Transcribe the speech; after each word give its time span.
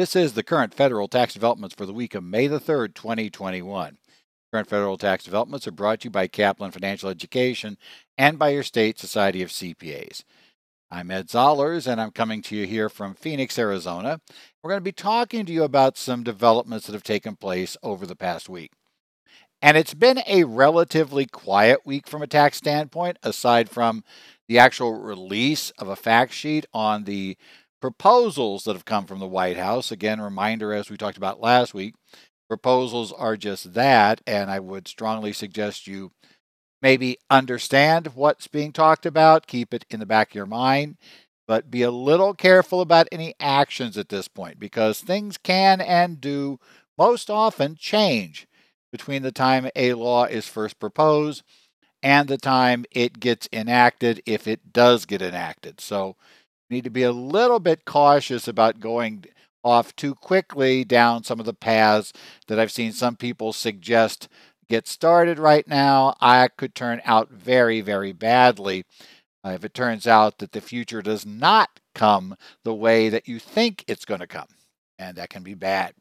This 0.00 0.16
is 0.16 0.32
the 0.32 0.42
current 0.42 0.72
federal 0.72 1.08
tax 1.08 1.34
developments 1.34 1.74
for 1.74 1.84
the 1.84 1.92
week 1.92 2.14
of 2.14 2.24
May 2.24 2.46
the 2.46 2.58
3rd, 2.58 2.94
2021. 2.94 3.98
Current 4.50 4.66
federal 4.66 4.96
tax 4.96 5.24
developments 5.24 5.66
are 5.66 5.72
brought 5.72 6.00
to 6.00 6.04
you 6.06 6.10
by 6.10 6.26
Kaplan 6.26 6.70
Financial 6.70 7.10
Education 7.10 7.76
and 8.16 8.38
by 8.38 8.48
your 8.48 8.62
state 8.62 8.98
Society 8.98 9.42
of 9.42 9.50
CPAs. 9.50 10.24
I'm 10.90 11.10
Ed 11.10 11.28
Zollars, 11.28 11.86
and 11.86 12.00
I'm 12.00 12.12
coming 12.12 12.40
to 12.40 12.56
you 12.56 12.66
here 12.66 12.88
from 12.88 13.12
Phoenix, 13.12 13.58
Arizona. 13.58 14.22
We're 14.62 14.70
going 14.70 14.80
to 14.80 14.82
be 14.82 14.90
talking 14.90 15.44
to 15.44 15.52
you 15.52 15.64
about 15.64 15.98
some 15.98 16.22
developments 16.22 16.86
that 16.86 16.94
have 16.94 17.02
taken 17.02 17.36
place 17.36 17.76
over 17.82 18.06
the 18.06 18.16
past 18.16 18.48
week. 18.48 18.70
And 19.60 19.76
it's 19.76 19.92
been 19.92 20.22
a 20.26 20.44
relatively 20.44 21.26
quiet 21.26 21.80
week 21.84 22.08
from 22.08 22.22
a 22.22 22.26
tax 22.26 22.56
standpoint, 22.56 23.18
aside 23.22 23.68
from 23.68 24.04
the 24.48 24.58
actual 24.58 24.94
release 24.94 25.72
of 25.72 25.88
a 25.88 25.94
fact 25.94 26.32
sheet 26.32 26.64
on 26.72 27.04
the 27.04 27.36
proposals 27.80 28.64
that 28.64 28.74
have 28.74 28.84
come 28.84 29.06
from 29.06 29.18
the 29.20 29.26
White 29.26 29.56
House. 29.56 29.90
Again, 29.90 30.20
reminder 30.20 30.72
as 30.72 30.90
we 30.90 30.96
talked 30.96 31.16
about 31.16 31.40
last 31.40 31.74
week, 31.74 31.94
proposals 32.48 33.12
are 33.12 33.36
just 33.36 33.74
that, 33.74 34.20
and 34.26 34.50
I 34.50 34.60
would 34.60 34.88
strongly 34.88 35.32
suggest 35.32 35.86
you 35.86 36.12
maybe 36.82 37.18
understand 37.30 38.08
what's 38.14 38.46
being 38.48 38.72
talked 38.72 39.06
about, 39.06 39.46
keep 39.46 39.74
it 39.74 39.84
in 39.90 40.00
the 40.00 40.06
back 40.06 40.30
of 40.30 40.34
your 40.34 40.46
mind, 40.46 40.96
but 41.46 41.70
be 41.70 41.82
a 41.82 41.90
little 41.90 42.34
careful 42.34 42.80
about 42.80 43.08
any 43.12 43.34
actions 43.40 43.98
at 43.98 44.08
this 44.08 44.28
point 44.28 44.58
because 44.58 45.00
things 45.00 45.36
can 45.36 45.80
and 45.80 46.20
do 46.20 46.58
most 46.96 47.30
often 47.30 47.76
change 47.76 48.46
between 48.92 49.22
the 49.22 49.32
time 49.32 49.68
a 49.76 49.94
law 49.94 50.24
is 50.24 50.46
first 50.46 50.78
proposed 50.78 51.42
and 52.02 52.28
the 52.28 52.38
time 52.38 52.84
it 52.92 53.20
gets 53.20 53.48
enacted 53.52 54.22
if 54.26 54.46
it 54.48 54.72
does 54.72 55.06
get 55.06 55.22
enacted. 55.22 55.80
So 55.80 56.16
need 56.70 56.84
to 56.84 56.90
be 56.90 57.02
a 57.02 57.12
little 57.12 57.60
bit 57.60 57.84
cautious 57.84 58.46
about 58.48 58.80
going 58.80 59.24
off 59.62 59.94
too 59.96 60.14
quickly 60.14 60.84
down 60.84 61.22
some 61.24 61.40
of 61.40 61.46
the 61.46 61.54
paths 61.54 62.12
that 62.46 62.58
I've 62.58 62.72
seen 62.72 62.92
some 62.92 63.16
people 63.16 63.52
suggest 63.52 64.28
get 64.68 64.86
started 64.86 65.38
right 65.38 65.66
now. 65.66 66.14
I 66.20 66.48
could 66.48 66.74
turn 66.74 67.02
out 67.04 67.30
very, 67.30 67.80
very 67.80 68.12
badly 68.12 68.84
uh, 69.44 69.50
if 69.50 69.64
it 69.64 69.74
turns 69.74 70.06
out 70.06 70.38
that 70.38 70.52
the 70.52 70.60
future 70.60 71.02
does 71.02 71.26
not 71.26 71.80
come 71.94 72.36
the 72.64 72.74
way 72.74 73.08
that 73.08 73.28
you 73.28 73.38
think 73.38 73.84
it's 73.86 74.04
going 74.04 74.20
to 74.20 74.26
come. 74.26 74.48
And 74.98 75.16
that 75.16 75.30
can 75.30 75.42
be 75.42 75.54
bad. 75.54 75.94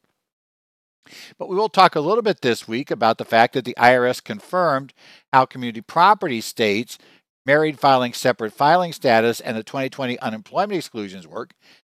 But 1.38 1.50
we 1.50 1.56
will 1.56 1.70
talk 1.70 1.96
a 1.96 2.02
little 2.02 2.22
bit 2.22 2.42
this 2.42 2.68
week 2.68 2.92
about 2.92 3.18
the 3.18 3.26
fact 3.26 3.54
that 3.54 3.66
the 3.66 3.76
IRS 3.78 4.24
confirmed 4.24 4.94
how 5.34 5.46
community 5.46 5.82
property 5.82 6.40
states 6.42 7.00
married 7.50 7.80
filing 7.80 8.14
separate 8.14 8.54
filing 8.54 8.94
status, 8.94 9.40
and 9.40 9.58
the 9.58 9.64
2020 9.64 10.20
unemployment 10.20 10.78
exclusions 10.78 11.26
work. 11.26 11.56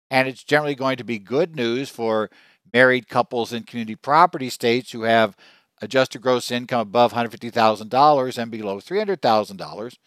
And 0.09 0.25
it's 0.29 0.45
generally 0.45 0.75
going 0.75 0.95
to 0.95 1.03
be 1.03 1.19
good 1.19 1.57
news 1.57 1.89
for 1.89 2.29
married 2.73 3.09
couples 3.09 3.51
in 3.51 3.63
community 3.63 3.97
property 3.97 4.49
states 4.49 4.93
who 4.93 5.01
have 5.01 5.35
adjusted 5.81 6.21
gross 6.21 6.51
income 6.51 6.79
above 6.79 7.11
$150,000 7.11 8.37
and 8.37 8.49
below 8.49 8.77
$300,000. 8.77 9.97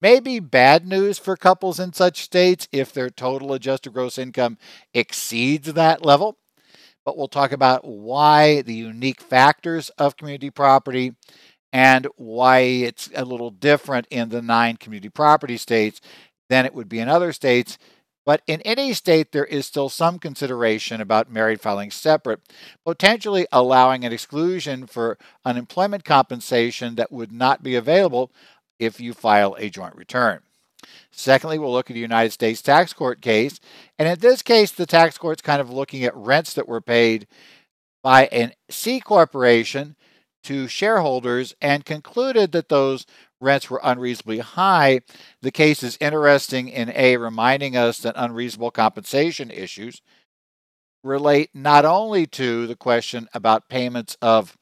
Maybe 0.00 0.38
bad 0.38 0.86
news 0.86 1.18
for 1.18 1.36
couples 1.36 1.80
in 1.80 1.92
such 1.92 2.22
states 2.22 2.68
if 2.70 2.92
their 2.92 3.10
total 3.10 3.52
adjusted 3.52 3.94
gross 3.94 4.16
income 4.16 4.58
exceeds 4.92 5.72
that 5.72 6.06
level. 6.06 6.38
But 7.04 7.16
we'll 7.16 7.26
talk 7.26 7.50
about 7.50 7.84
why 7.84 8.62
the 8.62 8.74
unique 8.74 9.20
factors 9.20 9.90
of 9.98 10.16
community 10.16 10.50
property 10.50 11.16
and 11.74 12.06
why 12.14 12.58
it's 12.60 13.10
a 13.16 13.24
little 13.24 13.50
different 13.50 14.06
in 14.08 14.28
the 14.28 14.40
nine 14.40 14.76
community 14.76 15.08
property 15.08 15.56
states 15.56 16.00
than 16.48 16.64
it 16.64 16.72
would 16.72 16.88
be 16.88 17.00
in 17.00 17.08
other 17.08 17.32
states. 17.32 17.78
But 18.24 18.42
in 18.46 18.60
any 18.62 18.94
state, 18.94 19.32
there 19.32 19.44
is 19.44 19.66
still 19.66 19.88
some 19.88 20.20
consideration 20.20 21.00
about 21.00 21.30
married 21.30 21.60
filing 21.60 21.90
separate, 21.90 22.40
potentially 22.86 23.46
allowing 23.50 24.04
an 24.04 24.12
exclusion 24.12 24.86
for 24.86 25.18
unemployment 25.44 26.04
compensation 26.04 26.94
that 26.94 27.10
would 27.12 27.32
not 27.32 27.64
be 27.64 27.74
available 27.74 28.30
if 28.78 29.00
you 29.00 29.12
file 29.12 29.56
a 29.58 29.68
joint 29.68 29.96
return. 29.96 30.40
Secondly, 31.10 31.58
we'll 31.58 31.72
look 31.72 31.90
at 31.90 31.94
the 31.94 32.00
United 32.00 32.30
States 32.30 32.62
tax 32.62 32.92
court 32.92 33.20
case. 33.20 33.58
And 33.98 34.08
in 34.08 34.20
this 34.20 34.42
case, 34.42 34.70
the 34.70 34.86
tax 34.86 35.18
court's 35.18 35.42
kind 35.42 35.60
of 35.60 35.70
looking 35.70 36.04
at 36.04 36.16
rents 36.16 36.54
that 36.54 36.68
were 36.68 36.80
paid 36.80 37.26
by 38.02 38.28
a 38.30 38.52
C 38.70 39.00
corporation 39.00 39.96
to 40.44 40.68
shareholders 40.68 41.54
and 41.60 41.84
concluded 41.84 42.52
that 42.52 42.68
those 42.68 43.06
rents 43.40 43.68
were 43.68 43.80
unreasonably 43.82 44.38
high. 44.38 45.00
The 45.42 45.50
case 45.50 45.82
is 45.82 45.98
interesting 46.00 46.68
in 46.68 46.92
A, 46.94 47.16
reminding 47.16 47.76
us 47.76 47.98
that 47.98 48.14
unreasonable 48.16 48.70
compensation 48.70 49.50
issues 49.50 50.00
relate 51.02 51.50
not 51.54 51.84
only 51.84 52.26
to 52.26 52.66
the 52.66 52.76
question 52.76 53.28
about 53.34 53.68
payments 53.68 54.16
of 54.22 54.56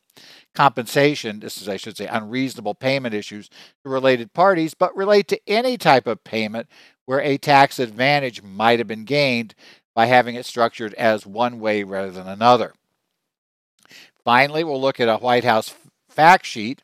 compensation, 0.54 1.40
this 1.40 1.60
is, 1.60 1.68
I 1.68 1.76
should 1.76 1.96
say, 1.96 2.06
unreasonable 2.06 2.74
payment 2.74 3.14
issues 3.14 3.48
to 3.48 3.90
related 3.90 4.32
parties, 4.32 4.74
but 4.74 4.94
relate 4.96 5.28
to 5.28 5.40
any 5.46 5.78
type 5.78 6.06
of 6.06 6.24
payment 6.24 6.68
where 7.06 7.20
a 7.20 7.38
tax 7.38 7.78
advantage 7.78 8.42
might 8.42 8.78
have 8.78 8.88
been 8.88 9.04
gained 9.04 9.54
by 9.94 10.06
having 10.06 10.34
it 10.34 10.46
structured 10.46 10.94
as 10.94 11.26
one 11.26 11.60
way 11.60 11.84
rather 11.84 12.10
than 12.10 12.28
another. 12.28 12.74
Finally, 14.24 14.64
we'll 14.64 14.80
look 14.80 15.00
at 15.00 15.08
a 15.08 15.16
White 15.16 15.44
House 15.44 15.74
fact 16.08 16.46
sheet 16.46 16.82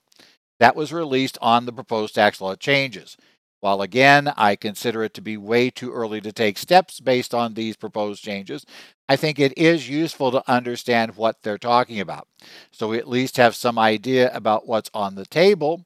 that 0.59 0.75
was 0.75 0.93
released 0.93 1.39
on 1.41 1.67
the 1.67 1.73
proposed 1.73 2.15
tax 2.15 2.41
law 2.41 2.55
changes. 2.57 3.17
While 3.61 3.83
again, 3.83 4.33
I 4.37 4.55
consider 4.55 5.03
it 5.03 5.15
to 5.15 5.21
be 5.21 5.37
way 5.37 5.71
too 5.71 5.93
early 5.93 6.21
to 6.21 6.33
take 6.33 6.59
steps 6.59 7.01
based 7.01 7.35
on 7.35 7.55
these 7.55 7.77
proposed 7.77 8.23
changes, 8.23 8.65
I 9.09 9.17
think 9.17 9.39
it 9.39 9.57
is 9.57 9.89
useful 9.89 10.31
to 10.31 10.49
understand 10.51 11.17
what 11.17 11.43
they're 11.43 11.59
talking 11.59 11.99
about. 11.99 12.29
So 12.71 12.89
we 12.89 12.99
at 12.99 13.09
least 13.09 13.37
have 13.37 13.57
some 13.57 13.79
idea 13.79 14.31
about 14.35 14.69
what's 14.69 14.91
on 14.95 15.15
the 15.15 15.27
table, 15.27 15.85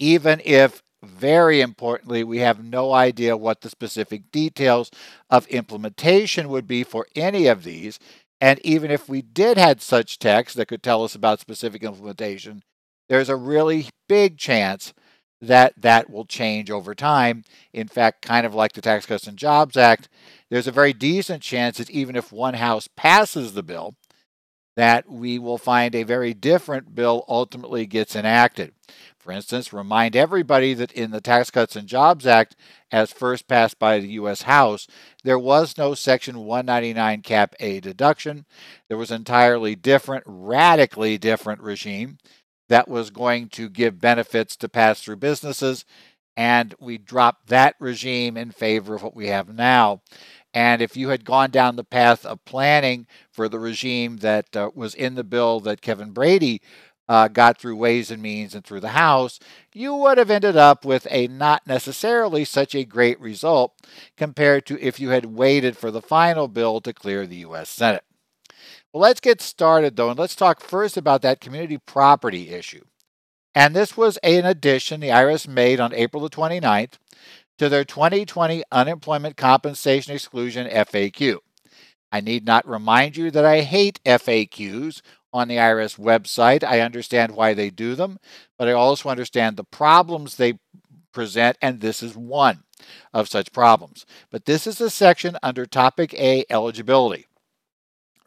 even 0.00 0.40
if, 0.44 0.82
very 1.04 1.60
importantly, 1.60 2.24
we 2.24 2.38
have 2.38 2.64
no 2.64 2.92
idea 2.92 3.36
what 3.36 3.60
the 3.60 3.70
specific 3.70 4.32
details 4.32 4.90
of 5.30 5.46
implementation 5.48 6.48
would 6.48 6.66
be 6.66 6.82
for 6.82 7.06
any 7.14 7.46
of 7.46 7.62
these. 7.62 8.00
And 8.40 8.60
even 8.64 8.90
if 8.90 9.08
we 9.08 9.22
did 9.22 9.56
have 9.56 9.82
such 9.82 10.18
text 10.18 10.56
that 10.56 10.66
could 10.68 10.82
tell 10.82 11.04
us 11.04 11.14
about 11.14 11.40
specific 11.40 11.82
implementation, 11.82 12.62
there's 13.08 13.28
a 13.28 13.36
really 13.36 13.88
big 14.08 14.38
chance 14.38 14.92
that 15.40 15.74
that 15.80 16.10
will 16.10 16.24
change 16.24 16.70
over 16.70 16.94
time. 16.94 17.44
In 17.72 17.88
fact, 17.88 18.22
kind 18.22 18.46
of 18.46 18.54
like 18.54 18.72
the 18.72 18.80
Tax 18.80 19.06
Cuts 19.06 19.26
and 19.26 19.36
Jobs 19.36 19.76
Act, 19.76 20.08
there's 20.50 20.66
a 20.66 20.72
very 20.72 20.92
decent 20.92 21.42
chance 21.42 21.78
that 21.78 21.90
even 21.90 22.16
if 22.16 22.32
one 22.32 22.54
house 22.54 22.88
passes 22.96 23.52
the 23.52 23.62
bill, 23.62 23.94
that 24.76 25.08
we 25.08 25.38
will 25.38 25.58
find 25.58 25.94
a 25.94 26.02
very 26.02 26.34
different 26.34 26.94
bill 26.94 27.24
ultimately 27.28 27.86
gets 27.86 28.16
enacted. 28.16 28.72
For 29.18 29.32
instance, 29.32 29.72
remind 29.72 30.14
everybody 30.14 30.74
that 30.74 30.92
in 30.92 31.10
the 31.10 31.20
Tax 31.20 31.50
Cuts 31.50 31.76
and 31.76 31.88
Jobs 31.88 32.26
Act, 32.26 32.56
as 32.92 33.10
first 33.10 33.48
passed 33.48 33.78
by 33.78 33.98
the 33.98 34.08
U.S. 34.08 34.42
House, 34.42 34.86
there 35.22 35.38
was 35.38 35.78
no 35.78 35.94
Section 35.94 36.40
199 36.40 37.22
Cap 37.22 37.54
A 37.58 37.80
deduction. 37.80 38.44
There 38.88 38.98
was 38.98 39.10
an 39.10 39.22
entirely 39.22 39.76
different, 39.76 40.24
radically 40.26 41.16
different 41.16 41.62
regime 41.62 42.18
that 42.68 42.86
was 42.86 43.08
going 43.08 43.48
to 43.50 43.70
give 43.70 44.00
benefits 44.00 44.56
to 44.56 44.68
pass 44.68 45.00
through 45.00 45.16
businesses. 45.16 45.86
And 46.36 46.74
we 46.78 46.98
dropped 46.98 47.46
that 47.46 47.76
regime 47.78 48.36
in 48.36 48.50
favor 48.50 48.94
of 48.94 49.02
what 49.02 49.16
we 49.16 49.28
have 49.28 49.54
now. 49.54 50.02
And 50.54 50.80
if 50.80 50.96
you 50.96 51.08
had 51.08 51.24
gone 51.24 51.50
down 51.50 51.74
the 51.74 51.82
path 51.82 52.24
of 52.24 52.44
planning 52.44 53.08
for 53.28 53.48
the 53.48 53.58
regime 53.58 54.18
that 54.18 54.56
uh, 54.56 54.70
was 54.72 54.94
in 54.94 55.16
the 55.16 55.24
bill 55.24 55.58
that 55.60 55.82
Kevin 55.82 56.12
Brady 56.12 56.62
uh, 57.08 57.26
got 57.26 57.58
through 57.58 57.76
Ways 57.76 58.10
and 58.10 58.22
Means 58.22 58.54
and 58.54 58.64
through 58.64 58.80
the 58.80 58.90
House, 58.90 59.40
you 59.72 59.94
would 59.94 60.16
have 60.16 60.30
ended 60.30 60.56
up 60.56 60.84
with 60.84 61.08
a 61.10 61.26
not 61.26 61.66
necessarily 61.66 62.44
such 62.44 62.74
a 62.74 62.84
great 62.84 63.20
result 63.20 63.74
compared 64.16 64.64
to 64.66 64.80
if 64.80 65.00
you 65.00 65.10
had 65.10 65.26
waited 65.26 65.76
for 65.76 65.90
the 65.90 66.00
final 66.00 66.46
bill 66.46 66.80
to 66.82 66.92
clear 66.92 67.26
the 67.26 67.36
U.S. 67.36 67.68
Senate. 67.68 68.04
Well, 68.92 69.02
let's 69.02 69.20
get 69.20 69.42
started 69.42 69.96
though, 69.96 70.10
and 70.10 70.18
let's 70.18 70.36
talk 70.36 70.60
first 70.60 70.96
about 70.96 71.20
that 71.22 71.40
community 71.40 71.78
property 71.78 72.50
issue. 72.50 72.84
And 73.56 73.74
this 73.74 73.96
was 73.96 74.18
an 74.18 74.44
addition 74.44 75.00
the 75.00 75.08
IRS 75.08 75.48
made 75.48 75.80
on 75.80 75.92
April 75.92 76.22
the 76.22 76.30
29th 76.30 76.94
to 77.58 77.68
their 77.68 77.84
2020 77.84 78.62
unemployment 78.72 79.36
compensation 79.36 80.14
exclusion 80.14 80.68
FAQ. 80.68 81.38
I 82.10 82.20
need 82.20 82.44
not 82.44 82.68
remind 82.68 83.16
you 83.16 83.30
that 83.30 83.44
I 83.44 83.62
hate 83.62 84.00
FAQs 84.04 85.02
on 85.32 85.48
the 85.48 85.56
IRS 85.56 85.98
website. 85.98 86.62
I 86.62 86.80
understand 86.80 87.32
why 87.32 87.54
they 87.54 87.70
do 87.70 87.94
them, 87.94 88.18
but 88.56 88.68
I 88.68 88.72
also 88.72 89.08
understand 89.08 89.56
the 89.56 89.64
problems 89.64 90.36
they 90.36 90.58
present, 91.12 91.56
and 91.60 91.80
this 91.80 92.02
is 92.02 92.16
one 92.16 92.64
of 93.12 93.28
such 93.28 93.52
problems. 93.52 94.06
But 94.30 94.44
this 94.44 94.66
is 94.66 94.80
a 94.80 94.90
section 94.90 95.36
under 95.42 95.66
Topic 95.66 96.14
A 96.14 96.44
eligibility. 96.50 97.26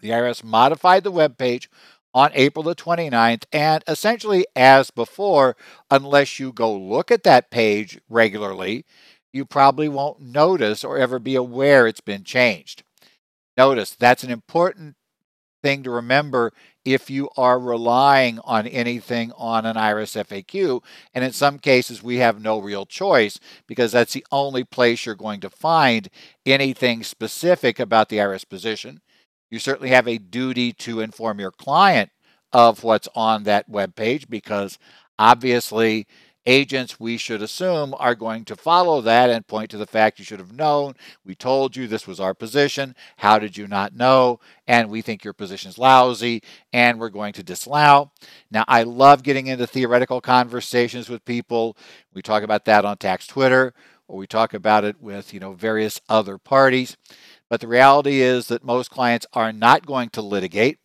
The 0.02 0.10
IRS 0.10 0.44
modified 0.44 1.04
the 1.04 1.12
web 1.12 1.38
page 1.38 1.70
on 2.14 2.32
April 2.34 2.64
the 2.64 2.76
29th, 2.76 3.44
and 3.52 3.84
essentially, 3.88 4.46
as 4.56 4.92
before, 4.92 5.56
unless 5.92 6.40
you 6.40 6.52
go 6.52 6.76
look 6.76 7.12
at 7.12 7.24
that 7.24 7.52
page 7.52 8.00
regularly, 8.10 8.86
you 9.34 9.46
probably 9.46 9.90
won't 9.90 10.22
notice 10.22 10.84
or 10.84 10.98
ever 10.98 11.20
be 11.20 11.36
aware 11.36 11.88
it's 11.88 12.02
been 12.02 12.24
changed. 12.24 12.84
Notice 13.58 13.96
that's 13.96 14.24
an 14.24 14.32
important 14.32 14.96
thing 15.64 15.84
to 15.84 15.92
remember 15.92 16.54
if 16.86 17.10
you 17.10 17.30
are 17.36 17.60
relying 17.60 18.40
on 18.40 18.66
anything 18.68 19.32
on 19.36 19.66
an 19.66 19.76
IRS 19.76 20.16
FAQ. 20.26 20.82
And 21.14 21.24
in 21.24 21.34
some 21.34 21.60
cases, 21.60 22.02
we 22.02 22.18
have 22.18 22.42
no 22.42 22.60
real 22.60 22.86
choice 22.86 23.40
because 23.68 23.92
that's 23.92 24.14
the 24.14 24.26
only 24.32 24.64
place 24.64 25.06
you're 25.06 25.16
going 25.16 25.42
to 25.42 25.50
find 25.50 26.10
anything 26.46 27.04
specific 27.04 27.80
about 27.80 28.10
the 28.10 28.18
IRS 28.18 28.48
position. 28.48 29.02
You 29.52 29.60
certainly 29.60 29.90
have 29.90 30.08
a 30.08 30.18
duty 30.18 30.72
to 30.74 31.02
inform 31.02 31.40
your 31.40 31.52
client 31.52 32.12
of 32.54 32.84
what's 32.84 33.10
on 33.16 33.44
that 33.44 33.68
web 33.68 33.96
page 33.96 34.30
because 34.30 34.78
obviously 35.20 36.08
agents, 36.48 37.00
we 37.00 37.18
should 37.18 37.42
assume, 37.42 37.94
are 38.00 38.16
going 38.16 38.46
to 38.46 38.56
follow 38.56 39.02
that 39.02 39.30
and 39.30 39.46
point 39.46 39.70
to 39.70 39.78
the 39.78 39.86
fact 39.86 40.18
you 40.18 40.26
should 40.26 40.40
have 40.40 40.54
known. 40.54 40.96
We 41.24 41.36
told 41.36 41.76
you 41.76 41.86
this 41.86 42.08
was 42.08 42.20
our 42.20 42.34
position. 42.34 42.96
How 43.18 43.38
did 43.38 43.58
you 43.58 43.68
not 43.68 43.96
know? 43.96 44.40
And 44.66 44.90
we 44.90 45.02
think 45.02 45.24
your 45.24 45.34
position 45.34 45.70
is 45.70 45.78
lousy 45.78 46.42
and 46.74 47.00
we're 47.00 47.10
going 47.10 47.34
to 47.34 47.44
disallow. 47.44 48.12
Now, 48.50 48.64
I 48.68 48.84
love 48.84 49.22
getting 49.22 49.48
into 49.48 49.68
theoretical 49.68 50.22
conversations 50.22 51.10
with 51.10 51.26
people. 51.26 51.78
We 52.14 52.22
talk 52.22 52.42
about 52.42 52.66
that 52.66 52.86
on 52.86 52.98
tax 52.98 53.28
Twitter 53.28 53.74
or 54.08 54.18
we 54.18 54.26
talk 54.26 54.54
about 54.54 54.86
it 54.86 55.02
with, 55.02 55.34
you 55.34 55.40
know, 55.40 55.54
various 55.54 56.00
other 56.08 56.38
parties. 56.38 56.96
But 57.50 57.60
the 57.62 57.68
reality 57.68 58.22
is 58.22 58.48
that 58.48 58.64
most 58.64 58.90
clients 58.90 59.26
are 59.34 59.52
not 59.52 59.86
going 59.86 60.10
to 60.12 60.22
litigate. 60.22 60.80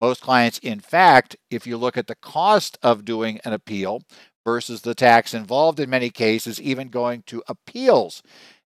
Most 0.00 0.20
clients, 0.20 0.58
in 0.58 0.80
fact, 0.80 1.36
if 1.48 1.64
you 1.64 1.76
look 1.76 1.96
at 1.96 2.08
the 2.08 2.16
cost 2.16 2.76
of 2.82 3.04
doing 3.04 3.38
an 3.44 3.52
appeal 3.52 4.02
versus 4.44 4.82
the 4.82 4.94
tax 4.94 5.34
involved 5.34 5.80
in 5.80 5.90
many 5.90 6.10
cases, 6.10 6.60
even 6.60 6.88
going 6.88 7.22
to 7.26 7.42
appeals 7.48 8.22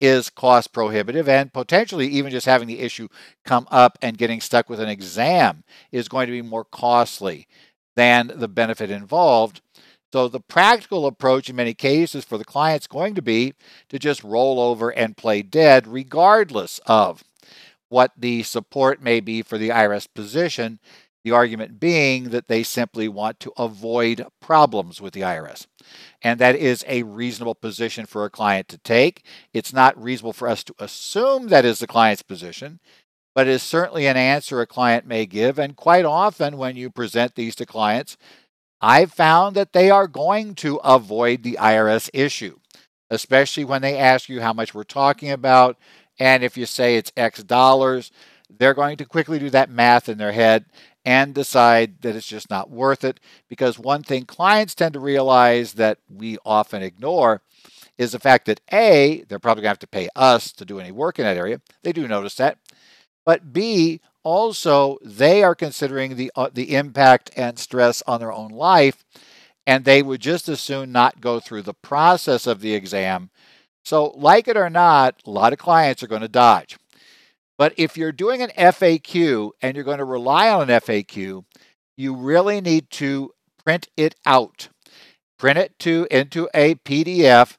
is 0.01 0.29
cost 0.29 0.73
prohibitive 0.73 1.29
and 1.29 1.53
potentially 1.53 2.07
even 2.07 2.31
just 2.31 2.45
having 2.45 2.67
the 2.67 2.79
issue 2.79 3.07
come 3.45 3.67
up 3.71 3.97
and 4.01 4.17
getting 4.17 4.41
stuck 4.41 4.69
with 4.69 4.79
an 4.79 4.89
exam 4.89 5.63
is 5.91 6.09
going 6.09 6.27
to 6.27 6.33
be 6.33 6.41
more 6.41 6.65
costly 6.65 7.47
than 7.95 8.31
the 8.35 8.47
benefit 8.47 8.91
involved. 8.91 9.61
So 10.11 10.27
the 10.27 10.39
practical 10.39 11.05
approach 11.07 11.49
in 11.49 11.55
many 11.55 11.73
cases 11.73 12.23
for 12.23 12.37
the 12.37 12.45
client's 12.45 12.87
going 12.87 13.15
to 13.15 13.21
be 13.21 13.53
to 13.89 13.99
just 13.99 14.23
roll 14.23 14.59
over 14.59 14.89
and 14.89 15.17
play 15.17 15.41
dead 15.41 15.87
regardless 15.87 16.79
of 16.85 17.23
what 17.89 18.11
the 18.17 18.43
support 18.43 19.01
may 19.01 19.19
be 19.19 19.41
for 19.41 19.57
the 19.57 19.69
IRS 19.69 20.07
position 20.13 20.79
the 21.25 21.31
argument 21.31 21.79
being 21.79 22.25
that 22.25 22.47
they 22.47 22.61
simply 22.61 23.07
want 23.07 23.39
to 23.39 23.51
avoid 23.57 24.27
problems 24.39 25.01
with 25.01 25.11
the 25.15 25.21
IRS. 25.21 25.65
And 26.21 26.39
that 26.39 26.55
is 26.55 26.85
a 26.87 27.01
reasonable 27.01 27.55
position 27.55 28.05
for 28.05 28.25
a 28.25 28.29
client 28.29 28.67
to 28.67 28.77
take. 28.77 29.25
It's 29.51 29.73
not 29.73 30.01
reasonable 30.01 30.33
for 30.33 30.47
us 30.47 30.63
to 30.65 30.75
assume 30.77 31.47
that 31.47 31.65
is 31.65 31.79
the 31.79 31.87
client's 31.87 32.21
position, 32.21 32.79
but 33.33 33.47
it 33.47 33.51
is 33.51 33.63
certainly 33.63 34.05
an 34.05 34.17
answer 34.17 34.61
a 34.61 34.67
client 34.67 35.07
may 35.07 35.25
give. 35.25 35.57
And 35.57 35.75
quite 35.75 36.05
often, 36.05 36.57
when 36.57 36.75
you 36.75 36.91
present 36.91 37.33
these 37.33 37.55
to 37.55 37.65
clients, 37.65 38.17
I've 38.79 39.11
found 39.11 39.55
that 39.55 39.73
they 39.73 39.89
are 39.89 40.07
going 40.07 40.53
to 40.55 40.75
avoid 40.83 41.41
the 41.41 41.57
IRS 41.59 42.07
issue, 42.13 42.59
especially 43.09 43.65
when 43.65 43.81
they 43.81 43.97
ask 43.97 44.29
you 44.29 44.41
how 44.41 44.53
much 44.53 44.75
we're 44.75 44.83
talking 44.83 45.31
about. 45.31 45.79
And 46.19 46.43
if 46.43 46.55
you 46.55 46.67
say 46.67 46.97
it's 46.97 47.11
X 47.17 47.41
dollars, 47.41 48.11
they're 48.47 48.75
going 48.75 48.97
to 48.97 49.05
quickly 49.05 49.39
do 49.39 49.49
that 49.49 49.71
math 49.71 50.07
in 50.07 50.19
their 50.19 50.31
head 50.31 50.65
and 51.05 51.33
decide 51.35 52.01
that 52.01 52.15
it's 52.15 52.27
just 52.27 52.49
not 52.49 52.69
worth 52.69 53.03
it. 53.03 53.19
Because 53.47 53.79
one 53.79 54.03
thing 54.03 54.25
clients 54.25 54.75
tend 54.75 54.93
to 54.93 54.99
realize 54.99 55.73
that 55.73 55.99
we 56.09 56.37
often 56.43 56.81
ignore 56.81 57.41
is 57.97 58.11
the 58.11 58.19
fact 58.19 58.45
that 58.47 58.61
A, 58.73 59.23
they're 59.29 59.39
probably 59.39 59.61
going 59.61 59.67
to 59.67 59.69
have 59.69 59.79
to 59.79 59.87
pay 59.87 60.09
us 60.15 60.51
to 60.53 60.65
do 60.65 60.79
any 60.79 60.91
work 60.91 61.19
in 61.19 61.25
that 61.25 61.37
area. 61.37 61.61
They 61.83 61.93
do 61.93 62.07
notice 62.07 62.35
that. 62.35 62.57
But 63.25 63.53
B, 63.53 64.01
also, 64.23 64.97
they 65.03 65.43
are 65.43 65.55
considering 65.55 66.15
the, 66.15 66.31
uh, 66.35 66.49
the 66.53 66.75
impact 66.75 67.31
and 67.37 67.57
stress 67.59 68.01
on 68.07 68.19
their 68.19 68.33
own 68.33 68.49
life, 68.49 69.05
and 69.67 69.85
they 69.85 70.01
would 70.01 70.19
just 70.19 70.49
as 70.49 70.59
soon 70.59 70.91
not 70.91 71.21
go 71.21 71.39
through 71.39 71.61
the 71.61 71.73
process 71.73 72.47
of 72.47 72.59
the 72.59 72.73
exam. 72.73 73.29
So, 73.83 74.07
like 74.15 74.47
it 74.47 74.57
or 74.57 74.69
not, 74.69 75.21
a 75.25 75.29
lot 75.29 75.53
of 75.53 75.59
clients 75.59 76.01
are 76.01 76.07
going 76.07 76.21
to 76.21 76.27
dodge. 76.27 76.77
But 77.57 77.73
if 77.77 77.97
you're 77.97 78.11
doing 78.11 78.41
an 78.41 78.51
FAQ 78.57 79.51
and 79.61 79.75
you're 79.75 79.85
going 79.85 79.99
to 79.99 80.05
rely 80.05 80.49
on 80.49 80.69
an 80.69 80.79
FAQ, 80.81 81.45
you 81.95 82.15
really 82.15 82.59
need 82.61 82.89
to 82.91 83.31
print 83.63 83.87
it 83.95 84.15
out. 84.25 84.69
Print 85.37 85.57
it 85.57 85.79
to 85.79 86.07
into 86.11 86.49
a 86.53 86.75
PDF 86.75 87.57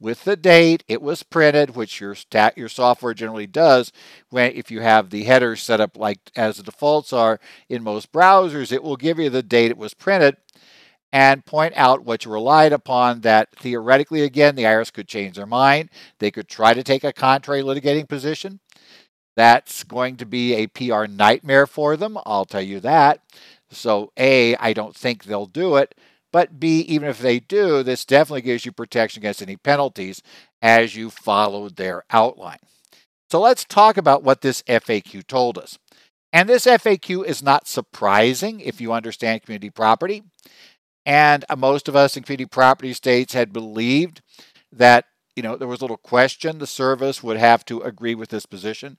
with 0.00 0.24
the 0.24 0.36
date 0.36 0.84
it 0.86 1.02
was 1.02 1.22
printed, 1.22 1.74
which 1.74 2.00
your 2.00 2.14
stat 2.14 2.56
your 2.56 2.68
software 2.68 3.14
generally 3.14 3.46
does. 3.46 3.92
When 4.30 4.52
if 4.52 4.70
you 4.70 4.80
have 4.80 5.10
the 5.10 5.24
headers 5.24 5.62
set 5.62 5.80
up 5.80 5.96
like 5.96 6.18
as 6.36 6.58
the 6.58 6.62
defaults 6.62 7.12
are 7.12 7.40
in 7.68 7.82
most 7.82 8.12
browsers, 8.12 8.72
it 8.72 8.82
will 8.82 8.96
give 8.96 9.18
you 9.18 9.30
the 9.30 9.42
date 9.42 9.70
it 9.70 9.78
was 9.78 9.94
printed 9.94 10.36
and 11.12 11.44
point 11.46 11.72
out 11.74 12.04
what 12.04 12.24
you 12.24 12.30
relied 12.30 12.72
upon 12.72 13.22
that 13.22 13.48
theoretically 13.56 14.22
again 14.22 14.54
the 14.54 14.64
IRS 14.64 14.92
could 14.92 15.08
change 15.08 15.36
their 15.36 15.46
mind. 15.46 15.90
They 16.18 16.30
could 16.30 16.48
try 16.48 16.74
to 16.74 16.82
take 16.82 17.04
a 17.04 17.12
contrary 17.12 17.62
litigating 17.62 18.08
position. 18.08 18.60
That's 19.38 19.84
going 19.84 20.16
to 20.16 20.26
be 20.26 20.54
a 20.54 20.66
PR 20.66 21.06
nightmare 21.06 21.68
for 21.68 21.96
them, 21.96 22.18
I'll 22.26 22.44
tell 22.44 22.60
you 22.60 22.80
that. 22.80 23.22
So, 23.70 24.10
A, 24.16 24.56
I 24.56 24.72
don't 24.72 24.96
think 24.96 25.22
they'll 25.22 25.46
do 25.46 25.76
it. 25.76 25.94
But 26.32 26.58
B, 26.58 26.80
even 26.80 27.08
if 27.08 27.20
they 27.20 27.38
do, 27.38 27.84
this 27.84 28.04
definitely 28.04 28.42
gives 28.42 28.66
you 28.66 28.72
protection 28.72 29.20
against 29.20 29.40
any 29.40 29.56
penalties 29.56 30.24
as 30.60 30.96
you 30.96 31.08
followed 31.08 31.76
their 31.76 32.02
outline. 32.10 32.58
So 33.30 33.40
let's 33.40 33.64
talk 33.64 33.96
about 33.96 34.24
what 34.24 34.40
this 34.40 34.64
FAQ 34.64 35.24
told 35.28 35.56
us. 35.56 35.78
And 36.32 36.48
this 36.48 36.66
FAQ 36.66 37.24
is 37.24 37.40
not 37.40 37.68
surprising 37.68 38.58
if 38.58 38.80
you 38.80 38.92
understand 38.92 39.42
community 39.42 39.70
property. 39.70 40.24
And 41.06 41.44
uh, 41.48 41.54
most 41.54 41.86
of 41.86 41.94
us 41.94 42.16
in 42.16 42.24
community 42.24 42.46
property 42.46 42.92
states 42.92 43.34
had 43.34 43.52
believed 43.52 44.20
that 44.72 45.04
you 45.38 45.42
know 45.44 45.54
there 45.54 45.68
was 45.68 45.80
a 45.80 45.84
little 45.84 45.96
question 45.96 46.58
the 46.58 46.66
service 46.66 47.22
would 47.22 47.36
have 47.36 47.64
to 47.66 47.80
agree 47.80 48.16
with 48.16 48.30
this 48.30 48.44
position 48.44 48.98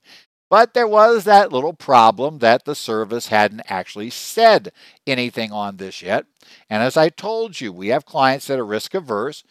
but 0.49 0.73
there 0.73 0.87
was 0.87 1.23
that 1.23 1.51
little 1.51 1.73
problem 1.73 2.39
that 2.39 2.65
the 2.65 2.75
service 2.75 3.27
hadn't 3.27 3.61
actually 3.67 4.09
said 4.09 4.71
anything 5.05 5.51
on 5.51 5.77
this 5.77 6.01
yet. 6.01 6.25
And 6.69 6.81
as 6.81 6.97
I 6.97 7.09
told 7.09 7.61
you, 7.61 7.71
we 7.71 7.89
have 7.89 8.05
clients 8.05 8.47
that 8.47 8.59
are 8.59 8.65
risk 8.65 8.93
averse. 8.95 9.43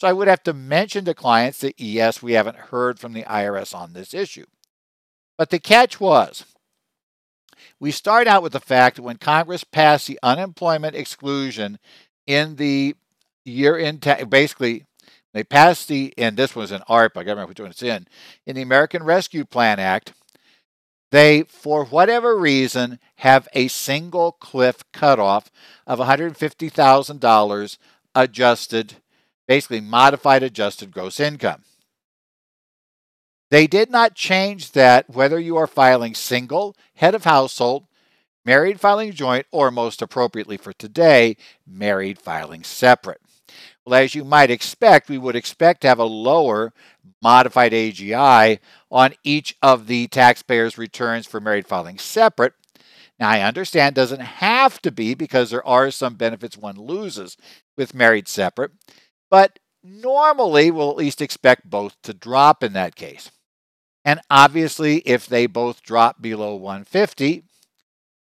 So 0.00 0.08
I 0.08 0.12
would 0.12 0.28
have 0.28 0.42
to 0.44 0.52
mention 0.52 1.04
to 1.04 1.14
clients 1.14 1.60
that, 1.60 1.78
yes, 1.78 2.22
we 2.22 2.32
haven't 2.32 2.56
heard 2.56 2.98
from 2.98 3.12
the 3.12 3.22
IRS 3.24 3.74
on 3.74 3.92
this 3.92 4.14
issue. 4.14 4.46
But 5.38 5.50
the 5.50 5.58
catch 5.58 6.00
was 6.00 6.44
we 7.78 7.90
start 7.90 8.26
out 8.26 8.42
with 8.42 8.52
the 8.52 8.60
fact 8.60 8.96
that 8.96 9.02
when 9.02 9.16
Congress 9.16 9.64
passed 9.64 10.06
the 10.06 10.18
unemployment 10.22 10.94
exclusion 10.94 11.78
in 12.26 12.56
the 12.56 12.96
year 13.44 13.76
in, 13.76 13.98
ta- 13.98 14.24
basically, 14.24 14.84
they 15.34 15.44
passed 15.44 15.88
the, 15.88 16.14
and 16.16 16.36
this 16.36 16.56
was 16.56 16.72
an 16.72 16.82
ARP, 16.88 17.16
I 17.16 17.20
got 17.20 17.24
to 17.24 17.30
remember 17.32 17.48
which 17.50 17.60
one 17.60 17.70
it's 17.70 17.82
in, 17.82 18.08
in 18.46 18.56
the 18.56 18.62
American 18.62 19.02
Rescue 19.02 19.44
Plan 19.44 19.78
Act, 19.78 20.14
they, 21.10 21.42
for 21.44 21.84
whatever 21.84 22.36
reason, 22.36 22.98
have 23.16 23.48
a 23.52 23.68
single 23.68 24.32
cliff 24.32 24.84
cutoff 24.92 25.50
of 25.86 25.98
$150,000 25.98 27.78
adjusted, 28.14 28.94
basically 29.46 29.80
modified 29.80 30.42
adjusted 30.42 30.90
gross 30.90 31.20
income. 31.20 31.62
They 33.50 33.66
did 33.66 33.90
not 33.90 34.16
change 34.16 34.72
that 34.72 35.08
whether 35.08 35.38
you 35.38 35.56
are 35.56 35.68
filing 35.68 36.14
single, 36.14 36.74
head 36.94 37.14
of 37.14 37.24
household, 37.24 37.86
married 38.44 38.80
filing 38.80 39.12
joint, 39.12 39.46
or 39.52 39.70
most 39.70 40.02
appropriately 40.02 40.56
for 40.56 40.72
today, 40.72 41.36
married 41.66 42.18
filing 42.18 42.64
separate. 42.64 43.20
Well, 43.86 44.02
as 44.02 44.16
you 44.16 44.24
might 44.24 44.50
expect, 44.50 45.08
we 45.08 45.16
would 45.16 45.36
expect 45.36 45.82
to 45.82 45.88
have 45.88 46.00
a 46.00 46.04
lower 46.04 46.72
modified 47.22 47.72
AGI 47.72 48.58
on 48.90 49.14
each 49.22 49.56
of 49.62 49.86
the 49.86 50.08
taxpayer's 50.08 50.76
returns 50.76 51.24
for 51.26 51.40
married 51.40 51.68
filing 51.68 51.98
separate. 51.98 52.54
Now, 53.20 53.30
I 53.30 53.42
understand 53.42 53.96
it 53.96 54.00
doesn't 54.00 54.20
have 54.20 54.82
to 54.82 54.90
be 54.90 55.14
because 55.14 55.50
there 55.50 55.66
are 55.66 55.90
some 55.92 56.16
benefits 56.16 56.58
one 56.58 56.76
loses 56.76 57.36
with 57.76 57.94
married 57.94 58.26
separate, 58.26 58.72
but 59.30 59.60
normally 59.84 60.70
we'll 60.72 60.90
at 60.90 60.96
least 60.96 61.22
expect 61.22 61.70
both 61.70 61.96
to 62.02 62.12
drop 62.12 62.64
in 62.64 62.72
that 62.72 62.96
case. 62.96 63.30
And 64.04 64.20
obviously, 64.28 64.98
if 64.98 65.26
they 65.26 65.46
both 65.46 65.82
drop 65.82 66.20
below 66.20 66.56
150, 66.56 67.44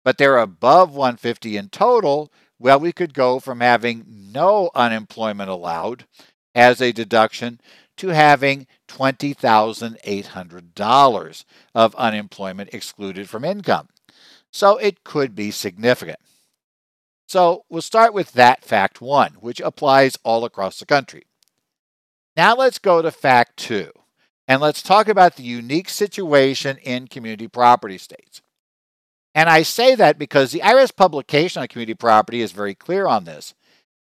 but 0.04 0.18
they're 0.18 0.38
above 0.38 0.94
150 0.94 1.56
in 1.56 1.70
total, 1.70 2.32
well, 2.64 2.80
we 2.80 2.92
could 2.94 3.14
go 3.14 3.40
from 3.42 3.60
having 3.60 4.06
no 4.08 4.72
unemployment 4.74 5.50
allowed 5.50 6.06
as 6.56 6.82
a 6.82 6.94
deduction 6.94 7.60
to 7.98 8.08
having 8.08 8.68
$20,800 8.88 11.46
of 11.76 11.96
unemployment 11.96 12.74
excluded 12.74 13.30
from 13.30 13.44
income. 13.44 13.90
So 14.50 14.78
it 14.78 15.04
could 15.04 15.36
be 15.36 15.52
significant. 15.52 16.20
So 17.28 17.66
we'll 17.70 17.82
start 17.82 18.14
with 18.14 18.32
that 18.32 18.64
fact 18.64 19.02
one, 19.02 19.34
which 19.42 19.60
applies 19.60 20.18
all 20.24 20.46
across 20.46 20.80
the 20.80 20.86
country. 20.86 21.24
Now 22.38 22.56
let's 22.56 22.80
go 22.80 23.02
to 23.02 23.12
fact 23.12 23.58
two, 23.58 23.92
and 24.48 24.62
let's 24.62 24.82
talk 24.82 25.10
about 25.10 25.36
the 25.36 25.44
unique 25.44 25.90
situation 25.90 26.78
in 26.78 27.10
community 27.10 27.50
property 27.50 27.98
states. 27.98 28.42
And 29.36 29.50
I 29.50 29.64
say 29.64 29.96
that 29.96 30.20
because 30.20 30.52
the 30.52 30.60
IRS 30.60 30.96
publication 30.96 31.62
on 31.62 31.68
community 31.68 31.96
property 31.96 32.42
is 32.42 32.52
very 32.52 32.76
clear 32.76 33.08
on 33.08 33.24
this. 33.24 33.54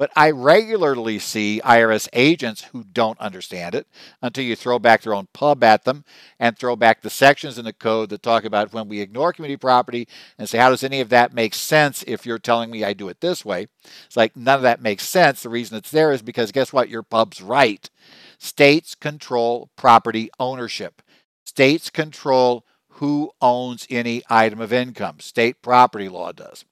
But 0.01 0.11
I 0.17 0.31
regularly 0.31 1.19
see 1.19 1.61
IRS 1.63 2.09
agents 2.15 2.63
who 2.73 2.85
don't 2.85 3.21
understand 3.21 3.75
it 3.75 3.87
until 4.23 4.45
you 4.45 4.57
throw 4.57 4.79
back 4.79 5.03
their 5.03 5.13
own 5.13 5.29
pub 5.35 5.63
at 5.63 5.85
them 5.85 6.07
and 6.39 6.59
throw 6.59 6.75
back 6.75 7.03
the 7.03 7.11
sections 7.11 7.59
in 7.59 7.67
the 7.67 7.75
code 7.75 8.09
that 8.09 8.23
talk 8.23 8.45
about 8.45 8.73
when 8.73 8.89
we 8.89 9.03
ignore 9.03 9.35
community 9.35 9.59
property 9.59 10.09
and 10.39 10.49
say, 10.49 10.57
how 10.57 10.71
does 10.71 10.83
any 10.83 11.03
of 11.03 11.11
that 11.11 11.35
make 11.35 11.53
sense 11.53 12.03
if 12.07 12.25
you're 12.25 12.39
telling 12.39 12.71
me 12.71 12.83
I 12.83 12.95
do 12.95 13.11
it 13.11 13.21
this 13.21 13.45
way? 13.45 13.67
It's 14.07 14.17
like 14.17 14.35
none 14.35 14.57
of 14.57 14.63
that 14.63 14.81
makes 14.81 15.07
sense. 15.07 15.43
The 15.43 15.51
reason 15.51 15.77
it's 15.77 15.91
there 15.91 16.13
is 16.13 16.23
because 16.23 16.51
guess 16.51 16.73
what? 16.73 16.89
Your 16.89 17.03
pub's 17.03 17.43
right. 17.43 17.91
States 18.39 18.95
control 18.95 19.69
property 19.77 20.31
ownership, 20.41 21.03
states 21.45 21.91
control 21.91 22.65
who 23.01 23.33
owns 23.41 23.87
any 23.89 24.23
item 24.29 24.61
of 24.61 24.73
income. 24.73 25.21
State 25.21 25.63
property 25.63 26.09
law 26.09 26.33
does. 26.33 26.67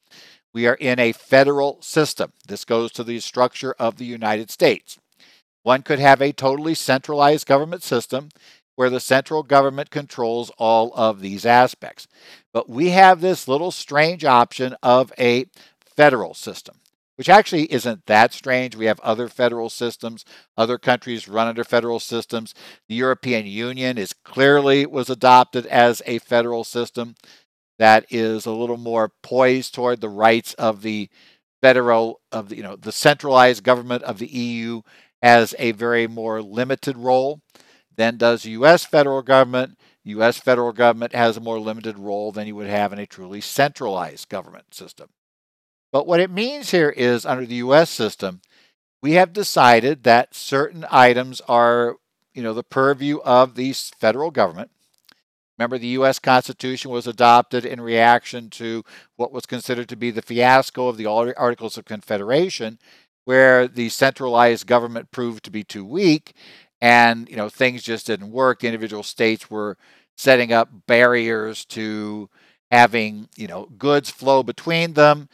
We 0.52 0.66
are 0.66 0.74
in 0.74 0.98
a 0.98 1.12
federal 1.12 1.80
system. 1.80 2.32
This 2.46 2.66
goes 2.66 2.92
to 2.92 3.04
the 3.04 3.20
structure 3.20 3.74
of 3.78 3.96
the 3.96 4.04
United 4.04 4.50
States. 4.50 4.98
One 5.62 5.82
could 5.82 5.98
have 5.98 6.20
a 6.20 6.32
totally 6.32 6.74
centralized 6.74 7.46
government 7.46 7.82
system 7.82 8.28
where 8.76 8.90
the 8.90 9.00
central 9.00 9.42
government 9.42 9.90
controls 9.90 10.52
all 10.58 10.92
of 10.94 11.20
these 11.20 11.46
aspects. 11.46 12.06
But 12.52 12.68
we 12.68 12.90
have 12.90 13.20
this 13.20 13.48
little 13.48 13.70
strange 13.70 14.24
option 14.24 14.76
of 14.82 15.12
a 15.18 15.46
federal 15.96 16.34
system, 16.34 16.76
which 17.18 17.28
actually 17.28 17.64
isn't 17.72 18.06
that 18.06 18.32
strange. 18.32 18.76
We 18.76 18.86
have 18.86 19.00
other 19.00 19.26
federal 19.26 19.70
systems. 19.70 20.24
Other 20.56 20.78
countries 20.78 21.26
run 21.26 21.48
under 21.48 21.64
federal 21.64 21.98
systems. 21.98 22.54
The 22.88 22.94
European 22.94 23.44
Union 23.44 23.98
is 23.98 24.12
clearly 24.12 24.86
was 24.86 25.10
adopted 25.10 25.66
as 25.66 26.00
a 26.06 26.18
federal 26.20 26.62
system 26.62 27.16
that 27.80 28.06
is 28.08 28.46
a 28.46 28.52
little 28.52 28.76
more 28.76 29.10
poised 29.22 29.74
toward 29.74 30.00
the 30.00 30.08
rights 30.08 30.54
of 30.54 30.82
the 30.82 31.08
federal 31.60 32.20
of 32.30 32.50
the 32.50 32.56
you 32.56 32.62
know 32.62 32.76
the 32.76 32.92
centralized 32.92 33.64
government 33.64 34.04
of 34.04 34.18
the 34.18 34.28
EU 34.28 34.82
has 35.20 35.56
a 35.58 35.72
very 35.72 36.06
more 36.06 36.40
limited 36.40 36.96
role 36.96 37.40
than 37.96 38.16
does 38.16 38.44
the 38.44 38.50
US 38.50 38.84
federal 38.84 39.22
government. 39.22 39.76
US 40.04 40.38
federal 40.38 40.72
government 40.72 41.14
has 41.14 41.36
a 41.36 41.40
more 41.40 41.58
limited 41.58 41.98
role 41.98 42.30
than 42.30 42.46
you 42.46 42.54
would 42.54 42.68
have 42.68 42.92
in 42.92 43.00
a 43.00 43.06
truly 43.06 43.40
centralized 43.40 44.28
government 44.28 44.72
system. 44.72 45.08
But 45.92 46.06
what 46.06 46.20
it 46.20 46.30
means 46.30 46.70
here 46.70 46.90
is 46.90 47.24
under 47.26 47.46
the 47.46 47.56
US 47.56 47.90
system, 47.90 48.40
we 49.02 49.12
have 49.12 49.32
decided 49.32 50.04
that 50.04 50.34
certain 50.34 50.84
items 50.90 51.40
are, 51.48 51.96
you 52.34 52.42
know, 52.42 52.54
the 52.54 52.64
purview 52.64 53.18
of 53.18 53.54
the 53.54 53.72
federal 53.72 54.30
government 54.30 54.70
Remember, 55.58 55.78
the 55.78 55.88
U.S. 55.88 56.18
Constitution 56.20 56.90
was 56.90 57.06
adopted 57.06 57.64
in 57.64 57.80
reaction 57.80 58.48
to 58.50 58.84
what 59.16 59.32
was 59.32 59.44
considered 59.44 59.88
to 59.88 59.96
be 59.96 60.10
the 60.10 60.22
fiasco 60.22 60.86
of 60.86 60.96
the 60.96 61.06
Articles 61.06 61.76
of 61.76 61.84
Confederation, 61.84 62.78
where 63.24 63.66
the 63.66 63.88
centralized 63.88 64.66
government 64.66 65.10
proved 65.10 65.44
to 65.44 65.50
be 65.50 65.64
too 65.64 65.84
weak, 65.84 66.34
and 66.80 67.28
you 67.28 67.36
know 67.36 67.48
things 67.48 67.82
just 67.82 68.06
didn't 68.06 68.30
work. 68.30 68.62
Individual 68.62 69.02
states 69.02 69.50
were 69.50 69.76
setting 70.16 70.52
up 70.52 70.68
barriers 70.86 71.64
to 71.66 72.30
having 72.70 73.28
you 73.36 73.48
know 73.48 73.66
goods 73.78 74.10
flow 74.10 74.44
between 74.44 74.92
them 74.94 75.28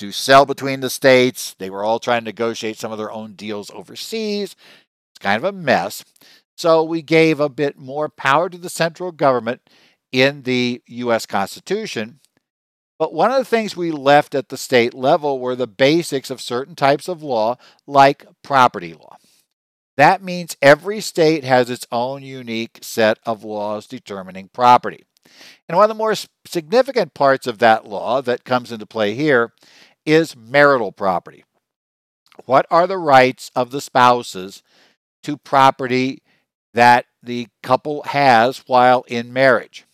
to 0.00 0.12
sell 0.12 0.46
between 0.46 0.80
the 0.80 0.90
states. 0.90 1.54
They 1.58 1.70
were 1.70 1.84
all 1.84 1.98
trying 1.98 2.22
to 2.22 2.30
negotiate 2.30 2.78
some 2.78 2.90
of 2.90 2.98
their 2.98 3.12
own 3.12 3.34
deals 3.34 3.70
overseas. 3.70 4.56
It's 5.12 5.18
kind 5.20 5.36
of 5.36 5.44
a 5.44 5.56
mess. 5.56 6.04
So 6.56 6.82
we 6.82 7.02
gave 7.02 7.38
a 7.38 7.48
bit 7.48 7.78
more 7.78 8.08
power 8.08 8.48
to 8.48 8.58
the 8.58 8.70
central 8.70 9.12
government 9.12 9.60
in 10.10 10.42
the 10.42 10.82
U.S. 10.86 11.26
Constitution. 11.26 12.20
But 12.98 13.14
one 13.14 13.30
of 13.30 13.38
the 13.38 13.44
things 13.44 13.76
we 13.76 13.90
left 13.90 14.34
at 14.34 14.48
the 14.48 14.56
state 14.56 14.94
level 14.94 15.38
were 15.38 15.56
the 15.56 15.66
basics 15.66 16.30
of 16.30 16.40
certain 16.40 16.74
types 16.74 17.08
of 17.08 17.22
law, 17.22 17.56
like 17.86 18.26
property 18.42 18.94
law. 18.94 19.16
That 19.96 20.22
means 20.22 20.56
every 20.62 21.00
state 21.00 21.44
has 21.44 21.68
its 21.68 21.86
own 21.92 22.22
unique 22.22 22.78
set 22.80 23.18
of 23.26 23.44
laws 23.44 23.86
determining 23.86 24.48
property. 24.48 25.04
And 25.68 25.76
one 25.76 25.84
of 25.84 25.88
the 25.88 25.94
more 25.94 26.14
significant 26.46 27.14
parts 27.14 27.46
of 27.46 27.58
that 27.58 27.86
law 27.86 28.22
that 28.22 28.44
comes 28.44 28.72
into 28.72 28.86
play 28.86 29.14
here 29.14 29.52
is 30.12 30.36
marital 30.36 30.92
property. 30.92 31.44
What 32.46 32.66
are 32.70 32.86
the 32.86 32.98
rights 32.98 33.50
of 33.54 33.70
the 33.70 33.80
spouses 33.80 34.62
to 35.22 35.36
property 35.36 36.22
that 36.74 37.06
the 37.22 37.48
couple 37.62 38.02
has 38.04 38.58
while 38.66 39.04
in 39.08 39.32
marriage. 39.32 39.84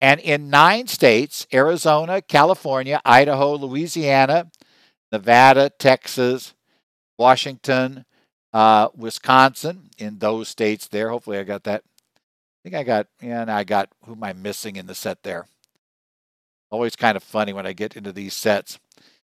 And 0.00 0.20
in 0.20 0.50
nine 0.50 0.86
states 0.86 1.46
Arizona, 1.52 2.22
California, 2.22 3.00
Idaho, 3.04 3.54
Louisiana, 3.56 4.50
Nevada, 5.10 5.70
Texas, 5.70 6.54
Washington, 7.18 8.04
uh, 8.52 8.88
Wisconsin, 8.94 9.90
in 9.98 10.18
those 10.18 10.48
states 10.48 10.88
there. 10.88 11.10
Hopefully, 11.10 11.38
I 11.38 11.44
got 11.44 11.64
that. 11.64 11.82
I 11.84 12.20
think 12.62 12.74
I 12.74 12.82
got, 12.82 13.06
yeah, 13.22 13.42
and 13.42 13.50
I 13.50 13.64
got 13.64 13.88
who 14.04 14.12
am 14.12 14.22
I 14.22 14.32
missing 14.32 14.76
in 14.76 14.86
the 14.86 14.94
set 14.94 15.22
there? 15.22 15.46
Always 16.70 16.96
kind 16.96 17.16
of 17.16 17.22
funny 17.22 17.52
when 17.52 17.66
I 17.66 17.72
get 17.72 17.96
into 17.96 18.12
these 18.12 18.34
sets, 18.34 18.78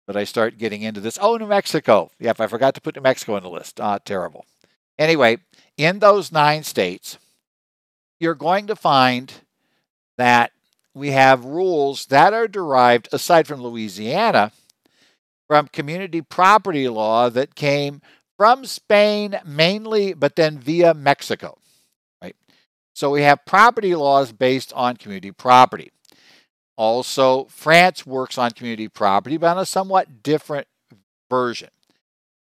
but 0.07 0.17
I 0.17 0.25
start 0.25 0.59
getting 0.59 0.83
into 0.83 1.01
this. 1.01 1.19
Oh, 1.21 1.37
New 1.37 1.47
Mexico. 1.47 2.11
Yep, 2.21 2.41
I 2.41 2.47
forgot 2.47 2.75
to 2.75 2.81
put 2.81 2.97
New 2.97 3.03
Mexico 3.03 3.35
on 3.35 3.43
the 3.43 3.51
list. 3.51 3.81
Ah, 3.81 3.99
terrible. 3.99 4.47
Anyway, 4.99 5.39
in 5.77 5.99
those 5.99 6.33
nine 6.33 6.63
states, 6.63 7.19
you're 8.19 8.35
going 8.35 8.67
to 8.69 8.77
find 8.77 9.33
that 10.17 10.53
we 10.95 11.11
have 11.11 11.45
rules 11.45 12.07
that 12.07 12.33
are 12.33 12.49
derived, 12.49 13.09
aside 13.13 13.47
from 13.47 13.61
Louisiana, 13.61 14.53
from 15.47 15.69
community 15.69 16.23
property 16.23 16.89
law 16.89 17.29
that 17.29 17.55
came 17.55 18.01
from 18.39 18.65
Spain 18.65 19.39
mainly, 19.45 20.15
but 20.15 20.37
then 20.37 20.59
via 20.59 20.95
Mexico. 20.95 21.59
Right? 22.23 22.37
So 22.95 23.11
we 23.11 23.23
have 23.23 23.45
property 23.45 23.95
laws 23.95 24.33
based 24.33 24.73
on 24.73 24.97
community 24.97 25.33
property. 25.33 25.91
Also, 26.77 27.45
France 27.47 28.05
works 28.07 28.37
on 28.37 28.51
community 28.51 28.89
property, 28.89 29.37
but 29.37 29.57
on 29.57 29.59
a 29.59 29.67
somewhat 29.67 30.23
different 30.23 30.67
version. 31.31 31.71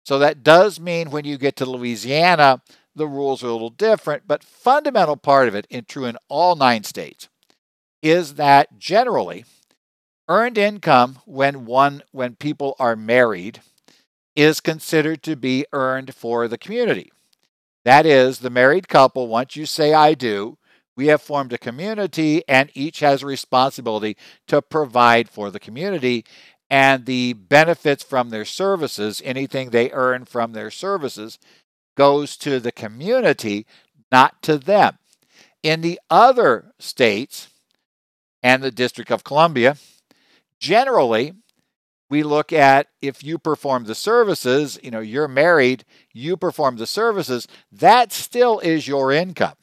So 0.05 0.19
that 0.19 0.43
does 0.43 0.81
mean 0.81 1.11
when 1.11 1.25
you 1.25 1.39
get 1.39 1.57
to 1.57 1.67
Louisiana, 1.67 2.63
the 2.95 3.07
rules 3.07 3.43
are 3.43 3.49
a 3.49 3.53
little 3.53 3.71
different, 3.71 4.25
but 4.27 4.45
fundamental 4.45 5.17
part 5.17 5.49
of 5.49 5.55
it, 5.55 5.67
and 5.71 5.87
true 5.87 6.05
in 6.05 6.17
all 6.29 6.57
nine 6.57 6.85
states, 6.85 7.29
is 8.03 8.35
that 8.35 8.79
generally 8.79 9.45
earned 10.29 10.57
income 10.57 11.19
when 11.27 11.67
one 11.67 12.03
when 12.13 12.37
people 12.37 12.77
are 12.79 12.97
married 12.97 13.61
is 14.37 14.61
considered 14.61 15.23
to 15.23 15.37
be 15.37 15.67
earned 15.73 16.15
for 16.15 16.49
the 16.49 16.59
community. 16.59 17.11
That 17.85 18.07
is, 18.07 18.39
the 18.39 18.51
married 18.51 18.89
couple, 18.89 19.29
once 19.29 19.57
you 19.57 19.67
say 19.67 19.93
I 19.93 20.15
do, 20.15 20.57
we 20.97 21.07
have 21.09 21.23
formed 21.23 21.53
a 21.53 21.59
community 21.59 22.43
and 22.49 22.71
each 22.75 23.01
has 23.01 23.23
a 23.23 23.27
responsibility 23.27 24.17
to 24.47 24.63
provide 24.63 25.29
for 25.29 25.51
the 25.51 25.61
community 25.61 26.25
and 26.71 27.07
the 27.07 27.35
benefits 27.35 28.03
from 28.03 28.31
their 28.31 28.45
services, 28.45 29.21
anything 29.25 29.71
they 29.71 29.91
earn 29.93 30.25
from 30.25 30.53
their 30.53 30.71
services, 30.71 31.39
goes 31.97 32.37
to 32.37 32.59
the 32.59 32.73
community, 32.73 33.67
not 34.11 34.43
to 34.43 34.59
them. 34.59 34.99
In 35.63 35.81
the 35.81 36.01
other 36.11 36.73
states 36.79 37.49
and 38.43 38.63
the 38.63 38.71
District 38.71 39.11
of 39.11 39.25
Columbia, 39.25 39.77
generally, 40.59 41.35
we 42.11 42.23
look 42.23 42.53
at 42.53 42.89
if 43.01 43.25
you 43.25 43.39
perform 43.39 43.85
the 43.85 43.95
services, 43.95 44.79
you 44.83 44.91
know, 44.91 45.01
you're 45.01 45.29
married, 45.29 45.85
you 46.13 46.37
perform 46.37 46.77
the 46.77 46.87
services, 46.87 47.49
that 47.73 48.13
still 48.13 48.59
is 48.61 48.87
your 48.87 49.11
income. 49.11 49.55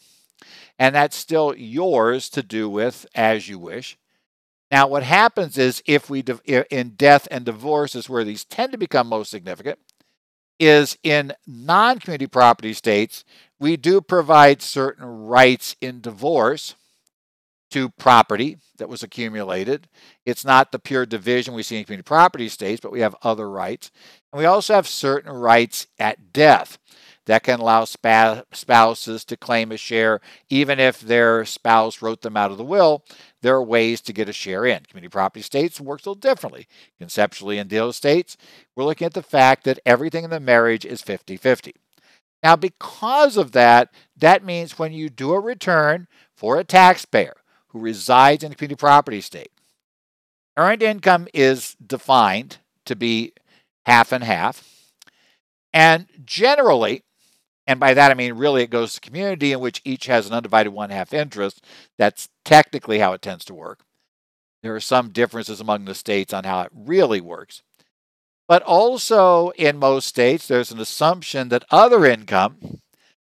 And 0.81 0.95
that's 0.95 1.15
still 1.15 1.53
yours 1.55 2.27
to 2.29 2.41
do 2.41 2.67
with 2.67 3.05
as 3.13 3.47
you 3.47 3.59
wish. 3.59 3.99
Now, 4.71 4.87
what 4.87 5.03
happens 5.03 5.59
is 5.59 5.83
if 5.85 6.09
we, 6.09 6.23
in 6.71 6.95
death 6.95 7.27
and 7.29 7.45
divorce, 7.45 7.93
is 7.93 8.09
where 8.09 8.23
these 8.23 8.43
tend 8.43 8.71
to 8.71 8.79
become 8.79 9.05
most 9.05 9.29
significant 9.29 9.77
is 10.59 10.97
in 11.03 11.33
non 11.45 11.99
community 11.99 12.25
property 12.25 12.73
states, 12.73 13.23
we 13.59 13.77
do 13.77 14.01
provide 14.01 14.63
certain 14.63 15.05
rights 15.05 15.75
in 15.81 16.01
divorce 16.01 16.73
to 17.69 17.89
property 17.89 18.57
that 18.77 18.89
was 18.89 19.03
accumulated. 19.03 19.87
It's 20.25 20.43
not 20.43 20.71
the 20.71 20.79
pure 20.79 21.05
division 21.05 21.53
we 21.53 21.61
see 21.61 21.77
in 21.77 21.83
community 21.83 22.07
property 22.07 22.49
states, 22.49 22.81
but 22.81 22.91
we 22.91 23.01
have 23.01 23.15
other 23.21 23.47
rights. 23.47 23.91
And 24.33 24.39
we 24.39 24.45
also 24.45 24.73
have 24.73 24.87
certain 24.87 25.31
rights 25.31 25.85
at 25.99 26.33
death 26.33 26.79
that 27.25 27.43
can 27.43 27.59
allow 27.59 27.85
spouses 27.85 29.25
to 29.25 29.37
claim 29.37 29.71
a 29.71 29.77
share 29.77 30.19
even 30.49 30.79
if 30.79 30.99
their 30.99 31.45
spouse 31.45 32.01
wrote 32.01 32.21
them 32.21 32.35
out 32.35 32.51
of 32.51 32.57
the 32.57 32.63
will 32.63 33.03
there 33.41 33.55
are 33.55 33.63
ways 33.63 34.01
to 34.01 34.13
get 34.13 34.29
a 34.29 34.33
share 34.33 34.67
in. 34.67 34.83
Community 34.83 35.09
property 35.09 35.41
states 35.41 35.81
works 35.81 36.05
a 36.05 36.09
little 36.09 36.19
differently. 36.19 36.67
Conceptually, 36.99 37.57
in 37.57 37.67
deal 37.67 37.91
states, 37.91 38.37
we're 38.75 38.83
looking 38.83 39.07
at 39.07 39.15
the 39.15 39.23
fact 39.23 39.63
that 39.63 39.79
everything 39.83 40.23
in 40.23 40.29
the 40.29 40.39
marriage 40.39 40.85
is 40.85 41.01
50 41.01 41.37
50. 41.37 41.73
Now, 42.43 42.55
because 42.55 43.37
of 43.37 43.51
that, 43.53 43.91
that 44.15 44.43
means 44.43 44.77
when 44.77 44.93
you 44.93 45.09
do 45.09 45.33
a 45.33 45.39
return 45.39 46.07
for 46.35 46.59
a 46.59 46.63
taxpayer 46.63 47.37
who 47.69 47.79
resides 47.79 48.43
in 48.43 48.51
a 48.51 48.55
community 48.55 48.79
property 48.79 49.21
state, 49.21 49.51
Earned 50.57 50.83
income 50.83 51.27
is 51.33 51.75
defined 51.75 52.57
to 52.85 52.95
be 52.95 53.33
half 53.85 54.11
and 54.11 54.23
half. 54.23 54.91
And 55.73 56.07
generally, 56.25 57.03
and 57.67 57.79
by 57.79 57.93
that 57.93 58.11
I 58.11 58.13
mean 58.13 58.33
really 58.33 58.63
it 58.63 58.69
goes 58.69 58.93
to 58.93 59.01
community 59.01 59.51
in 59.51 59.59
which 59.59 59.81
each 59.83 60.07
has 60.07 60.27
an 60.27 60.33
undivided 60.33 60.73
one 60.73 60.89
half 60.89 61.13
interest. 61.13 61.65
That's 61.97 62.29
technically 62.43 62.99
how 62.99 63.13
it 63.13 63.21
tends 63.21 63.45
to 63.45 63.53
work. 63.53 63.81
There 64.63 64.75
are 64.75 64.79
some 64.79 65.09
differences 65.09 65.59
among 65.59 65.85
the 65.85 65.95
states 65.95 66.33
on 66.33 66.43
how 66.43 66.61
it 66.61 66.71
really 66.73 67.21
works. 67.21 67.63
But 68.47 68.63
also 68.63 69.51
in 69.51 69.77
most 69.77 70.07
states, 70.07 70.47
there's 70.47 70.71
an 70.71 70.79
assumption 70.79 71.49
that 71.49 71.65
other 71.71 72.05
income, 72.05 72.81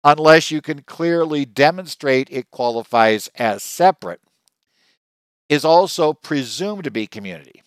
unless 0.05 0.51
you 0.51 0.61
can 0.61 0.83
clearly 0.83 1.45
demonstrate 1.45 2.29
it 2.31 2.51
qualifies 2.51 3.29
as 3.35 3.63
separate, 3.63 4.21
is 5.49 5.65
also 5.65 6.13
presumed 6.13 6.85
to 6.85 6.91
be 6.91 7.07
community. 7.07 7.63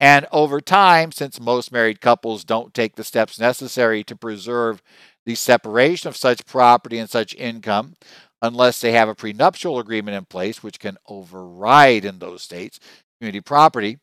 And 0.00 0.26
over 0.32 0.60
time, 0.60 1.12
since 1.12 1.38
most 1.38 1.70
married 1.70 2.00
couples 2.00 2.42
don't 2.42 2.72
take 2.72 2.96
the 2.96 3.04
steps 3.04 3.38
necessary 3.38 4.02
to 4.04 4.16
preserve 4.16 4.82
the 5.26 5.34
separation 5.34 6.08
of 6.08 6.16
such 6.16 6.46
property 6.46 6.98
and 6.98 7.10
such 7.10 7.34
income, 7.34 7.94
unless 8.42 8.80
they 8.80 8.92
have 8.92 9.08
a 9.08 9.14
prenuptial 9.14 9.78
agreement 9.78 10.16
in 10.16 10.24
place, 10.24 10.62
which 10.62 10.80
can 10.80 10.96
override 11.06 12.04
in 12.04 12.18
those 12.18 12.42
states 12.42 12.80
community 13.18 13.40
property, 13.40 13.98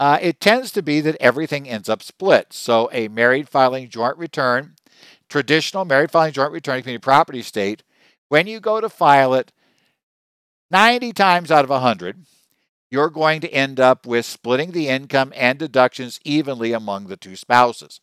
uh, 0.00 0.18
it 0.22 0.40
tends 0.40 0.70
to 0.72 0.82
be 0.82 1.00
that 1.00 1.16
everything 1.20 1.68
ends 1.68 1.88
up 1.88 2.02
split. 2.02 2.52
So 2.52 2.88
a 2.92 3.08
married 3.08 3.48
filing 3.48 3.88
joint 3.88 4.16
return, 4.16 4.76
traditional 5.28 5.84
married 5.84 6.10
filing 6.10 6.32
joint 6.32 6.52
return 6.52 6.82
community 6.82 7.02
property 7.02 7.42
state, 7.42 7.82
when 8.28 8.46
you 8.46 8.60
go 8.60 8.80
to 8.80 8.88
file 8.88 9.34
it, 9.34 9.52
90 10.70 11.12
times 11.12 11.50
out 11.50 11.64
of 11.64 11.70
100, 11.70 12.24
you're 12.90 13.10
going 13.10 13.40
to 13.40 13.50
end 13.50 13.80
up 13.80 14.06
with 14.06 14.24
splitting 14.24 14.70
the 14.70 14.88
income 14.88 15.32
and 15.34 15.58
deductions 15.58 16.20
evenly 16.24 16.72
among 16.72 17.06
the 17.06 17.16
two 17.16 17.36
spouses. 17.36 18.00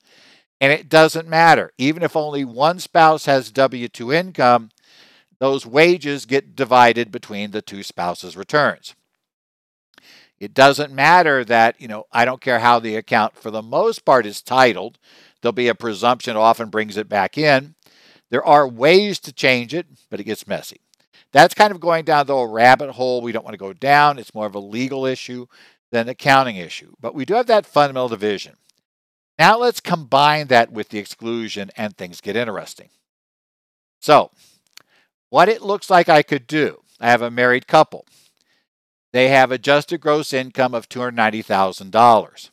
And 0.62 0.71
it 0.71 0.89
doesn't 0.89 1.27
matter. 1.27 1.71
Even 1.77 2.03
if 2.03 2.15
only 2.15 2.45
one 2.45 2.79
spouse 2.79 3.25
has 3.25 3.51
W 3.51 3.88
2 3.88 4.13
income, 4.13 4.69
those 5.39 5.65
wages 5.65 6.25
get 6.25 6.55
divided 6.55 7.12
between 7.12 7.51
the 7.51 7.62
two 7.62 7.83
spouses' 7.83 8.38
returns. 8.38 8.95
It 10.39 10.53
doesn't 10.53 10.93
matter 10.93 11.43
that, 11.45 11.79
you 11.79 11.88
know, 11.88 12.05
I 12.12 12.25
don't 12.25 12.41
care 12.41 12.59
how 12.59 12.79
the 12.79 12.95
account 12.95 13.38
for 13.38 13.51
the 13.51 13.62
most 13.62 14.05
part 14.05 14.25
is 14.25 14.41
titled. 14.41 14.97
There'll 15.41 15.53
be 15.53 15.67
a 15.67 15.75
presumption 15.75 16.35
often 16.35 16.69
brings 16.69 16.97
it 16.97 17.07
back 17.07 17.38
in. 17.38 17.75
There 18.29 18.45
are 18.45 18.67
ways 18.67 19.19
to 19.19 19.33
change 19.33 19.74
it, 19.74 19.88
but 20.09 20.19
it 20.19 20.25
gets 20.25 20.47
messy. 20.47 20.81
That's 21.31 21.53
kind 21.53 21.71
of 21.71 21.79
going 21.79 22.05
down 22.05 22.27
the 22.27 22.45
rabbit 22.45 22.91
hole 22.91 23.21
we 23.21 23.31
don't 23.31 23.43
want 23.43 23.53
to 23.53 23.57
go 23.59 23.74
down. 23.74 24.19
It's 24.19 24.33
more 24.33 24.45
of 24.45 24.55
a 24.55 24.59
legal 24.59 25.05
issue 25.05 25.47
than 25.91 26.03
an 26.03 26.09
accounting 26.09 26.55
issue. 26.55 26.93
But 27.00 27.13
we 27.13 27.25
do 27.25 27.33
have 27.35 27.47
that 27.47 27.65
fundamental 27.65 28.09
division. 28.09 28.55
Now 29.38 29.58
let's 29.58 29.80
combine 29.80 30.48
that 30.48 30.72
with 30.72 30.89
the 30.89 31.00
exclusion 31.00 31.72
and 31.75 31.96
things 31.96 32.22
get 32.22 32.36
interesting. 32.36 32.89
So, 34.00 34.32
what 35.30 35.50
it 35.50 35.62
looks 35.62 35.89
like 35.89 36.08
I 36.08 36.24
could 36.24 36.48
do 36.48 36.82
I 37.00 37.10
have 37.10 37.22
a 37.22 37.32
married 37.32 37.68
couple. 37.68 38.06
They 39.12 39.30
have 39.30 39.51
adjusted 39.51 40.00
gross 40.00 40.34
income 40.34 40.74
of 40.74 40.89
$290,000. 40.89 42.50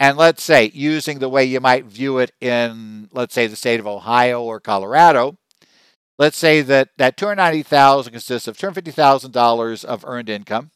And 0.00 0.16
let's 0.16 0.42
say, 0.42 0.70
using 0.74 1.18
the 1.18 1.28
way 1.28 1.44
you 1.44 1.60
might 1.60 1.84
view 1.84 2.18
it 2.18 2.32
in, 2.40 3.08
let's 3.12 3.34
say, 3.34 3.46
the 3.48 3.56
state 3.56 3.80
of 3.80 3.86
Ohio 3.86 4.42
or 4.42 4.60
Colorado, 4.60 5.38
Let's 6.18 6.36
say 6.36 6.62
that 6.62 6.88
that 6.98 7.16
290,000 7.16 8.12
consists 8.12 8.48
of 8.48 8.58
$250,000 8.58 9.84
of 9.84 10.04
earned 10.04 10.28
income, 10.28 10.72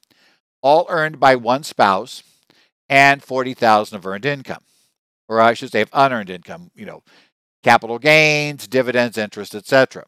all 0.63 0.87
earned 0.89 1.19
by 1.19 1.35
one 1.35 1.65
spouse, 1.65 2.23
and 2.89 3.23
40,000 3.23 3.97
of 3.97 4.07
earned 4.07 4.25
income, 4.25 4.63
or 5.29 5.41
I 5.41 5.55
should 5.55 5.73
say 5.73 5.83
of 5.83 5.89
unearned 5.93 6.31
income, 6.31 6.71
you 6.75 6.87
know, 6.87 7.03
capital 7.63 7.99
gains, 7.99 8.67
dividends, 8.67 9.17
interest, 9.17 9.55
etc. 9.55 10.05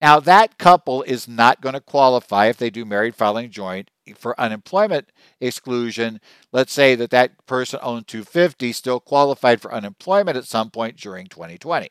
Now 0.00 0.18
that 0.20 0.58
couple 0.58 1.02
is 1.02 1.28
not 1.28 1.60
going 1.60 1.74
to 1.74 1.80
qualify 1.80 2.46
if 2.46 2.56
they 2.56 2.70
do 2.70 2.84
married 2.84 3.14
filing 3.14 3.50
joint 3.50 3.90
for 4.16 4.38
unemployment 4.40 5.10
exclusion. 5.40 6.20
Let's 6.52 6.72
say 6.72 6.94
that 6.94 7.10
that 7.10 7.46
person 7.46 7.80
owned 7.82 8.06
250 8.06 8.72
still 8.72 9.00
qualified 9.00 9.60
for 9.60 9.72
unemployment 9.72 10.36
at 10.36 10.44
some 10.44 10.70
point 10.70 10.96
during 10.96 11.26
2020. 11.26 11.88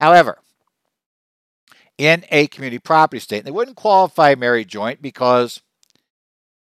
However, 0.00 0.38
in 1.98 2.24
a 2.30 2.46
community 2.46 2.78
property 2.78 3.20
state, 3.20 3.44
they 3.44 3.50
wouldn't 3.50 3.76
qualify 3.76 4.34
married 4.34 4.68
joint 4.68 5.02
because, 5.02 5.60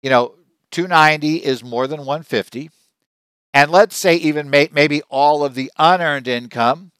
you 0.02 0.10
know, 0.10 0.34
290 0.70 1.44
is 1.44 1.62
more 1.64 1.86
than 1.86 2.00
150. 2.00 2.70
And 3.54 3.70
let's 3.70 3.96
say 3.96 4.16
even 4.16 4.50
may, 4.50 4.68
maybe 4.72 5.02
all 5.08 5.44
of 5.44 5.54
the 5.54 5.70
unearned 5.78 6.28
income 6.28 6.92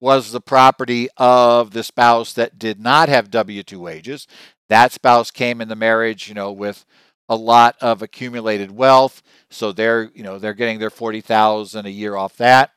was 0.00 0.32
the 0.32 0.40
property 0.40 1.08
of 1.16 1.70
the 1.70 1.84
spouse 1.84 2.32
that 2.32 2.58
did 2.58 2.80
not 2.80 3.08
have 3.08 3.30
W 3.30 3.62
2 3.62 3.78
wages. 3.78 4.26
That 4.68 4.92
spouse 4.92 5.30
came 5.30 5.60
in 5.60 5.68
the 5.68 5.76
marriage, 5.76 6.28
you 6.28 6.34
know, 6.34 6.50
with 6.50 6.84
a 7.28 7.36
lot 7.36 7.76
of 7.80 8.02
accumulated 8.02 8.70
wealth. 8.72 9.22
So 9.50 9.70
they're, 9.70 10.10
you 10.14 10.22
know, 10.22 10.38
they're 10.38 10.54
getting 10.54 10.78
their 10.78 10.90
40,000 10.90 11.86
a 11.86 11.90
year 11.90 12.16
off 12.16 12.36
that 12.38 12.72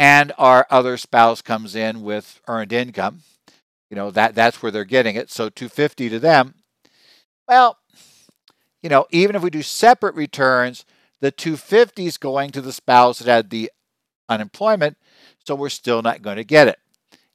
and 0.00 0.32
our 0.38 0.66
other 0.70 0.96
spouse 0.96 1.42
comes 1.42 1.76
in 1.76 2.00
with 2.00 2.40
earned 2.48 2.72
income. 2.72 3.20
You 3.90 3.96
know, 3.96 4.10
that 4.12 4.34
that's 4.34 4.62
where 4.62 4.72
they're 4.72 4.86
getting 4.86 5.14
it. 5.14 5.30
So 5.30 5.50
250 5.50 6.08
to 6.08 6.18
them. 6.18 6.54
Well, 7.46 7.76
you 8.82 8.88
know, 8.88 9.06
even 9.10 9.36
if 9.36 9.42
we 9.42 9.50
do 9.50 9.60
separate 9.60 10.14
returns, 10.14 10.86
the 11.20 11.30
250 11.30 12.06
is 12.06 12.16
going 12.16 12.50
to 12.50 12.60
the 12.60 12.72
spouse 12.72 13.18
that 13.18 13.30
had 13.30 13.50
the 13.50 13.70
unemployment, 14.28 14.96
so 15.44 15.54
we're 15.54 15.68
still 15.68 16.02
not 16.02 16.22
going 16.22 16.36
to 16.36 16.44
get 16.44 16.68
it. 16.68 16.78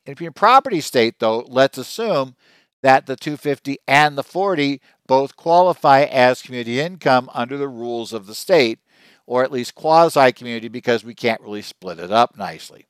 if 0.06 0.20
you're 0.20 0.28
in 0.28 0.34
property 0.34 0.82
state, 0.82 1.20
though, 1.20 1.46
let's 1.48 1.78
assume 1.78 2.36
that 2.84 3.06
the 3.06 3.16
250 3.16 3.78
and 3.88 4.18
the 4.18 4.24
40 4.24 4.80
both 5.08 5.36
qualify 5.36 6.04
as 6.04 6.42
community 6.42 6.80
income 6.80 7.30
under 7.34 7.58
the 7.58 7.68
rules 7.68 8.14
of 8.14 8.28
the 8.28 8.36
state 8.36 8.80
or 9.26 9.44
at 9.44 9.52
least 9.52 9.76
quasi 9.76 10.32
community 10.32 10.68
because 10.68 11.04
we 11.04 11.16
can't 11.16 11.42
really 11.42 11.62
split 11.62 12.00
it 12.00 12.12
up 12.12 12.38
nicely. 12.38 12.86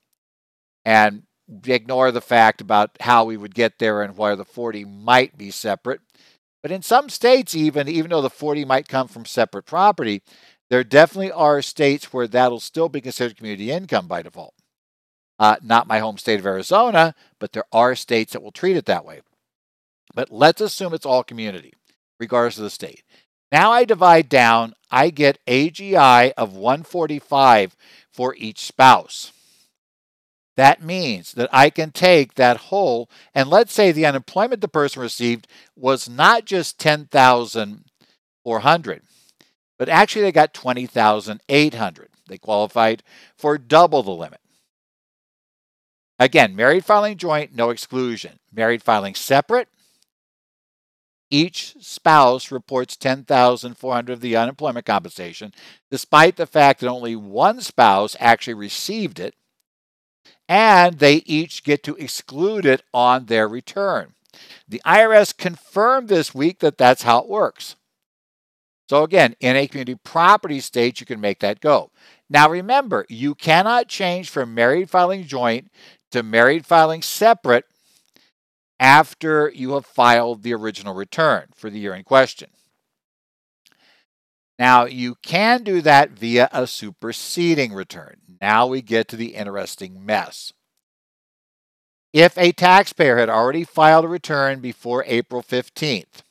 And 0.84 1.24
ignore 1.66 2.12
the 2.12 2.22
fact 2.22 2.60
about 2.60 2.92
how 3.00 3.26
we 3.26 3.38
would 3.38 3.56
get 3.56 3.80
there 3.80 4.02
and 4.02 4.18
why 4.18 4.36
the 4.36 4.46
40 4.46 4.86
might 4.86 5.38
be 5.38 5.52
separate. 5.52 6.02
But 6.62 6.72
in 6.72 6.82
some 6.82 7.10
states, 7.10 7.56
even, 7.56 7.88
even 7.88 8.10
though 8.10 8.22
the 8.22 8.30
40 8.30 8.66
might 8.66 8.88
come 8.88 9.08
from 9.08 9.26
separate 9.26 9.66
property, 9.66 10.24
there 10.70 10.84
definitely 10.84 11.32
are 11.32 11.62
states 11.62 12.12
where 12.12 12.28
that'll 12.28 12.60
still 12.60 12.90
be 12.90 13.02
considered 13.02 13.38
community 13.38 13.72
income 13.72 14.08
by 14.08 14.22
default. 14.22 14.54
Uh, 15.38 15.58
not 15.62 15.88
my 15.88 16.00
home 16.00 16.18
state 16.18 16.40
of 16.40 16.46
Arizona, 16.46 17.14
but 17.40 17.52
there 17.52 17.66
are 17.72 17.96
states 17.96 18.34
that 18.34 18.42
will 18.42 18.52
treat 18.52 18.78
it 18.78 18.86
that 18.86 19.06
way. 19.06 19.22
But 20.14 20.32
let's 20.32 20.62
assume 20.62 20.94
it's 20.94 21.06
all 21.06 21.24
community, 21.24 21.74
regardless 22.20 22.58
of 22.58 22.64
the 22.64 22.70
state. 22.70 23.04
Now 23.52 23.72
I 23.72 23.86
divide 23.86 24.30
down, 24.30 24.74
I 24.90 25.10
get 25.10 25.46
AGI 25.46 26.32
of 26.38 26.56
145 26.56 27.76
for 28.12 28.36
each 28.38 28.60
spouse. 28.60 29.34
That 30.58 30.82
means 30.82 31.34
that 31.34 31.50
I 31.52 31.70
can 31.70 31.92
take 31.92 32.36
that 32.36 32.56
whole, 32.58 33.10
and 33.34 33.50
let's 33.50 33.74
say 33.74 33.92
the 33.92 34.06
unemployment 34.06 34.62
the 34.62 34.70
person 34.70 35.02
received 35.02 35.48
was 35.76 36.08
not 36.08 36.46
just 36.46 36.80
10,400, 36.80 39.02
but 39.78 39.90
actually 39.90 40.24
they 40.24 40.32
got 40.32 40.54
20,800. 40.54 42.10
They 42.28 42.38
qualified 42.38 43.04
for 43.38 43.58
double 43.58 44.04
the 44.04 44.12
limit. 44.12 44.40
Again, 46.18 46.56
married 46.56 46.86
filing 46.86 47.18
joint, 47.18 47.54
no 47.54 47.70
exclusion. 47.70 48.40
Married 48.52 48.82
filing 48.82 49.16
separate, 49.16 49.68
each 51.30 51.76
spouse 51.80 52.52
reports 52.52 52.96
10,400 52.96 54.14
of 54.14 54.22
the 54.22 54.38
unemployment 54.38 54.86
compensation, 54.86 55.54
despite 55.90 56.36
the 56.36 56.46
fact 56.46 56.80
that 56.80 56.88
only 56.88 57.16
one 57.16 57.62
spouse 57.62 58.16
actually 58.20 58.54
received 58.54 59.20
it, 59.20 59.36
and 60.48 61.00
they 61.00 61.16
each 61.26 61.64
get 61.64 61.84
to 61.84 61.96
exclude 61.96 62.66
it 62.66 62.84
on 62.94 63.26
their 63.26 63.48
return. 63.48 64.14
The 64.68 64.82
IRS 64.86 65.36
confirmed 65.36 66.08
this 66.08 66.36
week 66.36 66.60
that 66.60 66.78
that's 66.78 67.04
how 67.04 67.20
it 67.20 67.30
works. 67.30 67.76
So, 68.88 69.04
again, 69.04 69.36
in 69.40 69.56
a 69.56 69.68
community 69.68 70.00
property 70.04 70.60
state, 70.60 71.00
you 71.00 71.06
can 71.06 71.20
make 71.20 71.40
that 71.40 71.60
go. 71.60 71.92
Now, 72.30 72.50
remember, 72.50 73.06
you 73.10 73.34
cannot 73.36 73.88
change 73.88 74.30
from 74.30 74.54
married 74.54 74.90
filing 74.90 75.26
joint 75.26 75.72
to 76.12 76.22
married 76.24 76.66
filing 76.66 77.02
separate 77.02 77.66
after 78.80 79.52
you 79.54 79.74
have 79.74 79.86
filed 79.86 80.44
the 80.44 80.54
original 80.54 80.94
return 80.94 81.48
for 81.56 81.70
the 81.70 81.80
year 81.80 81.94
in 81.94 82.04
question. 82.04 82.50
Now, 84.58 84.86
you 84.86 85.16
can 85.22 85.64
do 85.64 85.82
that 85.82 86.12
via 86.12 86.50
a 86.52 86.66
superseding 86.68 87.74
return. 87.74 88.18
Now 88.42 88.68
we 88.68 88.82
get 88.82 89.08
to 89.10 89.16
the 89.16 89.36
interesting 89.36 90.06
mess. 90.06 90.54
If 92.14 92.38
a 92.38 92.54
taxpayer 92.54 93.18
had 93.18 93.30
already 93.30 93.66
filed 93.66 94.06
a 94.06 94.08
return 94.08 94.62
before 94.62 95.04
April 95.08 95.44
15th, 95.44 96.22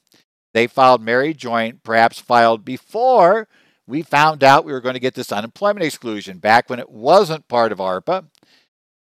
They 0.54 0.68
filed 0.68 1.02
married 1.02 1.36
joint, 1.36 1.82
perhaps 1.82 2.20
filed 2.20 2.64
before 2.64 3.48
we 3.86 4.02
found 4.02 4.42
out 4.42 4.64
we 4.64 4.72
were 4.72 4.80
going 4.80 4.94
to 4.94 5.00
get 5.00 5.14
this 5.14 5.32
unemployment 5.32 5.84
exclusion 5.84 6.38
back 6.38 6.70
when 6.70 6.78
it 6.78 6.88
wasn't 6.88 7.48
part 7.48 7.72
of 7.72 7.78
ARPA, 7.78 8.26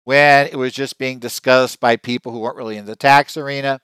when 0.05 0.47
it 0.47 0.55
was 0.55 0.73
just 0.73 0.97
being 0.97 1.19
discussed 1.19 1.79
by 1.79 1.97
people 1.97 2.31
who 2.31 2.39
weren't 2.39 2.55
really 2.55 2.77
in 2.77 2.85
the 2.85 2.95
tax 2.95 3.37
arena. 3.37 3.79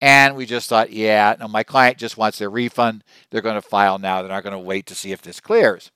And 0.00 0.36
we 0.36 0.44
just 0.44 0.68
thought, 0.68 0.90
yeah, 0.90 1.36
no, 1.38 1.48
my 1.48 1.62
client 1.62 1.96
just 1.96 2.18
wants 2.18 2.38
their 2.38 2.50
refund. 2.50 3.04
They're 3.30 3.40
going 3.40 3.54
to 3.54 3.62
file 3.62 3.98
now. 3.98 4.20
They're 4.20 4.30
not 4.30 4.42
going 4.42 4.52
to 4.52 4.58
wait 4.58 4.84
to 4.86 4.94
see 4.94 5.12
if 5.12 5.22
this 5.22 5.40
clears. 5.40 5.92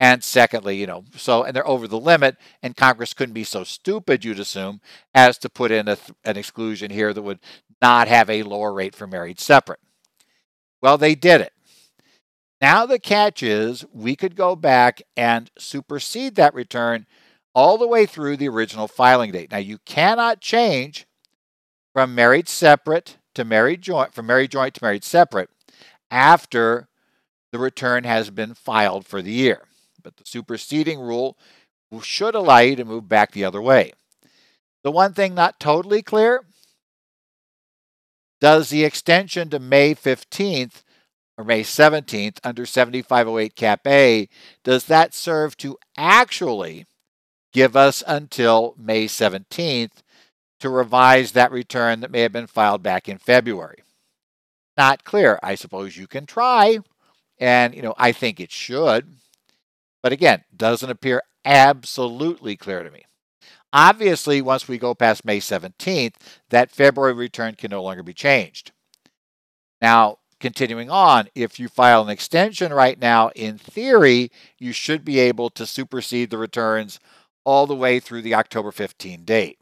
And 0.00 0.24
secondly, 0.24 0.76
you 0.76 0.86
know, 0.86 1.04
so, 1.16 1.44
and 1.44 1.54
they're 1.54 1.66
over 1.66 1.86
the 1.86 2.00
limit, 2.00 2.36
and 2.62 2.76
Congress 2.76 3.14
couldn't 3.14 3.34
be 3.34 3.44
so 3.44 3.62
stupid, 3.62 4.24
you'd 4.24 4.40
assume, 4.40 4.80
as 5.14 5.38
to 5.38 5.48
put 5.48 5.70
in 5.70 5.86
a, 5.86 5.96
an 6.24 6.36
exclusion 6.36 6.90
here 6.90 7.14
that 7.14 7.22
would 7.22 7.38
not 7.80 8.08
have 8.08 8.28
a 8.28 8.42
lower 8.42 8.72
rate 8.72 8.96
for 8.96 9.06
married 9.06 9.38
separate. 9.38 9.78
Well, 10.82 10.98
they 10.98 11.14
did 11.14 11.40
it. 11.40 11.52
Now, 12.60 12.86
the 12.86 12.98
catch 12.98 13.42
is 13.42 13.84
we 13.92 14.14
could 14.14 14.36
go 14.36 14.54
back 14.54 15.02
and 15.16 15.50
supersede 15.58 16.34
that 16.36 16.54
return 16.54 17.06
all 17.54 17.76
the 17.78 17.88
way 17.88 18.06
through 18.06 18.36
the 18.36 18.48
original 18.48 18.88
filing 18.88 19.32
date. 19.32 19.50
Now, 19.50 19.58
you 19.58 19.78
cannot 19.78 20.40
change 20.40 21.06
from 21.92 22.14
married 22.14 22.48
separate 22.48 23.18
to 23.34 23.44
married 23.44 23.82
joint, 23.82 24.14
from 24.14 24.26
married 24.26 24.50
joint 24.50 24.74
to 24.74 24.84
married 24.84 25.04
separate 25.04 25.50
after 26.10 26.88
the 27.50 27.58
return 27.58 28.04
has 28.04 28.30
been 28.30 28.54
filed 28.54 29.06
for 29.06 29.22
the 29.22 29.32
year 29.32 29.66
but 30.02 30.16
the 30.16 30.24
superseding 30.26 31.00
rule 31.00 31.36
should 32.02 32.34
allow 32.34 32.58
you 32.58 32.76
to 32.76 32.84
move 32.84 33.08
back 33.08 33.32
the 33.32 33.44
other 33.44 33.60
way. 33.60 33.92
The 34.82 34.90
one 34.90 35.12
thing 35.14 35.34
not 35.34 35.60
totally 35.60 36.02
clear 36.02 36.44
does 38.42 38.70
the 38.70 38.82
extension 38.82 39.50
to 39.50 39.60
May 39.60 39.94
15th 39.94 40.82
or 41.38 41.44
May 41.44 41.62
17th 41.62 42.38
under 42.42 42.66
7508 42.66 43.54
Cap 43.54 43.86
A, 43.86 44.28
does 44.64 44.86
that 44.86 45.14
serve 45.14 45.56
to 45.58 45.78
actually 45.96 46.86
give 47.52 47.76
us 47.76 48.02
until 48.04 48.74
May 48.76 49.04
17th 49.06 50.02
to 50.58 50.68
revise 50.68 51.32
that 51.32 51.52
return 51.52 52.00
that 52.00 52.10
may 52.10 52.22
have 52.22 52.32
been 52.32 52.48
filed 52.48 52.82
back 52.82 53.08
in 53.08 53.18
February? 53.18 53.84
Not 54.76 55.04
clear. 55.04 55.38
I 55.40 55.54
suppose 55.54 55.96
you 55.96 56.08
can 56.08 56.26
try, 56.26 56.78
and 57.38 57.72
you 57.76 57.82
know, 57.82 57.94
I 57.96 58.10
think 58.10 58.40
it 58.40 58.50
should. 58.50 59.06
But 60.02 60.10
again, 60.10 60.42
doesn't 60.56 60.90
appear 60.90 61.22
absolutely 61.44 62.56
clear 62.56 62.82
to 62.82 62.90
me. 62.90 63.04
Obviously, 63.72 64.42
once 64.42 64.68
we 64.68 64.76
go 64.78 64.94
past 64.94 65.24
May 65.24 65.38
17th, 65.38 66.14
that 66.50 66.70
February 66.70 67.14
return 67.14 67.54
can 67.54 67.70
no 67.70 67.82
longer 67.82 68.02
be 68.02 68.12
changed. 68.12 68.72
Now, 69.80 70.18
continuing 70.40 70.90
on, 70.90 71.28
if 71.34 71.58
you 71.58 71.68
file 71.68 72.02
an 72.02 72.10
extension 72.10 72.72
right 72.72 72.98
now, 72.98 73.30
in 73.34 73.56
theory, 73.56 74.30
you 74.58 74.72
should 74.72 75.04
be 75.04 75.18
able 75.18 75.48
to 75.50 75.64
supersede 75.64 76.30
the 76.30 76.38
returns 76.38 77.00
all 77.44 77.66
the 77.66 77.74
way 77.74 77.98
through 77.98 78.22
the 78.22 78.34
October 78.34 78.72
15 78.72 79.24
date. 79.24 79.58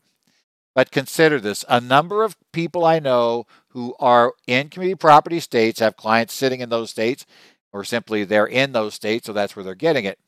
But 0.74 0.90
consider 0.90 1.40
this 1.40 1.64
a 1.68 1.80
number 1.80 2.22
of 2.24 2.36
people 2.52 2.84
I 2.84 2.98
know 2.98 3.46
who 3.68 3.94
are 4.00 4.34
in 4.46 4.68
community 4.68 4.96
property 4.96 5.40
states, 5.40 5.80
have 5.80 5.96
clients 5.96 6.34
sitting 6.34 6.60
in 6.60 6.68
those 6.68 6.90
states, 6.90 7.26
or 7.72 7.84
simply 7.84 8.24
they're 8.24 8.46
in 8.46 8.72
those 8.72 8.94
states, 8.94 9.26
so 9.26 9.32
that's 9.32 9.54
where 9.54 9.64
they're 9.64 9.74
getting 9.74 10.04
it. 10.04 10.18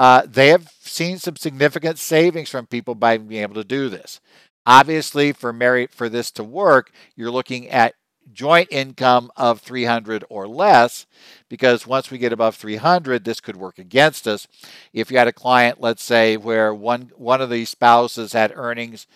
Uh, 0.00 0.22
they 0.26 0.48
have 0.48 0.72
seen 0.80 1.18
some 1.18 1.36
significant 1.36 1.98
savings 1.98 2.48
from 2.48 2.66
people 2.66 2.94
by 2.94 3.18
being 3.18 3.42
able 3.42 3.54
to 3.54 3.62
do 3.62 3.90
this. 3.90 4.18
Obviously, 4.64 5.30
for 5.30 5.52
merit 5.52 5.92
for 5.92 6.08
this 6.08 6.30
to 6.30 6.42
work, 6.42 6.90
you're 7.16 7.30
looking 7.30 7.68
at 7.68 7.92
joint 8.32 8.68
income 8.70 9.30
of 9.36 9.60
300 9.60 10.24
or 10.30 10.48
less 10.48 11.04
because 11.50 11.86
once 11.86 12.10
we 12.10 12.16
get 12.16 12.32
above 12.32 12.54
300 12.54 13.24
this 13.24 13.40
could 13.40 13.56
work 13.56 13.76
against 13.76 14.28
us 14.28 14.46
if 14.92 15.10
you 15.10 15.18
had 15.18 15.26
a 15.26 15.32
client 15.32 15.80
let's 15.80 16.02
say 16.02 16.36
where 16.36 16.72
one 16.72 17.10
one 17.16 17.40
of 17.40 17.50
the 17.50 17.64
spouses 17.64 18.32
had 18.32 18.52
earnings 18.54 19.08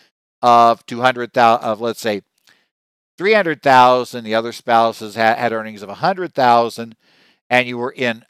of 0.43 0.85
200,000 0.87 1.65
of 1.65 1.81
let's 1.81 2.01
say 2.01 2.23
300,000 3.17 4.25
the 4.25 4.35
other 4.35 4.53
spouses 4.53 5.15
had, 5.15 5.39
had 5.39 5.53
earnings 5.53 5.83
of 5.83 5.89
100,000 5.91 6.97
and 7.49 7.69
you 7.69 7.79
were 7.79 7.93
in 7.93 8.25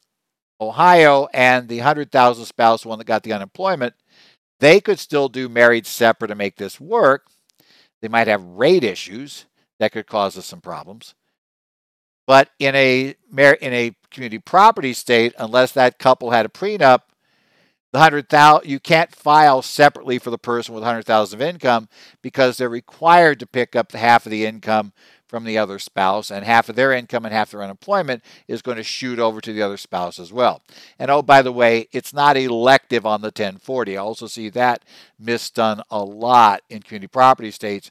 Ohio 0.61 1.29
and 1.35 1.69
the 1.69 1.79
100,000 1.79 2.45
spouse 2.45 2.87
one 2.87 2.99
that 2.99 3.07
got 3.07 3.23
the 3.23 3.33
unemployment, 3.33 3.95
they 4.61 4.81
could 4.81 4.99
still 4.99 5.29
do 5.29 5.49
married 5.49 5.87
separate 5.87 6.29
to 6.29 6.35
make 6.35 6.57
this 6.57 6.81
work. 6.81 7.27
They 8.01 8.09
might 8.09 8.29
have 8.29 8.43
rate 8.43 8.85
issues 8.85 9.47
that 9.79 9.93
could 9.93 10.07
cause 10.07 10.39
us 10.39 10.47
some 10.47 10.61
problems. 10.61 11.15
But 12.27 12.51
in 12.59 12.75
a 12.75 13.15
in 13.37 13.73
a 13.73 13.95
community 14.11 14.39
property 14.39 14.93
state, 14.95 15.35
unless 15.39 15.73
that 15.73 15.99
couple 15.99 16.31
had 16.31 16.47
a 16.47 16.49
prenup, 16.49 17.01
the 17.93 17.99
hundred 17.99 18.29
thousand 18.29 18.69
you 18.69 18.81
can't 18.81 19.15
file 19.15 19.61
separately 19.61 20.19
for 20.19 20.31
the 20.31 20.39
person 20.39 20.75
with 20.75 20.85
hundred 20.85 21.05
thousand 21.05 21.41
of 21.41 21.47
income 21.47 21.89
because 22.23 22.57
they're 22.57 22.69
required 22.69 23.41
to 23.41 23.47
pick 23.47 23.77
up 23.77 23.93
the 23.93 23.99
half 23.99 24.25
of 24.25 24.31
the 24.31 24.47
income 24.47 24.93
from 25.35 25.43
the 25.43 25.59
other 25.59 25.81
spouse, 25.81 26.31
and 26.31 26.45
half 26.45 26.69
of 26.69 26.77
their 26.77 26.93
income 26.93 27.25
and 27.25 27.35
half 27.35 27.51
their 27.51 27.61
unemployment 27.61 28.23
is 28.47 28.63
going 28.63 28.77
to 28.77 28.85
shoot 28.85 29.19
over 29.19 29.41
to 29.41 29.53
the 29.53 29.63
other 29.63 29.77
spouse 29.77 30.21
as 30.21 30.33
well. 30.33 30.63
And 30.97 31.11
oh, 31.11 31.23
by 31.23 31.43
the 31.43 31.51
way, 31.51 31.89
it's 31.91 32.15
not 32.15 32.37
elective 32.37 33.05
on 33.05 33.21
the 33.21 33.33
1040. 33.35 33.97
I 33.97 34.01
also 34.01 34.29
see 34.29 34.49
that 34.51 34.85
misdone 35.21 35.83
a 35.91 36.05
lot 36.05 36.63
in 36.71 36.83
community 36.83 37.09
property 37.09 37.51
states 37.51 37.91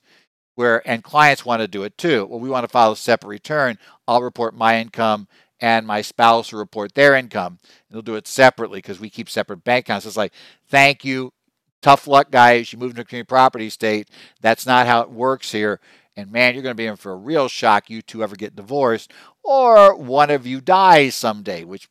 where 0.55 0.87
and 0.87 1.03
clients 1.03 1.45
want 1.45 1.61
to 1.61 1.67
do 1.67 1.83
it 1.83 1.97
too. 1.97 2.25
Well, 2.27 2.39
we 2.39 2.47
want 2.47 2.63
to 2.63 2.71
file 2.71 2.93
a 2.93 2.95
separate 2.95 3.27
return. 3.27 3.77
I'll 4.07 4.21
report 4.21 4.55
my 4.55 4.79
income 4.79 5.27
and 5.59 5.85
my 5.85 6.01
spouse 6.01 6.53
will 6.53 6.59
report 6.59 6.95
their 6.95 7.13
income. 7.13 7.59
They'll 7.91 8.01
do 8.01 8.15
it 8.15 8.25
separately 8.25 8.77
because 8.77 9.01
we 9.01 9.09
keep 9.09 9.29
separate 9.29 9.65
bank 9.65 9.87
accounts. 9.87 10.05
It's 10.05 10.15
like, 10.15 10.31
thank 10.69 11.03
you. 11.03 11.33
Tough 11.81 12.07
luck, 12.07 12.31
guys. 12.31 12.71
You 12.71 12.79
moved 12.79 12.91
into 12.91 13.01
a 13.01 13.05
community 13.05 13.27
property 13.27 13.69
state. 13.69 14.07
That's 14.39 14.65
not 14.65 14.87
how 14.87 15.01
it 15.01 15.11
works 15.11 15.51
here. 15.51 15.81
And 16.15 16.31
man, 16.31 16.53
you're 16.53 16.63
going 16.63 16.75
to 16.75 16.81
be 16.81 16.85
in 16.85 16.95
for 16.95 17.11
a 17.11 17.17
real 17.17 17.47
shock. 17.47 17.89
You 17.89 18.01
two 18.01 18.23
ever 18.23 18.35
get 18.35 18.55
divorced, 18.55 19.11
or 19.43 19.95
one 19.95 20.29
of 20.29 20.45
you 20.45 20.61
dies 20.61 21.15
someday, 21.15 21.63
which, 21.63 21.89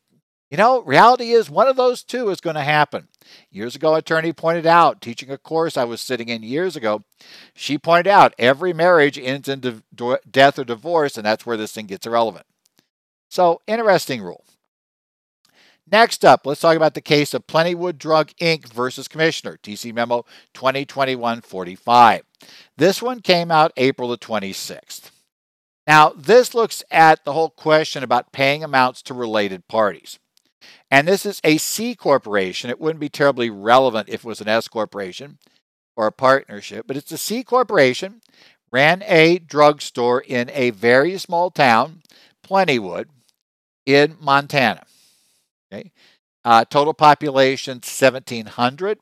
you 0.49 0.57
know, 0.57 0.81
reality 0.83 1.31
is 1.31 1.49
one 1.49 1.67
of 1.67 1.75
those 1.75 2.03
two 2.03 2.29
is 2.29 2.39
going 2.39 2.55
to 2.55 2.61
happen. 2.61 3.09
Years 3.51 3.75
ago, 3.75 3.95
attorney 3.95 4.31
pointed 4.31 4.65
out, 4.65 5.01
teaching 5.01 5.29
a 5.29 5.37
course 5.37 5.75
I 5.75 5.83
was 5.83 5.99
sitting 5.99 6.29
in 6.29 6.43
years 6.43 6.75
ago, 6.75 7.03
she 7.53 7.77
pointed 7.77 8.07
out 8.07 8.33
every 8.37 8.71
marriage 8.71 9.17
ends 9.17 9.49
in 9.49 9.59
de- 9.59 10.19
death 10.29 10.57
or 10.57 10.63
divorce, 10.63 11.17
and 11.17 11.25
that's 11.25 11.45
where 11.45 11.57
this 11.57 11.73
thing 11.73 11.87
gets 11.87 12.07
irrelevant. 12.07 12.45
So, 13.29 13.61
interesting 13.67 14.21
rule. 14.21 14.45
Next 15.93 16.25
up, 16.25 16.47
let's 16.47 16.59
talk 16.59 16.75
about 16.75 16.95
the 16.95 17.01
case 17.01 17.35
of 17.35 17.45
Plentywood 17.45 17.99
Drug 17.99 18.29
Inc. 18.41 18.73
versus 18.73 19.07
Commissioner, 19.07 19.59
TC 19.61 19.93
Memo 19.93 20.25
2021 20.55 21.41
45. 21.41 22.23
This 22.75 22.99
one 22.99 23.19
came 23.19 23.51
out 23.51 23.71
April 23.77 24.09
the 24.09 24.17
26th. 24.17 25.11
Now, 25.85 26.09
this 26.17 26.55
looks 26.55 26.83
at 26.89 27.23
the 27.23 27.33
whole 27.33 27.51
question 27.51 28.01
about 28.01 28.31
paying 28.31 28.63
amounts 28.63 29.03
to 29.03 29.13
related 29.13 29.67
parties. 29.67 30.17
And 30.89 31.07
this 31.07 31.27
is 31.27 31.39
a 31.43 31.57
C 31.57 31.93
corporation. 31.93 32.71
It 32.71 32.81
wouldn't 32.81 32.99
be 32.99 33.09
terribly 33.09 33.51
relevant 33.51 34.09
if 34.09 34.21
it 34.21 34.27
was 34.27 34.41
an 34.41 34.47
S 34.47 34.67
corporation 34.67 35.37
or 35.95 36.07
a 36.07 36.11
partnership, 36.11 36.87
but 36.87 36.97
it's 36.97 37.11
a 37.11 37.19
C 37.19 37.43
corporation, 37.43 38.21
ran 38.71 39.03
a 39.05 39.37
drugstore 39.37 40.21
in 40.21 40.49
a 40.55 40.71
very 40.71 41.19
small 41.19 41.51
town, 41.51 42.01
Plentywood, 42.43 43.09
in 43.85 44.17
Montana. 44.19 44.87
Okay. 45.73 45.91
Uh, 46.45 46.65
total 46.65 46.93
population 46.93 47.75
1,700. 47.75 48.99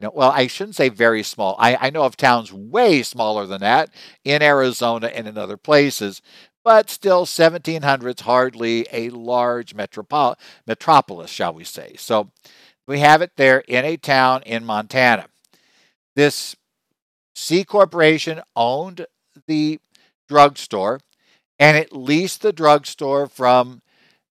You 0.00 0.06
know, 0.06 0.12
well, 0.14 0.30
I 0.30 0.46
shouldn't 0.46 0.76
say 0.76 0.88
very 0.88 1.22
small. 1.22 1.56
I, 1.58 1.76
I 1.76 1.90
know 1.90 2.02
of 2.02 2.16
towns 2.16 2.52
way 2.52 3.02
smaller 3.02 3.46
than 3.46 3.60
that 3.60 3.90
in 4.24 4.42
Arizona 4.42 5.06
and 5.08 5.26
in 5.26 5.38
other 5.38 5.56
places, 5.56 6.20
but 6.64 6.90
still 6.90 7.20
1,700 7.20 8.18
is 8.18 8.24
hardly 8.24 8.86
a 8.92 9.10
large 9.10 9.74
metropol- 9.74 10.36
metropolis, 10.66 11.30
shall 11.30 11.54
we 11.54 11.64
say. 11.64 11.94
So 11.98 12.30
we 12.86 12.98
have 13.00 13.22
it 13.22 13.32
there 13.36 13.60
in 13.60 13.84
a 13.84 13.96
town 13.96 14.42
in 14.44 14.64
Montana. 14.64 15.26
This 16.14 16.56
C 17.34 17.64
Corporation 17.64 18.42
owned 18.54 19.06
the 19.46 19.78
drugstore 20.28 21.00
and 21.58 21.76
it 21.76 21.92
leased 21.92 22.42
the 22.42 22.52
drugstore 22.52 23.26
from 23.26 23.82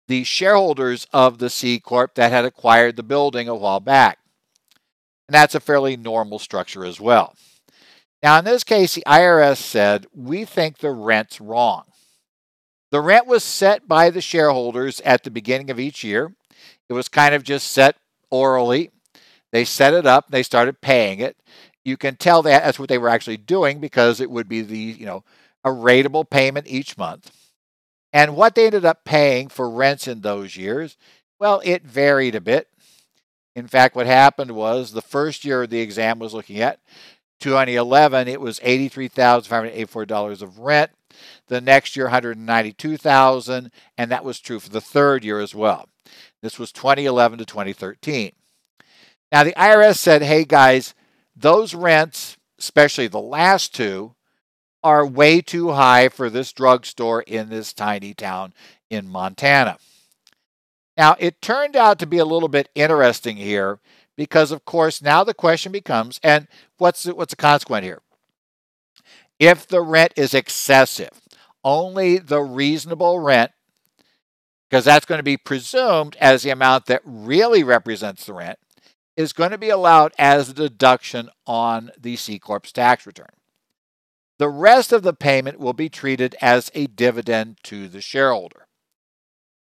the 0.09 0.23
shareholders 0.23 1.05
of 1.13 1.37
the 1.37 1.51
C 1.51 1.79
Corp 1.79 2.15
that 2.15 2.31
had 2.31 2.43
acquired 2.43 2.95
the 2.95 3.03
building 3.03 3.47
a 3.47 3.53
while 3.53 3.79
back. 3.79 4.17
And 5.27 5.35
that's 5.35 5.53
a 5.53 5.59
fairly 5.59 5.95
normal 5.95 6.39
structure 6.39 6.83
as 6.83 6.99
well. 6.99 7.35
Now, 8.23 8.39
in 8.39 8.45
this 8.45 8.63
case, 8.63 8.95
the 8.95 9.03
IRS 9.05 9.57
said, 9.57 10.07
We 10.15 10.45
think 10.45 10.79
the 10.79 10.89
rent's 10.89 11.39
wrong. 11.39 11.83
The 12.91 13.01
rent 13.01 13.27
was 13.27 13.43
set 13.43 13.87
by 13.87 14.09
the 14.09 14.19
shareholders 14.19 14.99
at 15.01 15.23
the 15.23 15.29
beginning 15.29 15.69
of 15.69 15.79
each 15.79 16.03
year. 16.03 16.33
It 16.89 16.93
was 16.93 17.07
kind 17.07 17.35
of 17.35 17.43
just 17.43 17.71
set 17.71 17.95
orally. 18.31 18.89
They 19.51 19.63
set 19.63 19.93
it 19.93 20.07
up, 20.07 20.31
they 20.31 20.41
started 20.41 20.81
paying 20.81 21.19
it. 21.19 21.37
You 21.85 21.97
can 21.97 22.15
tell 22.15 22.41
that 22.41 22.63
that's 22.63 22.79
what 22.79 22.89
they 22.89 22.97
were 22.97 23.09
actually 23.09 23.37
doing 23.37 23.79
because 23.79 24.19
it 24.19 24.31
would 24.31 24.49
be 24.49 24.61
the, 24.61 24.77
you 24.77 25.05
know, 25.05 25.23
a 25.63 25.69
rateable 25.69 26.27
payment 26.27 26.65
each 26.67 26.97
month. 26.97 27.31
And 28.11 28.35
what 28.35 28.55
they 28.55 28.65
ended 28.65 28.85
up 28.85 29.05
paying 29.05 29.49
for 29.49 29.69
rents 29.69 30.07
in 30.07 30.21
those 30.21 30.57
years, 30.57 30.97
well, 31.39 31.61
it 31.63 31.83
varied 31.83 32.35
a 32.35 32.41
bit. 32.41 32.67
In 33.55 33.67
fact, 33.67 33.95
what 33.95 34.07
happened 34.07 34.51
was 34.51 34.91
the 34.91 35.01
first 35.01 35.45
year 35.45 35.67
the 35.67 35.81
exam 35.81 36.19
was 36.19 36.33
looking 36.33 36.59
at, 36.59 36.79
2011, 37.39 38.27
it 38.27 38.41
was 38.41 38.59
$83,584 38.59 40.41
of 40.41 40.59
rent. 40.59 40.91
The 41.47 41.61
next 41.61 41.95
year, 41.95 42.05
192,000, 42.05 43.71
and 43.97 44.11
that 44.11 44.23
was 44.23 44.39
true 44.39 44.59
for 44.59 44.69
the 44.69 44.81
third 44.81 45.23
year 45.23 45.39
as 45.39 45.55
well. 45.55 45.87
This 46.41 46.59
was 46.59 46.71
2011 46.71 47.39
to 47.39 47.45
2013. 47.45 48.31
Now, 49.31 49.43
the 49.43 49.53
IRS 49.53 49.97
said, 49.97 50.21
hey 50.21 50.45
guys, 50.45 50.93
those 51.35 51.73
rents, 51.73 52.37
especially 52.57 53.07
the 53.07 53.19
last 53.19 53.73
two, 53.75 54.15
are 54.83 55.05
way 55.05 55.41
too 55.41 55.71
high 55.71 56.09
for 56.09 56.29
this 56.29 56.53
drugstore 56.53 57.21
in 57.21 57.49
this 57.49 57.73
tiny 57.73 58.13
town 58.13 58.53
in 58.89 59.07
Montana. 59.07 59.77
Now, 60.97 61.15
it 61.19 61.41
turned 61.41 61.75
out 61.75 61.99
to 61.99 62.05
be 62.05 62.17
a 62.17 62.25
little 62.25 62.49
bit 62.49 62.69
interesting 62.75 63.37
here 63.37 63.79
because, 64.15 64.51
of 64.51 64.65
course, 64.65 65.01
now 65.01 65.23
the 65.23 65.33
question 65.33 65.71
becomes 65.71 66.19
and 66.23 66.47
what's 66.77 67.03
the, 67.03 67.15
what's 67.15 67.31
the 67.31 67.37
consequence 67.37 67.85
here? 67.85 68.01
If 69.39 69.65
the 69.65 69.81
rent 69.81 70.13
is 70.17 70.33
excessive, 70.33 71.21
only 71.63 72.17
the 72.17 72.41
reasonable 72.41 73.19
rent, 73.19 73.51
because 74.69 74.85
that's 74.85 75.05
going 75.05 75.19
to 75.19 75.23
be 75.23 75.37
presumed 75.37 76.17
as 76.19 76.43
the 76.43 76.49
amount 76.49 76.87
that 76.87 77.01
really 77.05 77.63
represents 77.63 78.25
the 78.25 78.33
rent, 78.33 78.59
is 79.15 79.33
going 79.33 79.51
to 79.51 79.57
be 79.57 79.69
allowed 79.69 80.13
as 80.17 80.49
a 80.49 80.53
deduction 80.53 81.29
on 81.47 81.91
the 81.97 82.15
C 82.15 82.39
Corp's 82.39 82.71
tax 82.71 83.05
return. 83.05 83.38
The 84.39 84.49
rest 84.49 84.93
of 84.93 85.03
the 85.03 85.13
payment 85.13 85.59
will 85.59 85.73
be 85.73 85.89
treated 85.89 86.35
as 86.41 86.71
a 86.73 86.87
dividend 86.87 87.57
to 87.63 87.89
the 87.89 88.01
shareholder. 88.01 88.67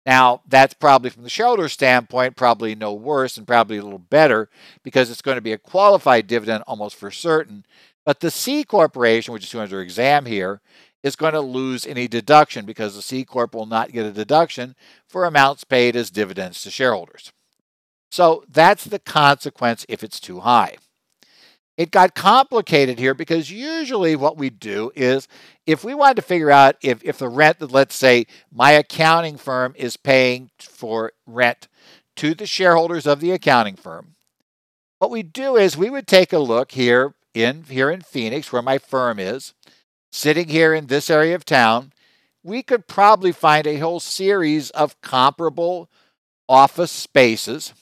Now, 0.05 0.41
that's 0.47 0.73
probably 0.73 1.09
from 1.11 1.23
the 1.23 1.29
shareholder 1.29 1.69
standpoint, 1.69 2.35
probably 2.35 2.75
no 2.75 2.93
worse 2.93 3.37
and 3.37 3.47
probably 3.47 3.77
a 3.77 3.83
little 3.83 3.99
better 3.99 4.49
because 4.83 5.09
it's 5.09 5.21
going 5.21 5.37
to 5.37 5.41
be 5.41 5.51
a 5.51 5.57
qualified 5.57 6.27
dividend 6.27 6.63
almost 6.67 6.95
for 6.95 7.09
certain. 7.09 7.65
But 8.05 8.19
the 8.19 8.29
C 8.29 8.63
corporation, 8.63 9.33
which 9.33 9.43
is 9.43 9.55
under 9.55 9.81
exam 9.81 10.25
here, 10.25 10.61
is 11.03 11.15
going 11.15 11.33
to 11.33 11.41
lose 11.41 11.85
any 11.85 12.07
deduction 12.07 12.65
because 12.65 12.95
the 12.95 13.01
C 13.01 13.23
corp 13.23 13.53
will 13.53 13.65
not 13.67 13.91
get 13.91 14.05
a 14.05 14.11
deduction 14.11 14.75
for 15.07 15.25
amounts 15.25 15.63
paid 15.63 15.95
as 15.95 16.09
dividends 16.09 16.63
to 16.63 16.71
shareholders. 16.71 17.31
So 18.11 18.43
that's 18.49 18.85
the 18.85 18.99
consequence 18.99 19.85
if 19.89 20.03
it's 20.03 20.19
too 20.19 20.41
high. 20.41 20.77
It 21.77 21.91
got 21.91 22.15
complicated 22.15 22.99
here 22.99 23.13
because 23.13 23.51
usually 23.51 24.15
what 24.15 24.37
we 24.37 24.49
do 24.49 24.91
is 24.95 25.27
if 25.65 25.83
we 25.83 25.93
wanted 25.93 26.15
to 26.15 26.21
figure 26.21 26.51
out 26.51 26.77
if, 26.81 27.03
if 27.03 27.17
the 27.17 27.27
rent 27.27 27.59
that, 27.59 27.71
let's 27.71 27.95
say, 27.95 28.27
my 28.51 28.71
accounting 28.71 29.37
firm 29.37 29.73
is 29.77 29.97
paying 29.97 30.51
for 30.59 31.11
rent 31.25 31.67
to 32.15 32.33
the 32.33 32.45
shareholders 32.45 33.05
of 33.05 33.19
the 33.19 33.31
accounting 33.31 33.75
firm, 33.75 34.15
what 34.99 35.11
we 35.11 35.21
do 35.21 35.57
is 35.57 35.75
we 35.75 35.89
would 35.89 36.07
take 36.07 36.31
a 36.31 36.39
look 36.39 36.71
here 36.71 37.13
in 37.33 37.63
here 37.63 37.91
in 37.91 38.01
Phoenix, 38.01 38.53
where 38.53 38.61
my 38.61 38.77
firm 38.77 39.19
is, 39.19 39.53
sitting 40.11 40.47
here 40.47 40.73
in 40.73 40.87
this 40.87 41.09
area 41.09 41.35
of 41.35 41.43
town, 41.43 41.91
we 42.41 42.63
could 42.63 42.87
probably 42.87 43.33
find 43.33 43.67
a 43.67 43.79
whole 43.79 43.99
series 43.99 44.69
of 44.69 45.01
comparable 45.01 45.89
office 46.47 46.91
spaces 46.91 47.73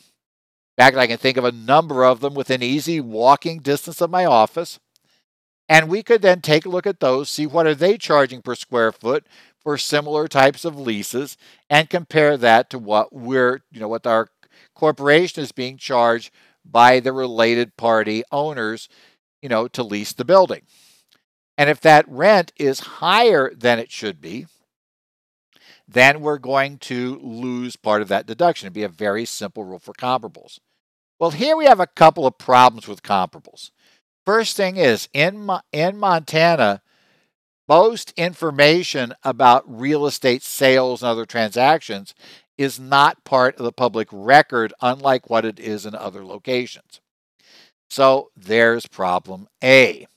in 0.78 0.84
fact, 0.84 0.98
I 0.98 1.06
can 1.06 1.18
think 1.18 1.38
of 1.38 1.46
a 1.46 1.52
number 1.52 2.04
of 2.04 2.20
them 2.20 2.34
within 2.34 2.64
easy 2.64 3.00
walking 3.00 3.60
distance 3.60 4.02
of 4.02 4.10
my 4.10 4.26
office. 4.26 4.80
And 5.70 5.88
we 5.88 6.02
could 6.02 6.22
then 6.24 6.42
take 6.42 6.66
a 6.66 6.70
look 6.70 6.88
at 6.88 7.00
those, 7.00 7.30
see 7.30 7.46
what 7.46 7.68
are 7.68 7.76
they 7.76 7.98
charging 7.98 8.42
per 8.42 8.56
square 8.56 8.92
foot 8.92 9.26
for 9.60 9.78
similar 9.78 10.28
types 10.28 10.66
of 10.66 10.78
leases, 10.78 11.38
and 11.70 11.90
compare 11.90 12.38
that 12.38 12.70
to 12.72 12.80
what 12.80 13.14
we're, 13.14 13.62
you 13.72 13.80
know, 13.80 13.88
what 13.88 14.06
our 14.08 14.30
corporation 14.74 15.44
is 15.44 15.52
being 15.52 15.78
charged 15.78 16.32
by 16.66 17.00
the 17.00 17.14
related 17.14 17.78
party 17.78 18.24
owners, 18.32 18.90
you 19.42 19.50
know, 19.50 19.68
to 19.68 19.84
lease 19.84 20.14
the 20.14 20.26
building. 20.26 20.64
And 21.58 21.70
if 21.70 21.80
that 21.82 22.10
rent 22.10 22.52
is 22.58 22.80
higher 22.80 23.54
than 23.54 23.80
it 23.80 23.92
should 23.92 24.20
be, 24.20 24.48
then 25.94 26.22
we're 26.22 26.40
going 26.40 26.78
to 26.80 27.20
lose 27.22 27.76
part 27.76 28.02
of 28.02 28.08
that 28.10 28.26
deduction. 28.26 28.66
It'd 28.66 28.74
be 28.74 28.84
a 28.84 28.90
very 28.90 29.26
simple 29.26 29.64
rule 29.64 29.80
for 29.80 29.94
comparables. 29.94 30.60
Well, 31.20 31.32
here 31.32 31.56
we 31.56 31.66
have 31.66 31.80
a 31.80 31.88
couple 31.88 32.26
of 32.26 32.38
problems 32.38 32.88
with 32.88 33.04
comparables. 33.04 33.72
First 34.26 34.58
thing 34.58 34.78
is, 34.78 35.08
in, 35.14 35.50
in 35.72 35.98
Montana, 35.98 36.82
most 37.68 38.14
information 38.18 39.14
about 39.24 39.64
real 39.68 40.06
estate 40.06 40.44
sales 40.44 41.02
and 41.02 41.10
other 41.10 41.26
transactions 41.26 42.14
is 42.58 42.80
not 42.80 43.24
part 43.24 43.58
of 43.58 43.64
the 43.64 43.72
public 43.72 44.08
record, 44.12 44.74
unlike 44.82 45.30
what 45.30 45.46
it 45.46 45.60
is 45.60 45.86
in 45.86 45.96
other 45.96 46.26
locations. 46.26 47.02
So 47.90 48.32
there's 48.36 48.88
problem 48.88 49.48
A. 49.64 50.08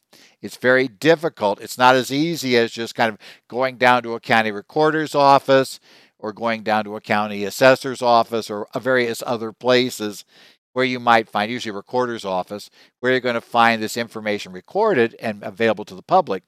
It's 0.46 0.56
very 0.56 0.88
difficult. 0.88 1.60
It's 1.60 1.76
not 1.76 1.94
as 1.94 2.10
easy 2.10 2.56
as 2.56 2.72
just 2.72 2.94
kind 2.94 3.12
of 3.12 3.18
going 3.48 3.76
down 3.76 4.02
to 4.04 4.14
a 4.14 4.20
county 4.20 4.50
recorder's 4.50 5.14
office 5.14 5.78
or 6.18 6.32
going 6.32 6.62
down 6.62 6.84
to 6.84 6.96
a 6.96 7.00
county 7.00 7.44
assessor's 7.44 8.00
office 8.00 8.48
or 8.48 8.66
various 8.74 9.22
other 9.26 9.52
places 9.52 10.24
where 10.72 10.84
you 10.84 11.00
might 11.00 11.28
find, 11.28 11.50
usually 11.50 11.70
a 11.70 11.76
recorder's 11.76 12.24
office, 12.24 12.70
where 13.00 13.12
you're 13.12 13.20
going 13.20 13.34
to 13.34 13.40
find 13.40 13.82
this 13.82 13.96
information 13.96 14.52
recorded 14.52 15.16
and 15.20 15.42
available 15.42 15.84
to 15.84 15.94
the 15.94 16.02
public. 16.02 16.42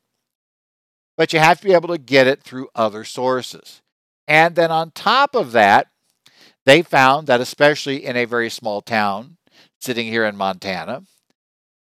But 1.17 1.33
you 1.33 1.39
have 1.39 1.59
to 1.61 1.67
be 1.67 1.73
able 1.73 1.89
to 1.89 1.99
get 1.99 2.27
it 2.27 2.43
through 2.43 2.69
other 2.75 3.05
sources. 3.05 3.83
And 4.27 4.55
then 4.55 4.71
on 4.71 4.91
top 4.91 5.35
of 5.35 5.53
that, 5.53 5.89
they 6.67 6.83
found 6.83 7.27
that, 7.27 7.41
especially 7.41 8.05
in 8.05 8.17
a 8.17 8.27
very 8.27 8.51
small 8.51 8.83
town 8.83 9.39
sitting 9.81 10.07
here 10.07 10.25
in 10.27 10.37
Montana, 10.37 11.05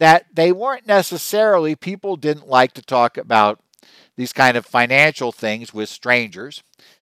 that 0.02 0.26
they 0.34 0.50
weren't 0.50 0.84
necessarily, 0.84 1.76
people 1.76 2.16
didn't 2.16 2.48
like 2.48 2.72
to 2.72 2.82
talk 2.82 3.16
about 3.16 3.60
these 4.16 4.32
kind 4.32 4.56
of 4.56 4.66
financial 4.66 5.30
things 5.30 5.72
with 5.72 5.88
strangers, 5.88 6.64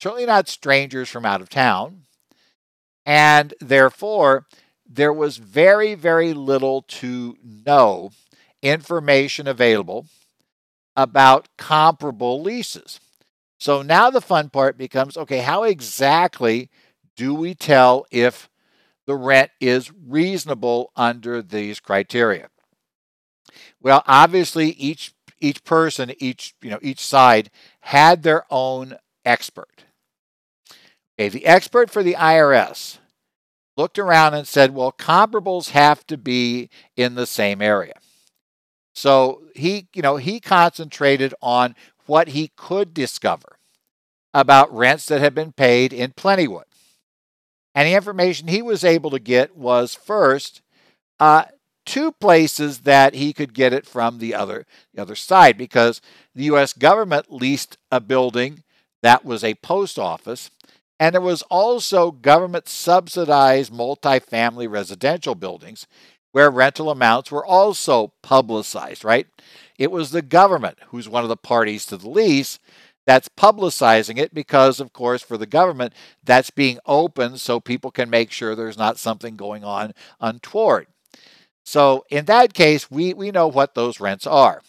certainly 0.04 0.26
not 0.26 0.50
strangers 0.50 1.08
from 1.08 1.26
out 1.26 1.40
of 1.40 1.48
town. 1.48 2.02
And 3.06 3.54
therefore, 3.62 4.46
there 4.86 5.14
was 5.14 5.38
very, 5.38 5.96
very 5.96 6.34
little 6.34 6.82
to 6.82 7.38
no 7.42 8.12
information 8.62 9.48
available 9.48 10.08
about 10.94 11.48
comparable 11.58 12.42
leases. 12.42 13.00
So 13.58 13.82
now 13.82 14.10
the 14.10 14.20
fun 14.20 14.50
part 14.50 14.78
becomes 14.78 15.16
okay, 15.16 15.40
how 15.40 15.64
exactly 15.64 16.70
do 17.16 17.34
we 17.34 17.56
tell 17.56 18.06
if 18.12 18.50
the 19.06 19.16
rent 19.16 19.52
is 19.62 19.94
reasonable 19.94 20.92
under 20.98 21.42
these 21.42 21.80
criteria? 21.80 22.50
Well, 23.82 24.04
obviously 24.08 24.72
each 24.72 25.14
each 25.40 25.64
person, 25.64 26.14
each 26.20 26.54
you 26.62 26.70
know, 26.70 26.80
each 26.82 27.00
side 27.00 27.50
had 27.82 28.24
their 28.24 28.46
own 28.50 28.98
expert. 29.26 29.86
Okay, 31.20 31.30
the 31.30 31.46
expert 31.46 31.90
for 31.90 32.04
the 32.04 32.14
IRS 32.14 33.00
looked 33.78 33.98
around 33.98 34.34
and 34.34 34.48
said, 34.48 34.74
well, 34.74 34.92
comparables 34.92 35.70
have 35.70 36.06
to 36.08 36.18
be 36.18 36.70
in 36.96 37.16
the 37.16 37.26
same 37.26 37.62
area. 37.62 37.96
So 38.94 39.44
he, 39.56 39.88
you 39.94 40.02
know, 40.02 40.18
he 40.18 40.40
concentrated 40.40 41.34
on 41.42 41.76
what 42.06 42.30
he 42.30 42.52
could 42.56 42.94
discover 42.94 43.58
about 44.34 44.74
rents 44.76 45.06
that 45.08 45.22
had 45.22 45.34
been 45.34 45.52
paid 45.52 45.94
in 45.94 46.12
Plentywood. 46.12 46.64
And 47.74 47.88
the 47.88 47.94
information 47.94 48.48
he 48.48 48.62
was 48.62 48.84
able 48.84 49.10
to 49.12 49.20
get 49.20 49.56
was 49.56 49.96
first 49.96 50.62
uh, 51.20 51.46
two 51.86 52.12
places 52.12 52.80
that 52.80 53.13
he 53.13 53.34
could 53.34 53.54
get 53.54 53.74
it 53.74 53.86
from 53.86 54.20
the 54.20 54.34
other 54.34 54.65
the 54.94 55.02
other 55.02 55.15
side 55.15 55.58
because 55.58 56.02
the 56.36 56.46
US 56.46 56.74
government 56.74 57.32
leased 57.32 57.78
a 57.91 58.00
building 58.00 58.63
that 59.02 59.26
was 59.26 59.44
a 59.44 59.56
post 59.56 59.98
office 59.98 60.52
and 61.00 61.15
there 61.15 61.22
was 61.22 61.41
also 61.44 62.12
government 62.12 62.67
subsidized 62.67 63.74
multifamily 63.74 64.70
residential 64.70 65.34
buildings 65.34 65.88
where 66.32 66.52
rental 66.52 66.89
amounts 66.89 67.32
were 67.32 67.46
also 67.46 68.13
publicized, 68.22 69.04
right? 69.04 69.28
It 69.78 69.91
was 69.91 70.12
the 70.12 70.22
government 70.22 70.78
who's 70.89 71.10
one 71.10 71.24
of 71.24 71.30
the 71.30 71.36
parties 71.36 71.86
to 71.88 71.98
the 71.98 72.10
lease 72.10 72.60
that's 73.06 73.30
publicizing 73.30 74.17
it 74.20 74.34
because, 74.34 74.80
of 74.80 74.94
course, 74.94 75.24
for 75.24 75.38
the 75.38 75.48
government, 75.48 75.94
that's 76.24 76.52
being 76.52 76.78
open 76.86 77.38
so 77.38 77.60
people 77.60 77.89
can 77.89 78.10
make 78.10 78.32
sure 78.32 78.56
there's 78.56 78.78
not 78.78 79.00
something 79.00 79.36
going 79.36 79.63
on 79.63 79.94
untoward. 80.20 80.88
So 81.63 82.06
in 82.10 82.26
that 82.26 82.54
case, 82.54 82.89
we, 82.89 83.13
we 83.13 83.32
know 83.32 83.47
what 83.47 83.76
those 83.76 84.00
rents 84.00 84.26
are. 84.28 84.62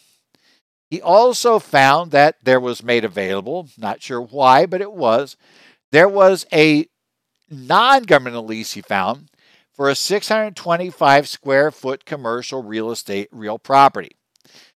He 0.91 1.01
also 1.01 1.59
found 1.59 2.11
that 2.11 2.37
there 2.43 2.61
was 2.61 2.83
made 2.83 3.05
available, 3.05 3.69
not 3.79 4.03
sure 4.03 4.21
why, 4.21 4.67
but 4.67 4.83
it 4.83 4.93
was, 4.93 5.37
there 5.91 6.09
was 6.09 6.47
a 6.53 6.87
non 7.51 8.03
governmental 8.03 8.45
lease 8.45 8.73
he 8.73 8.83
found 8.83 9.31
for 9.73 9.89
a 9.89 9.95
625 9.95 11.29
square 11.29 11.71
foot 11.71 12.05
commercial 12.05 12.63
real 12.63 12.91
estate, 12.91 13.29
real 13.33 13.59
property. 13.59 14.17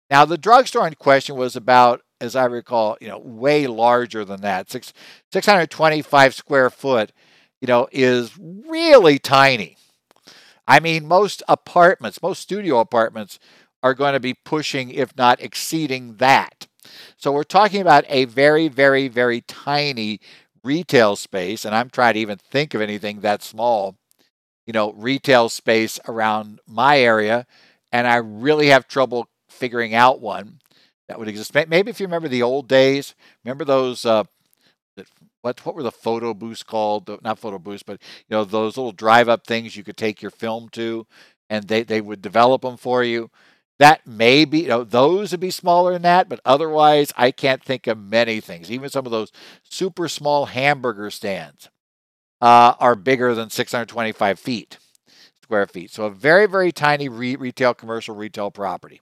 Now, 0.10 0.26
the 0.26 0.38
drugstore 0.38 0.86
in 0.86 0.94
question 0.96 1.36
was 1.36 1.56
about 1.56 2.02
as 2.24 2.38
I 2.38 2.46
recall, 2.46 2.98
you 3.02 3.10
know, 3.10 3.20
way 3.20 3.68
larger 3.68 4.24
than 4.24 4.42
that. 4.42 4.72
Six, 4.72 4.94
625 5.34 6.34
square 6.34 6.70
foot, 6.70 7.12
you 7.60 7.68
know, 7.68 7.90
is 7.92 8.32
really 8.40 9.20
tiny. 9.20 9.76
I 10.68 10.80
mean, 10.80 11.08
most 11.08 11.44
apartments, 11.48 12.22
most 12.22 12.42
studio 12.42 12.80
apartments 12.80 13.40
are 13.82 13.94
going 13.94 14.14
to 14.14 14.20
be 14.20 14.34
pushing, 14.34 14.90
if 14.90 15.16
not 15.18 15.42
exceeding 15.42 16.16
that. 16.16 16.68
So 17.18 17.32
we're 17.32 17.44
talking 17.44 17.82
about 17.82 18.06
a 18.08 18.26
very, 18.26 18.68
very, 18.68 19.08
very 19.08 19.42
tiny 19.42 20.20
retail 20.64 21.16
space. 21.16 21.66
And 21.66 21.76
I'm 21.76 21.90
trying 21.90 22.14
to 22.14 22.20
even 22.20 22.38
think 22.38 22.74
of 22.74 22.82
anything 22.82 23.20
that 23.22 23.44
small, 23.44 23.98
you 24.66 24.74
know, 24.74 24.94
retail 24.94 25.50
space 25.50 26.00
around 26.08 26.60
my 26.68 27.00
area. 27.00 27.46
And 27.92 28.08
I 28.08 28.16
really 28.16 28.68
have 28.68 28.88
trouble 28.88 29.28
figuring 29.50 29.94
out 29.94 30.22
one 30.22 30.60
that 31.08 31.20
would 31.20 31.28
exist. 31.28 31.54
Maybe 31.54 31.90
if 31.92 32.00
you 32.00 32.08
remember 32.08 32.30
the 32.30 32.44
old 32.44 32.68
days, 32.68 33.14
remember 33.44 33.66
those, 33.66 34.06
uh, 34.06 34.24
what, 35.44 35.66
what 35.66 35.76
were 35.76 35.84
the 35.84 35.92
photo 35.92 36.34
booths 36.34 36.64
called? 36.64 37.10
Not 37.22 37.38
photo 37.38 37.60
booths, 37.60 37.84
but, 37.84 38.02
you 38.30 38.36
know, 38.36 38.46
those 38.46 38.78
little 38.78 38.94
drive 38.94 39.28
up 39.28 39.46
things 39.46 39.76
you 39.76 39.84
could 39.84 39.98
take 39.98 40.22
your 40.22 40.32
film 40.32 40.70
to 40.70 41.06
and 41.50 41.68
they, 41.68 41.84
they 41.84 42.00
would 42.00 42.22
develop 42.22 42.62
them 42.62 42.78
for 42.78 43.04
you. 43.04 43.30
That 43.78 44.08
may 44.08 44.46
be, 44.46 44.62
you 44.62 44.68
know, 44.70 44.86
those 44.86 45.32
would 45.32 45.42
be 45.42 45.52
smaller 45.52 45.92
than 45.92 46.04
that, 46.04 46.30
but 46.30 46.40
otherwise, 46.46 47.12
I 47.18 47.32
can't 47.32 47.62
think 47.62 47.88
of 47.88 47.98
many 47.98 48.40
things. 48.40 48.72
Even 48.72 48.90
some 48.90 49.06
of 49.06 49.12
those 49.12 49.34
super 49.64 50.08
small 50.08 50.46
hamburger 50.46 51.12
stands 51.12 51.70
uh, 52.40 52.76
are 52.80 52.96
bigger 52.96 53.36
than 53.36 53.50
625 53.50 54.40
feet, 54.40 54.78
square 55.42 55.68
feet. 55.68 55.92
So 55.92 56.06
a 56.06 56.10
very, 56.10 56.46
very 56.46 56.72
tiny 56.72 57.10
re- 57.10 57.36
retail, 57.36 57.74
commercial 57.74 58.16
retail 58.16 58.50
property. 58.50 59.02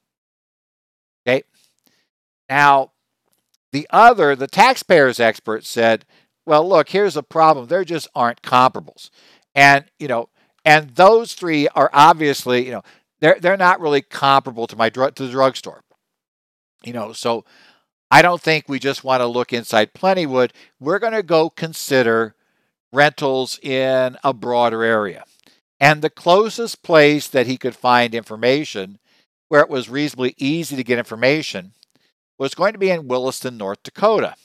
Okay. 1.28 1.44
Now, 2.50 2.94
the 3.72 3.88
other, 3.92 4.36
the 4.36 4.48
taxpayers 4.48 5.20
expert 5.20 5.66
said, 5.66 6.06
well, 6.52 6.68
look, 6.68 6.90
here's 6.90 7.14
the 7.14 7.24
problem. 7.24 7.68
There 7.68 7.86
just 7.86 8.10
aren't 8.14 8.42
comparables. 8.42 9.10
And, 9.56 9.86
you 10.00 10.10
know, 10.10 10.28
and 10.66 10.90
those 10.96 11.34
three 11.34 11.70
are 11.70 11.90
obviously, 11.94 12.66
you 12.66 12.74
know, 12.74 12.82
they're 13.22 13.38
they're 13.40 13.56
not 13.56 13.80
really 13.80 14.02
comparable 14.02 14.68
to 14.68 14.76
my 14.76 14.90
to 14.90 15.12
the 15.14 15.30
drugstore. 15.30 15.82
You 16.84 16.92
know, 16.92 17.14
so 17.14 17.46
I 18.12 18.22
don't 18.22 18.42
think 18.42 18.68
we 18.68 18.80
just 18.80 19.06
want 19.06 19.22
to 19.22 19.28
look 19.28 19.54
inside 19.54 19.94
Plentywood. 19.94 20.52
We're 20.78 21.00
going 21.00 21.14
to 21.14 21.24
go 21.24 21.50
consider 21.50 22.36
rentals 22.92 23.58
in 23.60 24.18
a 24.22 24.34
broader 24.34 24.84
area. 24.84 25.24
And 25.80 26.02
the 26.02 26.10
closest 26.10 26.84
place 26.84 27.30
that 27.30 27.48
he 27.48 27.56
could 27.56 27.78
find 27.78 28.14
information 28.14 29.00
where 29.48 29.62
it 29.62 29.70
was 29.70 29.88
reasonably 29.88 30.36
easy 30.38 30.76
to 30.76 30.84
get 30.84 30.98
information 31.00 31.72
was 32.38 32.54
going 32.54 32.74
to 32.74 32.80
be 32.80 32.90
in 32.90 33.08
Williston, 33.08 33.56
North 33.56 33.84
Dakota, 33.84 34.36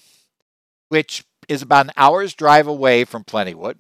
which 0.89 1.25
is 1.49 1.63
about 1.63 1.87
an 1.87 1.93
hour's 1.97 2.35
drive 2.35 2.67
away 2.67 3.05
from 3.05 3.25
Plentywood, 3.25 3.77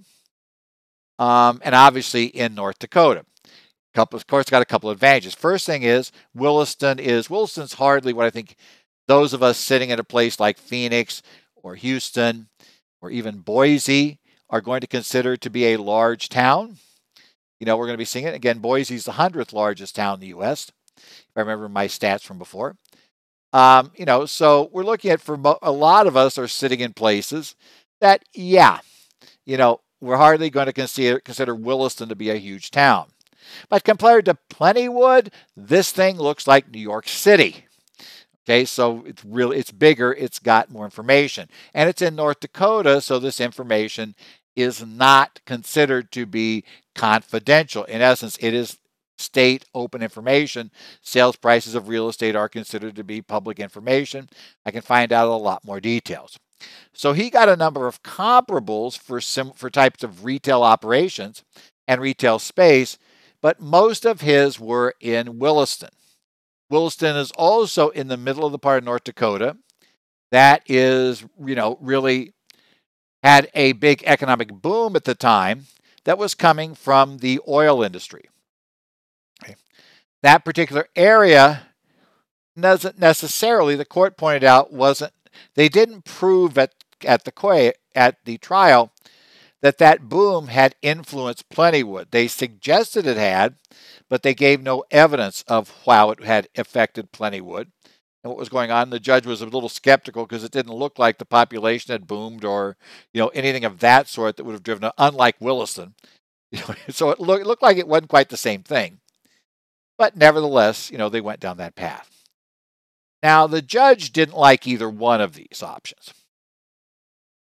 um, 1.19 1.61
and 1.65 1.75
obviously 1.75 2.27
in 2.27 2.55
North 2.55 2.79
Dakota. 2.79 3.25
Couple, 3.95 4.17
of 4.19 4.27
course, 4.27 4.51
got 4.51 4.61
a 4.61 4.67
couple 4.67 4.91
of 4.91 4.97
advantages. 4.97 5.35
First 5.35 5.65
thing 5.65 5.83
is 5.83 6.13
Williston 6.35 6.99
is 6.99 7.31
Williston's 7.31 7.75
hardly 7.75 8.13
what 8.13 8.27
I 8.27 8.31
think 8.31 8.57
those 9.09 9.33
of 9.33 9.43
us 9.43 9.57
sitting 9.57 9.89
in 9.89 9.99
a 9.99 10.05
place 10.05 10.39
like 10.39 10.59
Phoenix 10.59 11.23
or 11.55 11.77
Houston 11.77 12.49
or 13.01 13.11
even 13.11 13.39
Boise 13.39 14.19
are 14.51 14.61
going 14.61 14.81
to 14.81 14.87
consider 14.87 15.37
to 15.37 15.51
be 15.51 15.67
a 15.67 15.79
large 15.79 16.29
town. 16.29 16.77
You 17.59 17.67
know, 17.67 17.77
we're 17.77 17.87
going 17.87 17.95
to 17.95 17.99
be 17.99 18.05
seeing 18.05 18.27
it 18.27 18.35
again. 18.35 18.59
Boise 18.59 18.95
is 18.95 19.05
the 19.05 19.13
hundredth 19.13 19.53
largest 19.53 19.97
town 19.97 20.15
in 20.15 20.21
the 20.21 20.27
U.S. 20.29 20.71
If 20.97 21.33
I 21.35 21.41
remember 21.41 21.69
my 21.69 21.87
stats 21.87 22.23
from 22.23 22.39
before. 22.39 22.77
Um, 23.57 23.90
you 23.97 24.05
know, 24.05 24.27
so 24.27 24.69
we're 24.71 24.85
looking 24.85 25.11
at 25.11 25.23
for 25.23 25.38
mo- 25.38 25.59
a 25.62 25.73
lot 25.73 26.07
of 26.07 26.14
us 26.14 26.37
are 26.37 26.47
sitting 26.47 26.81
in 26.81 26.92
places 26.92 27.55
that, 28.03 28.23
yeah, 28.35 28.81
you 29.47 29.57
know, 29.57 29.81
we're 29.99 30.19
hardly 30.19 30.51
going 30.51 30.66
to 30.66 30.75
consider 30.75 31.21
consider 31.21 31.55
Williston 31.55 32.11
to 32.11 32.14
be 32.14 32.29
a 32.29 32.37
huge 32.37 32.71
town. 32.71 33.07
But 33.71 33.83
compared 33.83 34.27
to 34.27 34.37
Plentywood, 34.51 35.33
this 35.57 35.90
thing 35.90 36.19
looks 36.19 36.47
like 36.47 36.71
New 36.71 36.81
York 36.81 37.09
City. 37.09 37.64
Okay, 38.45 38.66
so 38.66 39.03
it's 39.07 39.25
really 39.25 39.57
it's 39.57 39.73
bigger, 39.73 40.12
it's 40.12 40.38
got 40.38 40.71
more 40.71 40.85
information. 40.85 41.49
And 41.73 41.88
it's 41.88 42.03
in 42.03 42.14
North 42.14 42.40
Dakota, 42.40 43.01
so 43.01 43.19
this 43.19 43.40
information 43.40 44.14
is 44.55 44.85
not 44.85 45.40
considered 45.47 46.12
to 46.12 46.27
be 46.27 46.62
confidential. 46.95 47.85
In 47.85 48.03
essence, 48.03 48.37
it 48.38 48.53
is 48.53 48.77
state 49.19 49.65
open 49.75 50.03
information. 50.03 50.71
Sales 51.03 51.37
prices 51.37 51.75
of 51.75 51.89
real 51.89 52.09
estate 52.09 52.37
are 52.37 52.49
considered 52.49 52.97
to 52.97 53.05
be 53.05 53.23
public 53.23 53.59
information. 53.59 54.29
I 54.65 54.71
can 54.71 54.83
find 54.83 55.13
out 55.13 55.29
a 55.29 55.37
lot 55.37 55.65
more 55.65 55.81
details. 55.81 56.39
So 56.95 57.13
he 57.13 57.31
got 57.31 57.49
a 57.49 57.57
number 57.57 57.87
of 57.87 58.03
comparables 58.03 58.99
for 58.99 59.21
sim- 59.21 59.53
for 59.53 59.71
types 59.71 60.03
of 60.03 60.25
retail 60.25 60.63
operations 60.63 61.45
and 61.87 62.01
retail 62.01 62.39
space 62.39 62.99
but 63.43 63.61
most 63.61 64.05
of 64.05 64.23
his 64.23 64.59
were 64.59 64.95
in 65.01 65.39
Williston. 65.39 65.91
Williston 66.69 67.17
is 67.17 67.31
also 67.33 67.91
in 67.91 68.09
the 68.09 68.17
middle 68.17 68.45
of 68.45 68.53
the 68.53 68.59
part 68.59 68.79
of 68.79 68.85
North 68.85 69.05
Dakota 69.05 69.57
that 70.33 70.63
is, 70.67 71.25
you 71.45 71.55
know, 71.55 71.79
really 71.81 72.33
had 73.23 73.49
a 73.55 73.73
big 73.73 74.03
economic 74.05 74.53
boom 74.53 74.97
at 74.97 75.05
the 75.05 75.15
time 75.15 75.67
that 76.05 76.19
was 76.19 76.35
coming 76.35 76.75
from 76.75 77.19
the 77.19 77.41
oil 77.47 77.83
industry. 77.85 78.29
That 80.27 80.45
particular 80.45 80.89
area 80.97 81.69
doesn't 82.59 82.99
necessarily, 82.99 83.77
the 83.77 83.85
court 83.85 84.17
pointed 84.17 84.43
out, 84.43 84.73
wasn't, 84.73 85.12
they 85.55 85.69
didn't 85.69 86.05
prove 86.05 86.59
at, 86.59 86.73
at, 87.05 87.25
the, 87.25 87.75
at 87.95 88.17
the 88.25 88.37
trial 88.37 88.91
that 89.62 89.79
that 89.79 90.09
boom 90.09 90.49
had 90.49 90.75
influenced 90.83 91.49
Plentywood. 91.49 92.11
They 92.11 92.27
suggested 92.27 93.07
it 93.07 93.17
had, 93.17 93.55
but 94.09 94.25
they 94.25 94.35
gave 94.35 94.61
no 94.61 94.83
evidence 94.91 95.45
of 95.47 95.83
how 95.87 96.11
it 96.11 96.25
had 96.25 96.49
affected 96.57 97.12
Plentywood 97.12 97.69
and 98.25 98.31
what 98.33 98.37
was 98.37 98.49
going 98.49 98.73
on. 98.73 98.91
The 98.91 98.99
judge 98.99 99.27
was 99.27 99.41
a 99.41 99.47
little 99.47 99.69
skeptical 99.69 100.27
because 100.27 100.43
it 100.43 100.51
didn't 100.51 100.75
look 100.75 100.99
like 100.99 101.19
the 101.19 101.25
population 101.25 101.93
had 101.93 102.09
boomed 102.09 102.45
or 102.45 102.77
you 103.15 103.21
know 103.21 103.29
anything 103.29 103.65
of 103.65 103.79
that 103.79 104.09
sort 104.09 104.39
that 104.39 104.45
would 104.45 104.55
have 104.55 104.65
driven, 104.65 104.91
unlike 104.99 105.37
Williston. 105.39 105.95
so 106.89 107.11
it, 107.11 107.21
look, 107.21 107.43
it 107.43 107.47
looked 107.47 107.62
like 107.62 107.77
it 107.77 107.87
wasn't 107.87 108.11
quite 108.11 108.31
the 108.31 108.37
same 108.37 108.65
thing. 108.65 108.99
But 109.99 110.17
nevertheless, 110.17 110.91
you 110.91 110.99
know, 110.99 111.09
they 111.09 111.21
went 111.21 111.41
down 111.41 111.57
that 111.57 111.75
path. 111.75 112.25
Now, 113.23 113.47
the 113.47 113.63
judge 113.63 114.13
didn't 114.13 114.37
like 114.37 114.67
either 114.67 114.89
one 114.89 115.21
of 115.21 115.35
these 115.35 115.63
options. 115.63 116.13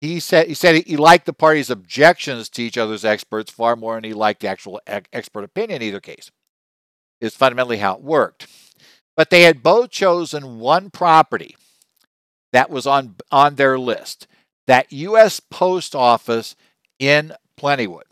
He 0.01 0.21
said 0.21 0.47
he 0.47 0.55
said 0.55 0.85
he 0.85 0.97
liked 0.97 1.27
the 1.27 1.33
parties' 1.33 1.71
objections 1.71 2.49
to 2.51 2.63
each 2.63 2.79
other's 2.79 3.05
experts 3.05 3.51
far 3.51 3.77
more 3.77 3.95
than 3.95 4.05
he 4.05 4.13
liked 4.13 4.41
the 4.41 4.49
actual 4.49 4.81
expert 4.87 5.43
opinion 5.43 5.83
in 5.83 5.89
either 5.89 6.01
case. 6.01 6.31
Is 7.21 7.35
fundamentally 7.35 7.79
how 7.79 7.95
it 7.95 8.03
worked. 8.03 8.47
But 9.17 9.31
they 9.31 9.43
had 9.43 9.63
both 9.63 9.91
chosen 9.91 10.59
one 10.59 10.91
property 10.91 11.57
that 12.53 12.71
was 12.71 12.87
on 12.87 13.17
on 13.33 13.55
their 13.55 13.79
list, 13.79 14.27
that 14.67 14.93
U.S. 14.93 15.41
Post 15.41 15.95
Office 15.95 16.55
in 16.99 17.33
Plentywood, 17.59 18.05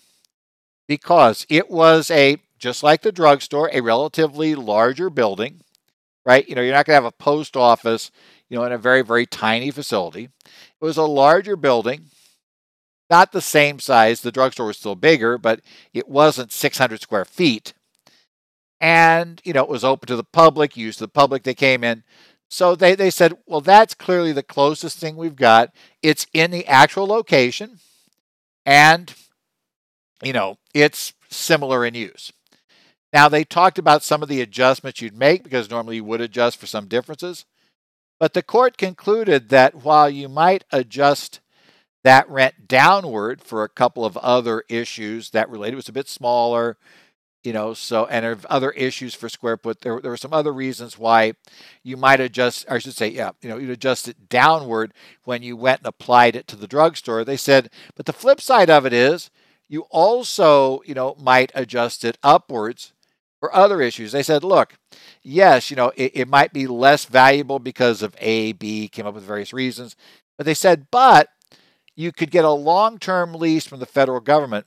because 0.88 1.46
it 1.50 1.70
was 1.70 2.10
a 2.10 2.38
just 2.64 2.82
like 2.82 3.02
the 3.02 3.12
drugstore, 3.12 3.68
a 3.74 3.82
relatively 3.82 4.54
larger 4.54 5.10
building, 5.10 5.60
right? 6.24 6.48
You 6.48 6.54
know, 6.54 6.62
you're 6.62 6.72
not 6.72 6.86
going 6.86 6.98
to 6.98 7.04
have 7.04 7.12
a 7.12 7.12
post 7.12 7.58
office, 7.58 8.10
you 8.48 8.56
know, 8.56 8.64
in 8.64 8.72
a 8.72 8.78
very 8.78 9.02
very 9.02 9.26
tiny 9.26 9.70
facility. 9.70 10.30
It 10.46 10.84
was 10.84 10.96
a 10.96 11.02
larger 11.02 11.56
building, 11.56 12.06
not 13.10 13.32
the 13.32 13.42
same 13.42 13.80
size. 13.80 14.22
The 14.22 14.32
drugstore 14.32 14.68
was 14.68 14.78
still 14.78 14.94
bigger, 14.94 15.36
but 15.36 15.60
it 15.92 16.08
wasn't 16.08 16.52
600 16.52 17.02
square 17.02 17.26
feet. 17.26 17.74
And, 18.80 19.42
you 19.44 19.52
know, 19.52 19.62
it 19.62 19.68
was 19.68 19.84
open 19.84 20.06
to 20.06 20.16
the 20.16 20.24
public, 20.24 20.74
used 20.74 21.00
to 21.00 21.04
the 21.04 21.08
public. 21.08 21.42
They 21.42 21.52
came 21.54 21.84
in. 21.84 22.02
So 22.48 22.74
they, 22.74 22.94
they 22.94 23.10
said, 23.10 23.36
well, 23.44 23.60
that's 23.60 23.92
clearly 23.92 24.32
the 24.32 24.42
closest 24.42 24.98
thing 24.98 25.16
we've 25.16 25.36
got. 25.36 25.70
It's 26.02 26.26
in 26.32 26.50
the 26.50 26.66
actual 26.66 27.06
location. 27.06 27.78
And, 28.64 29.12
you 30.22 30.32
know, 30.32 30.56
it's 30.72 31.12
similar 31.28 31.84
in 31.84 31.94
use. 31.94 32.32
Now, 33.14 33.28
they 33.28 33.44
talked 33.44 33.78
about 33.78 34.02
some 34.02 34.24
of 34.24 34.28
the 34.28 34.40
adjustments 34.40 35.00
you'd 35.00 35.16
make 35.16 35.44
because 35.44 35.70
normally 35.70 35.96
you 35.96 36.04
would 36.04 36.20
adjust 36.20 36.58
for 36.58 36.66
some 36.66 36.88
differences. 36.88 37.44
But 38.18 38.34
the 38.34 38.42
court 38.42 38.76
concluded 38.76 39.50
that 39.50 39.84
while 39.84 40.10
you 40.10 40.28
might 40.28 40.64
adjust 40.72 41.38
that 42.02 42.28
rent 42.28 42.66
downward 42.66 43.40
for 43.40 43.62
a 43.62 43.68
couple 43.68 44.04
of 44.04 44.16
other 44.16 44.64
issues 44.68 45.30
that 45.30 45.48
related, 45.48 45.74
it 45.74 45.76
was 45.76 45.88
a 45.88 45.92
bit 45.92 46.08
smaller, 46.08 46.76
you 47.44 47.52
know, 47.52 47.72
so, 47.72 48.04
and 48.06 48.44
other 48.46 48.72
issues 48.72 49.14
for 49.14 49.28
square 49.28 49.58
foot, 49.58 49.82
there, 49.82 50.00
there 50.00 50.10
were 50.10 50.16
some 50.16 50.32
other 50.32 50.52
reasons 50.52 50.98
why 50.98 51.34
you 51.84 51.96
might 51.96 52.18
adjust, 52.18 52.66
I 52.68 52.78
should 52.80 52.96
say, 52.96 53.08
yeah, 53.08 53.30
you 53.40 53.48
know, 53.48 53.58
you'd 53.58 53.70
adjust 53.70 54.08
it 54.08 54.28
downward 54.28 54.92
when 55.22 55.40
you 55.40 55.56
went 55.56 55.80
and 55.80 55.86
applied 55.86 56.34
it 56.34 56.48
to 56.48 56.56
the 56.56 56.66
drugstore. 56.66 57.24
They 57.24 57.36
said, 57.36 57.70
but 57.94 58.06
the 58.06 58.12
flip 58.12 58.40
side 58.40 58.70
of 58.70 58.84
it 58.84 58.92
is 58.92 59.30
you 59.68 59.82
also, 59.90 60.82
you 60.84 60.94
know, 60.94 61.14
might 61.20 61.52
adjust 61.54 62.04
it 62.04 62.18
upwards 62.24 62.92
or 63.44 63.54
other 63.54 63.80
issues. 63.80 64.12
They 64.12 64.22
said, 64.22 64.42
look, 64.42 64.74
yes, 65.22 65.70
you 65.70 65.76
know, 65.76 65.92
it, 65.96 66.12
it 66.14 66.28
might 66.28 66.52
be 66.52 66.66
less 66.66 67.04
valuable 67.04 67.58
because 67.58 68.02
of 68.02 68.16
A, 68.18 68.52
B, 68.52 68.88
came 68.88 69.06
up 69.06 69.14
with 69.14 69.24
various 69.24 69.52
reasons. 69.52 69.96
But 70.36 70.46
they 70.46 70.54
said, 70.54 70.86
but 70.90 71.28
you 71.94 72.12
could 72.12 72.30
get 72.30 72.44
a 72.44 72.50
long 72.50 72.98
term 72.98 73.34
lease 73.34 73.66
from 73.66 73.80
the 73.80 73.86
federal 73.86 74.20
government 74.20 74.66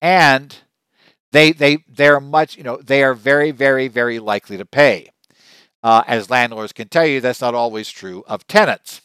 and 0.00 0.58
they 1.32 1.52
they 1.52 1.78
they're 1.88 2.20
much 2.20 2.56
you 2.56 2.62
know 2.62 2.76
they 2.76 3.02
are 3.02 3.14
very 3.14 3.50
very 3.50 3.88
very 3.88 4.18
likely 4.18 4.56
to 4.56 4.64
pay 4.64 5.08
uh, 5.82 6.02
as 6.06 6.30
landlords 6.30 6.72
can 6.72 6.88
tell 6.88 7.06
you 7.06 7.20
that's 7.20 7.40
not 7.40 7.54
always 7.54 7.90
true 7.90 8.22
of 8.26 8.46
tenants 8.46 9.00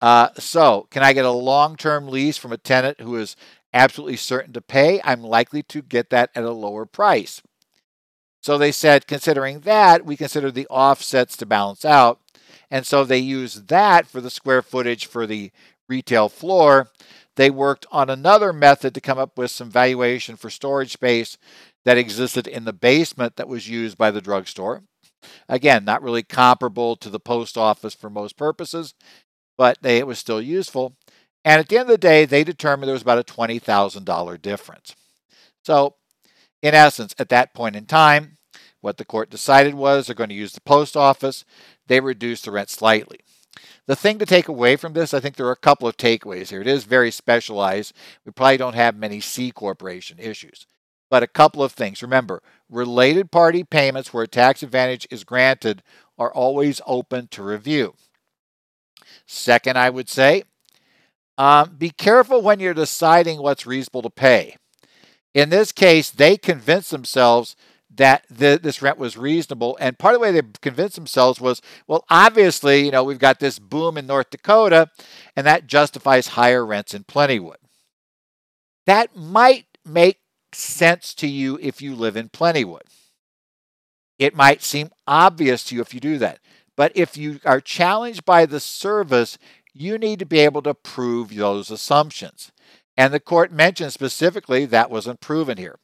uh, 0.00 0.28
so 0.38 0.86
can 0.90 1.02
i 1.02 1.12
get 1.12 1.24
a 1.24 1.30
long-term 1.30 2.08
lease 2.08 2.36
from 2.36 2.52
a 2.52 2.58
tenant 2.58 3.00
who 3.00 3.16
is 3.16 3.36
absolutely 3.72 4.16
certain 4.16 4.52
to 4.52 4.60
pay 4.60 5.00
i'm 5.04 5.22
likely 5.22 5.62
to 5.62 5.82
get 5.82 6.10
that 6.10 6.30
at 6.34 6.44
a 6.44 6.52
lower 6.52 6.86
price 6.86 7.42
so 8.42 8.58
they 8.58 8.72
said 8.72 9.06
considering 9.06 9.60
that 9.60 10.04
we 10.04 10.16
consider 10.16 10.50
the 10.50 10.66
offsets 10.68 11.36
to 11.36 11.46
balance 11.46 11.84
out 11.84 12.20
and 12.70 12.86
so 12.86 13.04
they 13.04 13.18
used 13.18 13.68
that 13.68 14.06
for 14.06 14.20
the 14.20 14.30
square 14.30 14.62
footage 14.62 15.06
for 15.06 15.26
the 15.26 15.50
retail 15.88 16.28
floor 16.28 16.90
they 17.36 17.50
worked 17.50 17.86
on 17.90 18.10
another 18.10 18.52
method 18.52 18.94
to 18.94 19.00
come 19.00 19.18
up 19.18 19.38
with 19.38 19.50
some 19.50 19.70
valuation 19.70 20.36
for 20.36 20.50
storage 20.50 20.92
space 20.92 21.38
that 21.84 21.98
existed 21.98 22.46
in 22.46 22.64
the 22.64 22.72
basement 22.72 23.36
that 23.36 23.48
was 23.48 23.68
used 23.68 23.96
by 23.96 24.10
the 24.10 24.20
drugstore. 24.20 24.82
Again, 25.48 25.84
not 25.84 26.02
really 26.02 26.22
comparable 26.22 26.96
to 26.96 27.08
the 27.08 27.20
post 27.20 27.56
office 27.56 27.94
for 27.94 28.10
most 28.10 28.36
purposes, 28.36 28.94
but 29.56 29.78
they, 29.82 29.98
it 29.98 30.06
was 30.06 30.18
still 30.18 30.42
useful. 30.42 30.96
And 31.44 31.58
at 31.58 31.68
the 31.68 31.78
end 31.78 31.88
of 31.88 31.94
the 31.94 31.98
day, 31.98 32.24
they 32.24 32.44
determined 32.44 32.88
there 32.88 32.94
was 32.94 33.02
about 33.02 33.18
a 33.18 33.32
$20,000 33.32 34.42
difference. 34.42 34.94
So, 35.64 35.96
in 36.62 36.74
essence, 36.74 37.14
at 37.18 37.28
that 37.30 37.52
point 37.54 37.76
in 37.76 37.86
time, 37.86 38.38
what 38.80 38.96
the 38.96 39.04
court 39.04 39.30
decided 39.30 39.74
was 39.74 40.06
they're 40.06 40.14
going 40.14 40.30
to 40.30 40.34
use 40.34 40.52
the 40.52 40.60
post 40.60 40.96
office. 40.96 41.44
They 41.86 42.00
reduced 42.00 42.44
the 42.44 42.50
rent 42.52 42.70
slightly. 42.70 43.20
The 43.86 43.96
thing 43.96 44.18
to 44.18 44.26
take 44.26 44.48
away 44.48 44.76
from 44.76 44.92
this, 44.92 45.12
I 45.12 45.20
think 45.20 45.36
there 45.36 45.46
are 45.46 45.52
a 45.52 45.56
couple 45.56 45.88
of 45.88 45.96
takeaways 45.96 46.50
here. 46.50 46.60
It 46.60 46.66
is 46.66 46.84
very 46.84 47.10
specialized. 47.10 47.92
We 48.24 48.32
probably 48.32 48.56
don't 48.56 48.74
have 48.74 48.96
many 48.96 49.20
C 49.20 49.50
corporation 49.50 50.18
issues. 50.18 50.66
But 51.10 51.22
a 51.22 51.28
couple 51.28 51.62
of 51.62 51.72
things. 51.72 52.02
Remember, 52.02 52.42
related 52.70 53.30
party 53.30 53.64
payments 53.64 54.14
where 54.14 54.24
a 54.24 54.28
tax 54.28 54.62
advantage 54.62 55.06
is 55.10 55.24
granted 55.24 55.82
are 56.16 56.32
always 56.32 56.80
open 56.86 57.28
to 57.28 57.42
review. 57.42 57.94
Second, 59.26 59.78
I 59.78 59.90
would 59.90 60.08
say, 60.08 60.44
um, 61.36 61.76
be 61.76 61.90
careful 61.90 62.40
when 62.40 62.60
you're 62.60 62.74
deciding 62.74 63.42
what's 63.42 63.66
reasonable 63.66 64.02
to 64.02 64.10
pay. 64.10 64.56
In 65.34 65.48
this 65.48 65.72
case, 65.72 66.10
they 66.10 66.36
convinced 66.36 66.90
themselves 66.90 67.56
that 67.94 68.24
the, 68.30 68.58
this 68.62 68.82
rent 68.82 68.98
was 68.98 69.16
reasonable. 69.16 69.76
And 69.80 69.98
part 69.98 70.14
of 70.14 70.20
the 70.20 70.22
way 70.22 70.32
they 70.32 70.46
convinced 70.60 70.96
themselves 70.96 71.40
was, 71.40 71.60
well, 71.86 72.04
obviously, 72.08 72.84
you 72.84 72.90
know, 72.90 73.04
we've 73.04 73.18
got 73.18 73.38
this 73.38 73.58
boom 73.58 73.98
in 73.98 74.06
North 74.06 74.30
Dakota, 74.30 74.90
and 75.36 75.46
that 75.46 75.66
justifies 75.66 76.28
higher 76.28 76.64
rents 76.64 76.94
in 76.94 77.04
Plentywood. 77.04 77.56
That 78.86 79.14
might 79.14 79.66
make 79.84 80.20
sense 80.52 81.14
to 81.14 81.26
you 81.26 81.58
if 81.62 81.80
you 81.80 81.94
live 81.94 82.16
in 82.16 82.28
Plentywood. 82.28 82.82
It 84.18 84.34
might 84.34 84.62
seem 84.62 84.90
obvious 85.06 85.64
to 85.64 85.74
you 85.74 85.80
if 85.80 85.92
you 85.92 86.00
do 86.00 86.18
that. 86.18 86.38
But 86.76 86.92
if 86.94 87.16
you 87.16 87.40
are 87.44 87.60
challenged 87.60 88.24
by 88.24 88.46
the 88.46 88.60
service, 88.60 89.36
you 89.74 89.98
need 89.98 90.18
to 90.20 90.26
be 90.26 90.40
able 90.40 90.62
to 90.62 90.74
prove 90.74 91.34
those 91.34 91.70
assumptions. 91.70 92.52
And 92.96 93.12
the 93.12 93.20
court 93.20 93.52
mentioned 93.52 93.92
specifically 93.92 94.64
that 94.66 94.90
wasn't 94.90 95.20
proven 95.20 95.58
here. 95.58 95.78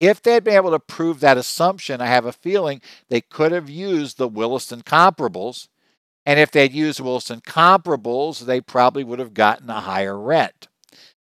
If 0.00 0.22
they 0.22 0.34
had 0.34 0.44
been 0.44 0.54
able 0.54 0.70
to 0.72 0.78
prove 0.78 1.20
that 1.20 1.38
assumption, 1.38 2.00
I 2.00 2.06
have 2.06 2.26
a 2.26 2.32
feeling 2.32 2.80
they 3.08 3.20
could 3.20 3.52
have 3.52 3.70
used 3.70 4.18
the 4.18 4.28
Williston 4.28 4.82
comparables. 4.82 5.68
And 6.24 6.40
if 6.40 6.50
they'd 6.50 6.72
used 6.72 7.00
Williston 7.00 7.40
comparables, 7.40 8.40
they 8.40 8.60
probably 8.60 9.04
would 9.04 9.18
have 9.18 9.34
gotten 9.34 9.70
a 9.70 9.80
higher 9.80 10.18
rent. 10.18 10.68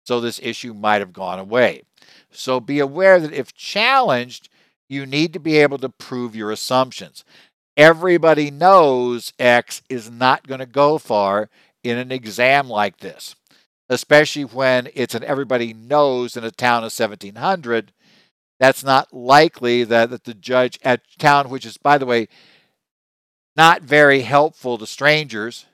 So 0.06 0.20
this 0.20 0.40
issue 0.42 0.74
might 0.74 1.02
have 1.02 1.14
gone 1.14 1.40
away. 1.40 1.84
So 2.32 2.60
be 2.60 2.80
aware 2.80 3.20
that 3.20 3.34
if 3.34 3.54
challenged, 3.54 4.50
you 4.88 5.06
need 5.06 5.34
to 5.34 5.40
be 5.40 5.58
able 5.58 5.78
to 5.80 5.90
prove 5.90 6.36
your 6.36 6.52
assumptions. 6.52 7.24
Everybody 7.78 8.52
knows 8.52 9.34
X 9.40 9.82
is 9.90 10.12
not 10.12 10.48
going 10.48 10.60
to 10.60 10.66
go 10.66 10.98
far 10.98 11.50
in 11.84 11.98
an 11.98 12.12
exam 12.12 12.70
like 12.70 12.98
this, 12.98 13.36
especially 13.92 14.46
when 14.46 14.90
it's 14.96 15.14
an 15.14 15.24
everybody 15.24 15.74
knows 15.74 16.38
in 16.38 16.44
a 16.44 16.52
town 16.52 16.78
of 16.78 16.94
1700 16.94 17.92
that's 18.62 18.84
not 18.84 19.12
likely 19.12 19.84
that, 19.84 20.12
that 20.12 20.24
the 20.24 20.36
judge 20.36 20.78
at 20.84 21.02
town, 21.18 21.50
which 21.50 21.66
is, 21.66 21.78
by 21.78 21.98
the 21.98 22.06
way, 22.06 22.28
not 23.58 23.82
very 23.82 24.22
helpful 24.22 24.78
to 24.78 24.86
strangers 24.86 25.66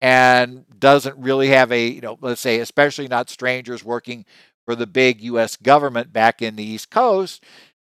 and 0.00 0.64
doesn't 0.78 1.18
really 1.18 1.48
have 1.48 1.72
a, 1.72 1.88
you 1.88 2.00
know, 2.00 2.16
let's 2.20 2.40
say, 2.40 2.60
especially 2.60 3.08
not 3.08 3.30
strangers 3.30 3.84
working 3.84 4.24
for 4.64 4.76
the 4.76 4.86
big 4.86 5.22
U.S. 5.22 5.56
government 5.56 6.12
back 6.12 6.40
in 6.40 6.54
the 6.54 6.62
East 6.62 6.88
Coast. 6.88 7.42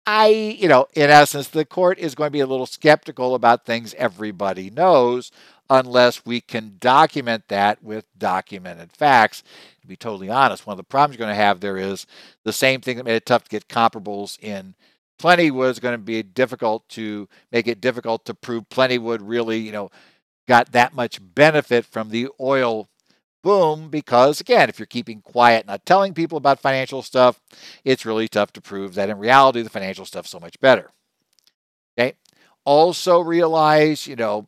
I, 0.05 0.27
you 0.27 0.69
know, 0.69 0.87
in 0.93 1.09
essence, 1.09 1.49
the 1.49 1.65
court 1.65 1.99
is 1.99 2.15
going 2.15 2.27
to 2.27 2.31
be 2.31 2.39
a 2.39 2.47
little 2.47 2.67
skeptical 2.67 3.35
about 3.35 3.65
things 3.65 3.93
everybody 3.95 4.69
knows 4.69 5.29
unless 5.69 6.25
we 6.25 6.41
can 6.41 6.77
document 6.79 7.47
that 7.47 7.83
with 7.83 8.05
documented 8.17 8.91
facts. 8.91 9.43
To 9.81 9.87
be 9.87 9.95
totally 9.95 10.29
honest, 10.29 10.65
one 10.65 10.73
of 10.73 10.77
the 10.77 10.83
problems 10.83 11.17
you're 11.17 11.25
going 11.25 11.35
to 11.35 11.43
have 11.43 11.59
there 11.59 11.77
is 11.77 12.05
the 12.43 12.53
same 12.53 12.81
thing 12.81 12.97
that 12.97 13.05
made 13.05 13.15
it 13.15 13.25
tough 13.25 13.43
to 13.45 13.49
get 13.49 13.67
comparables 13.67 14.39
in 14.41 14.75
Plentywood 15.19 15.71
is 15.71 15.79
going 15.79 15.93
to 15.93 16.03
be 16.03 16.21
difficult 16.23 16.87
to 16.89 17.29
make 17.51 17.67
it 17.67 17.81
difficult 17.81 18.25
to 18.25 18.33
prove 18.33 18.69
Plentywood 18.69 19.19
really, 19.21 19.59
you 19.59 19.71
know, 19.71 19.89
got 20.47 20.71
that 20.73 20.93
much 20.93 21.19
benefit 21.21 21.85
from 21.85 22.09
the 22.09 22.27
oil 22.39 22.89
boom 23.45 23.89
because 23.89 24.41
again 24.41 24.69
if 24.69 24.79
you're 24.79 24.87
keeping 24.87 25.21
quiet 25.21 25.67
not 25.67 25.85
telling 25.85 26.15
people 26.15 26.35
about 26.35 26.59
financial 26.59 27.03
stuff 27.03 27.39
it's 27.83 28.03
really 28.03 28.27
tough 28.27 28.51
to 28.51 28.59
prove 28.59 28.95
that 28.95 29.07
in 29.07 29.19
reality 29.19 29.61
the 29.61 29.69
financial 29.69 30.03
stuff's 30.03 30.31
so 30.31 30.39
much 30.39 30.59
better 30.59 30.89
okay 31.95 32.15
also 32.65 33.19
realize 33.19 34.07
you 34.07 34.15
know 34.15 34.47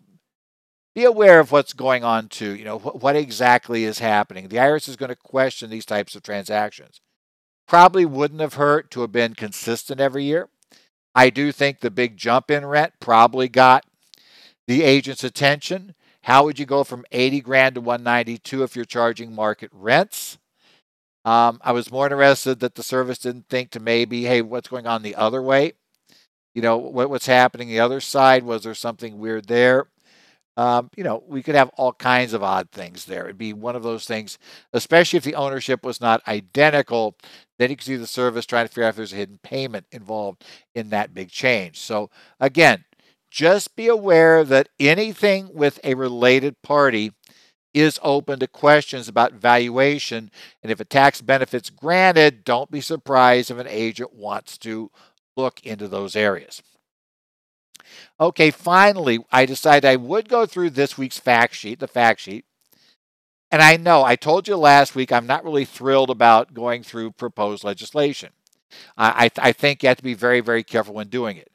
be 0.98 1.06
aware 1.06 1.40
of 1.40 1.52
what's 1.52 1.74
going 1.74 2.04
on 2.04 2.28
too. 2.28 2.56
You 2.56 2.66
know, 2.66 2.80
what, 2.80 3.04
what 3.04 3.16
exactly 3.16 3.84
is 3.84 4.00
happening. 4.00 4.48
The 4.48 4.58
IRS 4.58 4.90
is 4.90 4.96
going 4.96 5.10
to 5.10 5.16
question 5.16 5.70
these 5.70 5.86
types 5.86 6.16
of 6.16 6.24
transactions. 6.24 7.02
Probably 7.68 8.04
wouldn't 8.04 8.42
have 8.42 8.56
hurt 8.56 8.90
to 8.92 9.02
have 9.02 9.12
been 9.12 9.36
consistent 9.36 10.02
every 10.02 10.24
year. 10.24 10.50
I 11.14 11.30
do 11.30 11.52
think 11.52 11.82
the 11.82 11.92
big 11.92 12.18
jump 12.18 12.50
in 12.50 12.66
rent 12.66 12.94
probably 13.00 13.48
got 13.48 13.86
the 14.66 14.82
agent's 14.82 15.24
attention. 15.24 15.94
How 16.24 16.44
would 16.46 16.58
you 16.58 16.66
go 16.66 16.84
from 16.84 17.06
80 17.12 17.42
grand 17.42 17.76
to 17.76 17.82
192 17.82 18.64
if 18.64 18.76
you're 18.76 18.84
charging 18.84 19.36
market 19.36 19.70
rents? 19.72 20.40
Um, 21.24 21.62
I 21.64 21.74
was 21.74 21.92
more 21.92 22.08
interested 22.08 22.60
that 22.62 22.74
the 22.74 22.82
service 22.82 23.20
didn't 23.20 23.50
think 23.50 23.70
to 23.72 23.80
maybe, 23.80 24.24
hey, 24.24 24.42
what's 24.42 24.70
going 24.70 24.88
on 24.88 25.04
the 25.04 25.16
other 25.16 25.44
way? 25.44 25.74
You 26.56 26.64
know, 26.64 26.78
what, 26.78 27.12
what's 27.12 27.28
happening 27.28 27.68
the 27.68 27.82
other 27.82 28.02
side? 28.02 28.42
Was 28.42 28.64
there 28.64 28.74
something 28.74 29.20
weird 29.20 29.46
there? 29.46 29.86
Um, 30.58 30.90
you 30.98 31.04
know, 31.04 31.24
we 31.28 31.44
could 31.44 31.56
have 31.56 31.70
all 31.78 31.94
kinds 31.94 32.34
of 32.34 32.44
odd 32.44 32.72
things 32.72 33.06
there. 33.06 33.26
It'd 33.26 33.38
be 33.38 33.54
one 33.54 33.76
of 33.76 33.84
those 33.84 34.06
things, 34.06 34.40
especially 34.74 35.18
if 35.18 35.24
the 35.24 35.36
ownership 35.36 35.86
was 35.86 36.02
not 36.02 36.28
identical. 36.28 37.16
Then 37.60 37.70
you 37.70 37.78
could 37.78 37.86
see 37.86 37.96
the 37.96 38.08
service 38.08 38.46
trying 38.46 38.66
to 38.66 38.70
figure 38.70 38.86
out 38.86 38.90
if 38.90 38.96
there's 38.98 39.14
a 39.14 39.18
hidden 39.18 39.40
payment 39.44 39.86
involved 39.92 40.44
in 40.76 40.90
that 40.90 41.14
big 41.14 41.30
change. 41.30 41.80
So, 41.80 42.10
again, 42.40 42.86
just 43.32 43.76
be 43.76 43.88
aware 43.88 44.44
that 44.44 44.70
anything 44.80 45.52
with 45.54 45.80
a 45.84 45.94
related 45.94 46.62
party 46.64 47.14
is 47.74 48.00
open 48.02 48.40
to 48.40 48.48
questions 48.48 49.08
about 49.08 49.34
valuation. 49.34 50.32
And 50.64 50.72
if 50.72 50.80
a 50.80 50.86
tax 50.86 51.22
benefit's 51.22 51.70
granted, 51.70 52.44
don't 52.44 52.72
be 52.72 52.82
surprised 52.82 53.52
if 53.52 53.58
an 53.60 53.68
agent 53.68 54.14
wants 54.14 54.58
to 54.60 54.92
look 55.36 55.60
into 55.64 55.88
those 55.88 56.16
areas. 56.16 56.64
Okay, 58.20 58.52
finally, 58.52 59.20
I 59.32 59.46
decided 59.46 59.86
I 59.86 59.96
would 59.96 60.30
go 60.30 60.46
through 60.46 60.72
this 60.72 60.98
week's 60.98 61.20
fact 61.20 61.56
sheet, 61.56 61.80
the 61.80 61.88
fact 61.88 62.20
sheet. 62.22 62.46
And 63.50 63.62
I 63.62 63.78
know 63.78 64.04
I 64.04 64.16
told 64.16 64.48
you 64.48 64.58
last 64.58 64.96
week 64.96 65.12
I'm 65.12 65.28
not 65.28 65.44
really 65.44 65.66
thrilled 65.66 66.10
about 66.10 66.54
going 66.54 66.84
through 66.84 67.12
proposed 67.12 67.64
legislation. 67.64 68.32
I, 68.98 69.32
I 69.38 69.54
think 69.54 69.82
you 69.82 69.88
have 69.90 69.98
to 69.98 70.04
be 70.04 70.14
very, 70.14 70.42
very 70.42 70.64
careful 70.64 70.94
when 70.94 71.08
doing 71.08 71.38
it. 71.38 71.50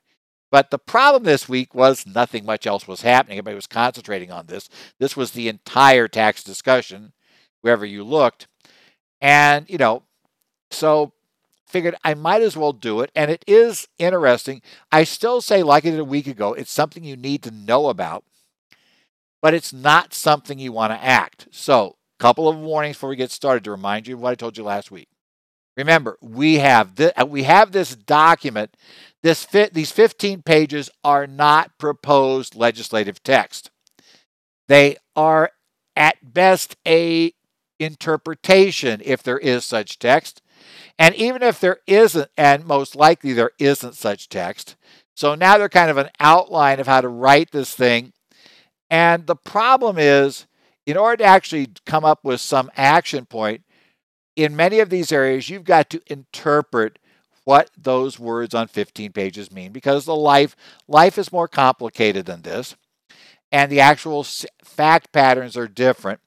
But 0.50 0.70
the 0.70 0.78
problem 0.78 1.24
this 1.24 1.48
week 1.48 1.74
was 1.74 2.06
nothing 2.06 2.44
much 2.44 2.66
else 2.66 2.86
was 2.86 3.02
happening. 3.02 3.38
Everybody 3.38 3.54
was 3.54 3.66
concentrating 3.66 4.30
on 4.30 4.46
this. 4.46 4.68
This 4.98 5.16
was 5.16 5.30
the 5.30 5.48
entire 5.48 6.08
tax 6.08 6.42
discussion, 6.44 7.12
wherever 7.62 7.86
you 7.86 8.04
looked. 8.04 8.48
And, 9.20 9.68
you 9.68 9.78
know, 9.78 10.02
so 10.70 11.12
figured 11.72 11.96
I 12.04 12.14
might 12.14 12.42
as 12.42 12.56
well 12.56 12.72
do 12.72 13.00
it. 13.00 13.10
And 13.16 13.30
it 13.30 13.44
is 13.46 13.88
interesting. 13.98 14.62
I 14.92 15.04
still 15.04 15.40
say, 15.40 15.62
like 15.62 15.86
I 15.86 15.90
did 15.90 15.98
a 15.98 16.04
week 16.04 16.26
ago, 16.26 16.52
it's 16.52 16.70
something 16.70 17.02
you 17.02 17.16
need 17.16 17.42
to 17.44 17.50
know 17.50 17.88
about, 17.88 18.24
but 19.40 19.54
it's 19.54 19.72
not 19.72 20.14
something 20.14 20.58
you 20.58 20.72
want 20.72 20.92
to 20.92 21.02
act. 21.02 21.48
So, 21.50 21.96
a 22.20 22.22
couple 22.22 22.48
of 22.48 22.56
warnings 22.56 22.96
before 22.96 23.08
we 23.08 23.16
get 23.16 23.30
started 23.30 23.64
to 23.64 23.70
remind 23.70 24.06
you 24.06 24.14
of 24.14 24.20
what 24.20 24.32
I 24.32 24.34
told 24.36 24.56
you 24.56 24.64
last 24.64 24.90
week. 24.90 25.08
Remember, 25.76 26.18
we 26.20 26.58
have 26.58 26.96
this, 26.96 27.12
uh, 27.16 27.26
we 27.26 27.44
have 27.44 27.72
this 27.72 27.96
document. 27.96 28.76
This 29.22 29.44
fit, 29.44 29.72
these 29.72 29.92
15 29.92 30.42
pages 30.42 30.90
are 31.02 31.26
not 31.26 31.78
proposed 31.78 32.54
legislative 32.54 33.22
text. 33.22 33.70
They 34.68 34.96
are 35.16 35.52
at 35.96 36.34
best 36.34 36.76
a 36.86 37.32
interpretation 37.78 39.00
if 39.04 39.22
there 39.22 39.38
is 39.38 39.64
such 39.64 39.98
text. 39.98 40.42
And 40.98 41.14
even 41.14 41.42
if 41.42 41.58
there 41.58 41.78
isn't, 41.86 42.30
and 42.36 42.64
most 42.64 42.94
likely 42.94 43.32
there 43.32 43.52
isn't 43.58 43.94
such 43.94 44.28
text, 44.28 44.76
so 45.14 45.34
now 45.34 45.58
they're 45.58 45.68
kind 45.68 45.90
of 45.90 45.98
an 45.98 46.10
outline 46.20 46.80
of 46.80 46.86
how 46.86 47.00
to 47.00 47.08
write 47.08 47.50
this 47.50 47.74
thing. 47.74 48.12
And 48.90 49.26
the 49.26 49.36
problem 49.36 49.96
is, 49.98 50.46
in 50.86 50.96
order 50.96 51.18
to 51.18 51.24
actually 51.24 51.68
come 51.86 52.04
up 52.04 52.20
with 52.24 52.40
some 52.40 52.70
action 52.76 53.26
point, 53.26 53.62
in 54.36 54.56
many 54.56 54.80
of 54.80 54.90
these 54.90 55.12
areas, 55.12 55.48
you've 55.48 55.64
got 55.64 55.90
to 55.90 56.00
interpret 56.06 56.98
what 57.44 57.70
those 57.76 58.18
words 58.18 58.54
on 58.54 58.68
15 58.68 59.12
pages 59.12 59.50
mean 59.50 59.72
because 59.72 60.04
the 60.04 60.14
life 60.14 60.56
life 60.86 61.18
is 61.18 61.32
more 61.32 61.48
complicated 61.48 62.26
than 62.26 62.42
this 62.42 62.76
and 63.50 63.70
the 63.70 63.80
actual 63.80 64.24
fact 64.62 65.12
patterns 65.12 65.56
are 65.56 65.66
different 65.66 66.20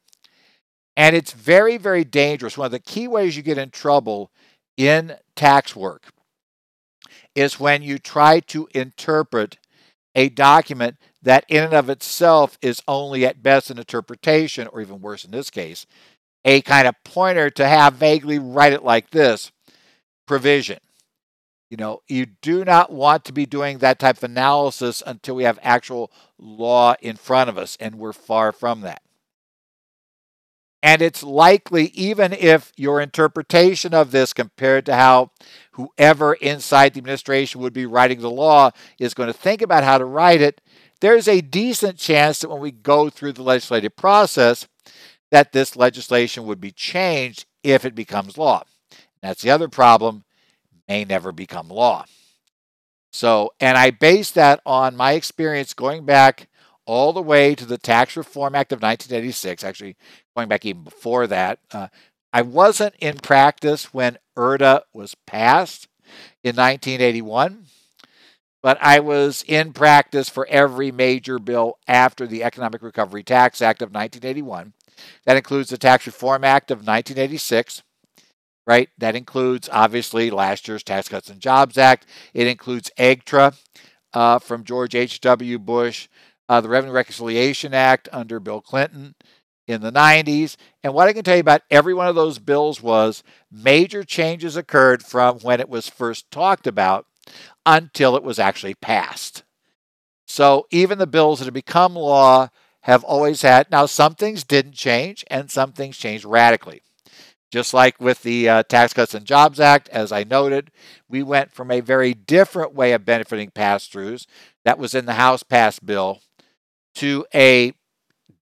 and 0.97 1.15
it's 1.15 1.31
very 1.31 1.77
very 1.77 2.03
dangerous 2.03 2.57
one 2.57 2.65
of 2.65 2.71
the 2.71 2.79
key 2.79 3.07
ways 3.07 3.37
you 3.37 3.43
get 3.43 3.57
in 3.57 3.69
trouble 3.69 4.29
in 4.77 5.15
tax 5.35 5.75
work 5.75 6.07
is 7.33 7.59
when 7.59 7.81
you 7.81 7.97
try 7.97 8.39
to 8.39 8.67
interpret 8.73 9.57
a 10.15 10.29
document 10.29 10.97
that 11.21 11.43
in 11.49 11.63
and 11.63 11.73
of 11.73 11.89
itself 11.89 12.57
is 12.61 12.81
only 12.87 13.25
at 13.25 13.43
best 13.43 13.69
an 13.69 13.77
interpretation 13.77 14.67
or 14.67 14.81
even 14.81 15.01
worse 15.01 15.25
in 15.25 15.31
this 15.31 15.49
case 15.49 15.85
a 16.45 16.61
kind 16.61 16.87
of 16.87 16.95
pointer 17.03 17.49
to 17.49 17.67
have 17.67 17.95
vaguely 17.95 18.37
write 18.39 18.71
it 18.71 18.83
like 18.83 19.09
this 19.09 19.51
provision. 20.27 20.77
You 21.69 21.77
know, 21.77 22.01
you 22.07 22.27
do 22.27 22.63
not 22.63 22.91
want 22.91 23.25
to 23.25 23.33
be 23.33 23.47
doing 23.47 23.79
that 23.79 23.99
type 23.99 24.17
of 24.17 24.23
analysis 24.23 25.01
until 25.05 25.35
we 25.35 25.43
have 25.43 25.59
actual 25.63 26.11
law 26.37 26.95
in 27.01 27.15
front 27.15 27.49
of 27.49 27.57
us, 27.57 27.75
and 27.79 27.95
we're 27.95 28.13
far 28.13 28.51
from 28.51 28.81
that. 28.81 29.01
And 30.85 31.01
it's 31.01 31.23
likely, 31.23 31.85
even 31.95 32.31
if 32.31 32.71
your 32.77 33.01
interpretation 33.01 33.95
of 33.95 34.11
this 34.11 34.33
compared 34.33 34.85
to 34.85 34.93
how 34.93 35.31
whoever 35.71 36.35
inside 36.35 36.93
the 36.93 36.99
administration 36.99 37.59
would 37.61 37.73
be 37.73 37.87
writing 37.87 38.21
the 38.21 38.29
law 38.29 38.69
is 38.99 39.15
going 39.15 39.25
to 39.25 39.33
think 39.33 39.63
about 39.63 39.83
how 39.83 39.97
to 39.97 40.05
write 40.05 40.41
it, 40.41 40.61
there's 41.01 41.27
a 41.27 41.41
decent 41.41 41.97
chance 41.97 42.37
that 42.37 42.51
when 42.51 42.61
we 42.61 42.69
go 42.69 43.09
through 43.09 43.33
the 43.33 43.41
legislative 43.41 43.95
process, 43.95 44.67
that 45.31 45.53
this 45.53 45.75
legislation 45.75 46.45
would 46.45 46.61
be 46.61 46.71
changed 46.71 47.47
if 47.63 47.83
it 47.83 47.95
becomes 47.95 48.37
law. 48.37 48.61
That's 49.23 49.41
the 49.41 49.49
other 49.49 49.67
problem, 49.67 50.23
may 50.87 51.03
never 51.03 51.31
become 51.31 51.67
law. 51.67 52.05
So, 53.11 53.53
and 53.59 53.75
I 53.75 53.89
base 53.89 54.29
that 54.29 54.61
on 54.67 54.95
my 54.95 55.13
experience 55.13 55.73
going 55.73 56.05
back 56.05 56.47
all 56.85 57.13
the 57.13 57.21
way 57.21 57.55
to 57.55 57.65
the 57.65 57.77
Tax 57.77 58.15
Reform 58.15 58.55
Act 58.55 58.71
of 58.71 58.81
1986, 58.81 59.63
actually 59.63 59.95
going 60.35 60.47
back 60.47 60.65
even 60.65 60.83
before 60.83 61.27
that. 61.27 61.59
Uh, 61.71 61.87
I 62.31 62.41
wasn't 62.41 62.95
in 62.99 63.17
practice 63.17 63.93
when 63.93 64.17
ERTA 64.37 64.83
was 64.93 65.15
passed 65.25 65.87
in 66.43 66.55
1981, 66.55 67.65
but 68.61 68.77
I 68.81 68.99
was 68.99 69.43
in 69.47 69.73
practice 69.73 70.27
for 70.27 70.45
every 70.47 70.91
major 70.91 71.39
bill 71.39 71.77
after 71.87 72.27
the 72.27 72.43
Economic 72.43 72.81
Recovery 72.81 73.23
Tax 73.23 73.61
Act 73.61 73.81
of 73.81 73.89
1981. 73.89 74.73
That 75.25 75.37
includes 75.37 75.69
the 75.69 75.77
Tax 75.77 76.05
Reform 76.05 76.43
Act 76.43 76.71
of 76.71 76.79
1986, 76.79 77.83
right? 78.65 78.89
That 78.97 79.15
includes, 79.15 79.69
obviously, 79.71 80.29
last 80.29 80.67
year's 80.67 80.83
Tax 80.83 81.07
Cuts 81.07 81.29
and 81.29 81.39
Jobs 81.39 81.77
Act. 81.77 82.05
It 82.33 82.47
includes 82.47 82.91
EGTRA 82.97 83.57
uh, 84.13 84.39
from 84.39 84.63
George 84.63 84.95
H.W. 84.95 85.59
Bush, 85.59 86.07
uh, 86.49 86.61
the 86.61 86.69
Revenue 86.69 86.93
Reconciliation 86.93 87.73
Act 87.73 88.09
under 88.11 88.39
Bill 88.39 88.61
Clinton 88.61 89.15
in 89.67 89.81
the 89.81 89.91
90s. 89.91 90.57
And 90.83 90.93
what 90.93 91.07
I 91.07 91.13
can 91.13 91.23
tell 91.23 91.35
you 91.35 91.41
about 91.41 91.63
every 91.71 91.93
one 91.93 92.07
of 92.07 92.15
those 92.15 92.39
bills 92.39 92.81
was 92.81 93.23
major 93.51 94.03
changes 94.03 94.55
occurred 94.55 95.03
from 95.03 95.39
when 95.39 95.59
it 95.59 95.69
was 95.69 95.89
first 95.89 96.29
talked 96.31 96.67
about 96.67 97.07
until 97.65 98.15
it 98.15 98.23
was 98.23 98.37
actually 98.37 98.75
passed. 98.75 99.43
So 100.27 100.67
even 100.71 100.97
the 100.97 101.07
bills 101.07 101.39
that 101.39 101.45
have 101.45 101.53
become 101.53 101.95
law 101.95 102.49
have 102.85 103.03
always 103.03 103.41
had. 103.41 103.71
Now, 103.71 103.87
some 103.87 104.13
things 104.13 104.43
didn't 104.43 104.73
change, 104.73 105.25
and 105.31 105.49
some 105.49 105.71
things 105.71 105.97
changed 105.97 106.23
radically. 106.23 106.83
Just 107.51 107.73
like 107.73 107.99
with 107.99 108.21
the 108.21 108.47
uh, 108.47 108.63
Tax 108.63 108.93
Cuts 108.93 109.15
and 109.15 109.25
Jobs 109.25 109.59
Act, 109.59 109.89
as 109.89 110.11
I 110.11 110.23
noted, 110.23 110.69
we 111.09 111.23
went 111.23 111.51
from 111.51 111.71
a 111.71 111.79
very 111.79 112.13
different 112.13 112.75
way 112.75 112.91
of 112.91 113.03
benefiting 113.03 113.49
pass 113.49 113.87
throughs 113.87 114.27
that 114.65 114.77
was 114.77 114.93
in 114.93 115.07
the 115.07 115.13
House 115.13 115.41
passed 115.41 115.83
bill 115.83 116.21
to 116.95 117.25
a 117.33 117.73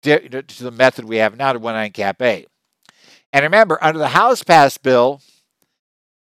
to 0.04 0.64
the 0.64 0.72
method 0.72 1.06
we 1.06 1.18
have 1.18 1.38
now 1.38 1.54
to 1.54 1.60
19 1.60 1.92
Cap 1.94 2.22
A. 2.22 2.46
And 3.32 3.44
remember, 3.44 3.78
under 3.82 4.00
the 4.00 4.10
House 4.10 4.44
passed 4.44 4.84
bill, 4.84 5.22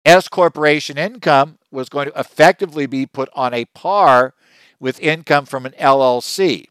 S 0.05 0.29
corporation 0.29 0.97
income 0.97 1.59
was 1.71 1.89
going 1.89 2.11
to 2.11 2.19
effectively 2.19 2.87
be 2.87 3.07
put 3.07 3.29
on 3.35 3.53
a 3.53 3.67
par 3.67 4.35
with 4.81 5.01
income 5.01 5.45
from 5.45 5.67
an 5.67 5.73
LLC 5.73 6.67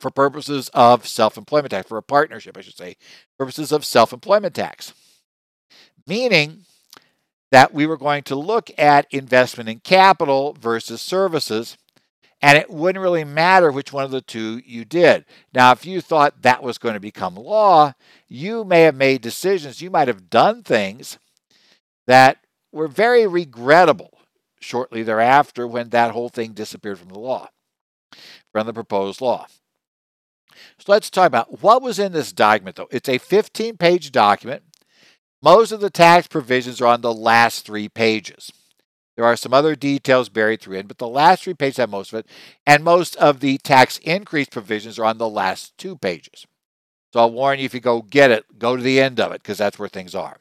for 0.00 0.10
purposes 0.10 0.70
of 0.72 1.06
self 1.06 1.36
employment 1.36 1.70
tax, 1.72 1.88
for 1.88 1.98
a 1.98 2.02
partnership, 2.02 2.56
I 2.56 2.62
should 2.62 2.76
say, 2.76 2.96
purposes 3.38 3.72
of 3.72 3.84
self 3.84 4.12
employment 4.12 4.54
tax. 4.54 4.94
Meaning 6.06 6.64
that 7.50 7.72
we 7.72 7.86
were 7.86 7.96
going 7.96 8.22
to 8.24 8.34
look 8.34 8.70
at 8.78 9.06
investment 9.10 9.68
in 9.68 9.80
capital 9.80 10.56
versus 10.58 11.00
services, 11.00 11.76
and 12.40 12.56
it 12.56 12.70
wouldn't 12.70 13.02
really 13.02 13.24
matter 13.24 13.70
which 13.70 13.92
one 13.92 14.04
of 14.04 14.10
the 14.10 14.20
two 14.20 14.60
you 14.64 14.84
did. 14.84 15.24
Now, 15.52 15.72
if 15.72 15.84
you 15.84 16.00
thought 16.00 16.42
that 16.42 16.62
was 16.62 16.78
going 16.78 16.94
to 16.94 17.00
become 17.00 17.34
law, 17.34 17.94
you 18.28 18.64
may 18.64 18.82
have 18.82 18.94
made 18.94 19.22
decisions, 19.22 19.82
you 19.82 19.90
might 19.90 20.08
have 20.08 20.30
done 20.30 20.62
things 20.62 21.18
that 22.06 22.38
were 22.72 22.88
very 22.88 23.26
regrettable 23.26 24.18
shortly 24.60 25.02
thereafter 25.02 25.66
when 25.66 25.90
that 25.90 26.12
whole 26.12 26.28
thing 26.28 26.52
disappeared 26.52 26.98
from 26.98 27.08
the 27.08 27.18
law, 27.18 27.48
from 28.52 28.66
the 28.66 28.72
proposed 28.72 29.20
law. 29.20 29.46
So 30.78 30.92
let's 30.92 31.10
talk 31.10 31.26
about 31.26 31.62
what 31.62 31.82
was 31.82 31.98
in 31.98 32.12
this 32.12 32.32
document, 32.32 32.76
though. 32.76 32.88
It's 32.90 33.08
a 33.08 33.18
15 33.18 33.76
page 33.76 34.10
document. 34.10 34.62
Most 35.42 35.70
of 35.70 35.80
the 35.80 35.90
tax 35.90 36.26
provisions 36.26 36.80
are 36.80 36.86
on 36.86 37.00
the 37.00 37.14
last 37.14 37.64
three 37.64 37.88
pages. 37.88 38.52
There 39.18 39.26
are 39.26 39.34
some 39.34 39.52
other 39.52 39.74
details 39.74 40.28
buried 40.28 40.60
through 40.60 40.76
it, 40.76 40.86
but 40.86 40.98
the 40.98 41.08
last 41.08 41.42
three 41.42 41.52
pages 41.52 41.78
have 41.78 41.90
most 41.90 42.12
of 42.12 42.20
it, 42.20 42.26
and 42.64 42.84
most 42.84 43.16
of 43.16 43.40
the 43.40 43.58
tax 43.58 43.98
increase 44.04 44.46
provisions 44.46 44.96
are 44.96 45.04
on 45.04 45.18
the 45.18 45.28
last 45.28 45.76
two 45.76 45.96
pages. 45.96 46.46
So 47.12 47.18
I'll 47.18 47.32
warn 47.32 47.58
you 47.58 47.64
if 47.64 47.74
you 47.74 47.80
go 47.80 48.00
get 48.00 48.30
it, 48.30 48.60
go 48.60 48.76
to 48.76 48.82
the 48.82 49.00
end 49.00 49.18
of 49.18 49.32
it 49.32 49.42
because 49.42 49.58
that's 49.58 49.76
where 49.76 49.88
things 49.88 50.14
are. 50.14 50.36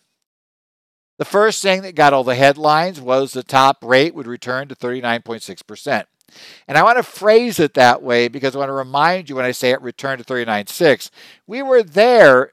The 1.18 1.26
first 1.26 1.64
thing 1.64 1.82
that 1.82 1.96
got 1.96 2.14
all 2.14 2.24
the 2.24 2.36
headlines 2.36 3.02
was 3.02 3.34
the 3.34 3.42
top 3.42 3.84
rate 3.84 4.14
would 4.14 4.28
return 4.28 4.68
to 4.68 4.76
39.6%. 4.76 6.04
And 6.68 6.78
I 6.78 6.84
want 6.84 6.98
to 6.98 7.04
phrase 7.04 7.60
it 7.60 7.74
that 7.74 8.04
way 8.04 8.28
because 8.28 8.56
I 8.56 8.60
want 8.60 8.70
to 8.70 8.74
remind 8.74 9.28
you 9.28 9.36
when 9.36 9.46
I 9.46 9.54
say 9.54 9.72
it 9.72 9.82
returned 9.82 10.24
to 10.24 10.34
39.6, 10.34 11.10
we 11.48 11.64
were 11.64 11.82
there 11.82 12.52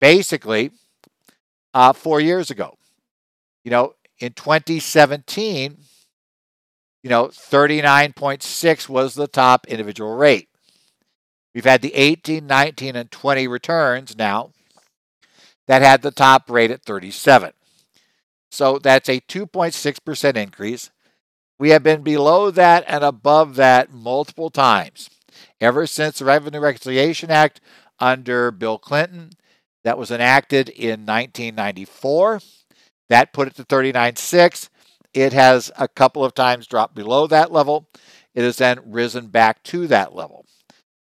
basically 0.00 0.72
uh, 1.74 1.92
four 1.92 2.18
years 2.18 2.50
ago. 2.50 2.76
You 3.62 3.70
know, 3.70 3.94
in 4.20 4.32
2017, 4.32 5.78
you 7.02 7.10
know, 7.10 7.28
39.6 7.28 8.88
was 8.88 9.14
the 9.14 9.28
top 9.28 9.66
individual 9.66 10.16
rate. 10.16 10.48
We've 11.54 11.64
had 11.64 11.82
the 11.82 11.94
18, 11.94 12.46
19, 12.46 12.96
and 12.96 13.10
20 13.10 13.48
returns 13.48 14.16
now 14.16 14.50
that 15.66 15.82
had 15.82 16.02
the 16.02 16.10
top 16.10 16.50
rate 16.50 16.70
at 16.70 16.82
37. 16.82 17.52
So 18.50 18.78
that's 18.78 19.08
a 19.08 19.20
2.6% 19.20 20.36
increase. 20.36 20.90
We 21.58 21.70
have 21.70 21.82
been 21.82 22.02
below 22.02 22.50
that 22.50 22.84
and 22.86 23.04
above 23.04 23.56
that 23.56 23.92
multiple 23.92 24.50
times. 24.50 25.10
Ever 25.60 25.86
since 25.86 26.18
the 26.18 26.24
Revenue 26.24 26.60
Reconciliation 26.60 27.30
Act 27.30 27.60
under 27.98 28.50
Bill 28.50 28.78
Clinton, 28.78 29.30
that 29.84 29.98
was 29.98 30.10
enacted 30.10 30.68
in 30.68 31.06
1994, 31.06 32.40
that 33.08 33.32
put 33.32 33.48
it 33.48 33.54
to 33.56 33.64
39.6. 33.64 34.68
It 35.14 35.32
has 35.32 35.70
a 35.78 35.88
couple 35.88 36.24
of 36.24 36.34
times 36.34 36.66
dropped 36.66 36.94
below 36.94 37.26
that 37.26 37.50
level. 37.50 37.88
It 38.34 38.42
has 38.42 38.58
then 38.58 38.80
risen 38.84 39.28
back 39.28 39.62
to 39.64 39.86
that 39.86 40.14
level. 40.14 40.46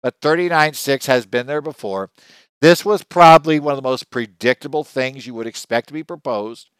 But 0.02 0.20
39.6 0.20 1.06
has 1.06 1.26
been 1.26 1.46
there 1.46 1.60
before. 1.60 2.10
This 2.60 2.84
was 2.84 3.02
probably 3.02 3.60
one 3.60 3.72
of 3.72 3.76
the 3.76 3.88
most 3.88 4.10
predictable 4.10 4.84
things 4.84 5.26
you 5.26 5.34
would 5.34 5.46
expect 5.46 5.88
to 5.88 5.94
be 5.94 6.02
proposed 6.02 6.70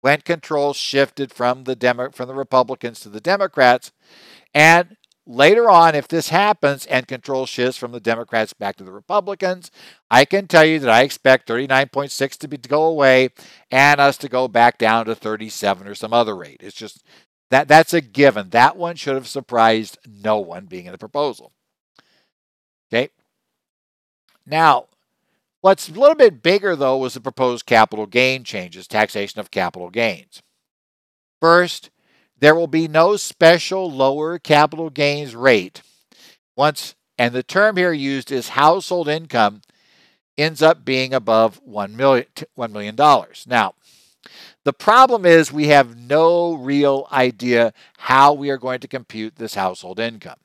when 0.00 0.22
control 0.22 0.72
shifted 0.72 1.32
from 1.32 1.64
the 1.64 1.76
Demo- 1.76 2.10
from 2.10 2.28
the 2.28 2.34
Republicans 2.34 3.00
to 3.00 3.08
the 3.08 3.20
Democrats, 3.20 3.92
and 4.54 4.96
later 5.26 5.70
on, 5.70 5.94
if 5.94 6.08
this 6.08 6.28
happens 6.30 6.86
and 6.86 7.06
control 7.06 7.46
shifts 7.46 7.76
from 7.76 7.92
the 7.92 8.00
Democrats 8.00 8.52
back 8.52 8.76
to 8.76 8.84
the 8.84 8.92
Republicans, 8.92 9.70
I 10.10 10.24
can 10.24 10.46
tell 10.46 10.64
you 10.64 10.78
that 10.80 10.90
I 10.90 11.02
expect 11.02 11.48
39.6 11.48 12.36
to, 12.38 12.48
be, 12.48 12.58
to 12.58 12.68
go 12.68 12.84
away 12.84 13.30
and 13.70 14.00
us 14.00 14.16
to 14.18 14.28
go 14.28 14.48
back 14.48 14.78
down 14.78 15.06
to 15.06 15.14
37 15.14 15.86
or 15.86 15.94
some 15.94 16.12
other 16.12 16.36
rate. 16.36 16.60
It's 16.60 16.76
just 16.76 17.04
that 17.50 17.68
that's 17.68 17.92
a 17.92 18.00
given. 18.00 18.50
That 18.50 18.76
one 18.76 18.96
should 18.96 19.14
have 19.14 19.26
surprised 19.26 19.98
no 20.06 20.38
one 20.38 20.66
being 20.66 20.86
in 20.86 20.92
the 20.92 20.98
proposal. 20.98 21.52
Okay. 22.92 23.10
Now, 24.46 24.86
what's 25.60 25.88
a 25.88 25.92
little 25.92 26.14
bit 26.14 26.42
bigger 26.42 26.74
though 26.76 26.96
was 26.96 27.14
the 27.14 27.20
proposed 27.20 27.66
capital 27.66 28.06
gain 28.06 28.44
changes, 28.44 28.86
taxation 28.86 29.40
of 29.40 29.50
capital 29.50 29.90
gains. 29.90 30.42
First, 31.40 31.90
there 32.40 32.54
will 32.54 32.66
be 32.66 32.88
no 32.88 33.16
special 33.16 33.90
lower 33.90 34.38
capital 34.38 34.90
gains 34.90 35.34
rate 35.36 35.82
once, 36.56 36.94
and 37.16 37.34
the 37.34 37.42
term 37.42 37.76
here 37.76 37.92
used 37.92 38.32
is 38.32 38.50
household 38.50 39.08
income 39.08 39.62
ends 40.36 40.62
up 40.62 40.84
being 40.84 41.12
above 41.12 41.60
$1 41.64 41.92
million. 41.94 42.26
$1 42.58 42.72
million. 42.72 42.96
Now, 43.46 43.74
the 44.64 44.72
problem 44.72 45.24
is 45.24 45.52
we 45.52 45.68
have 45.68 45.96
no 45.96 46.54
real 46.54 47.06
idea 47.12 47.72
how 47.98 48.32
we 48.32 48.50
are 48.50 48.58
going 48.58 48.80
to 48.80 48.88
compute 48.88 49.36
this 49.36 49.54
household 49.54 49.98
income. 49.98 50.38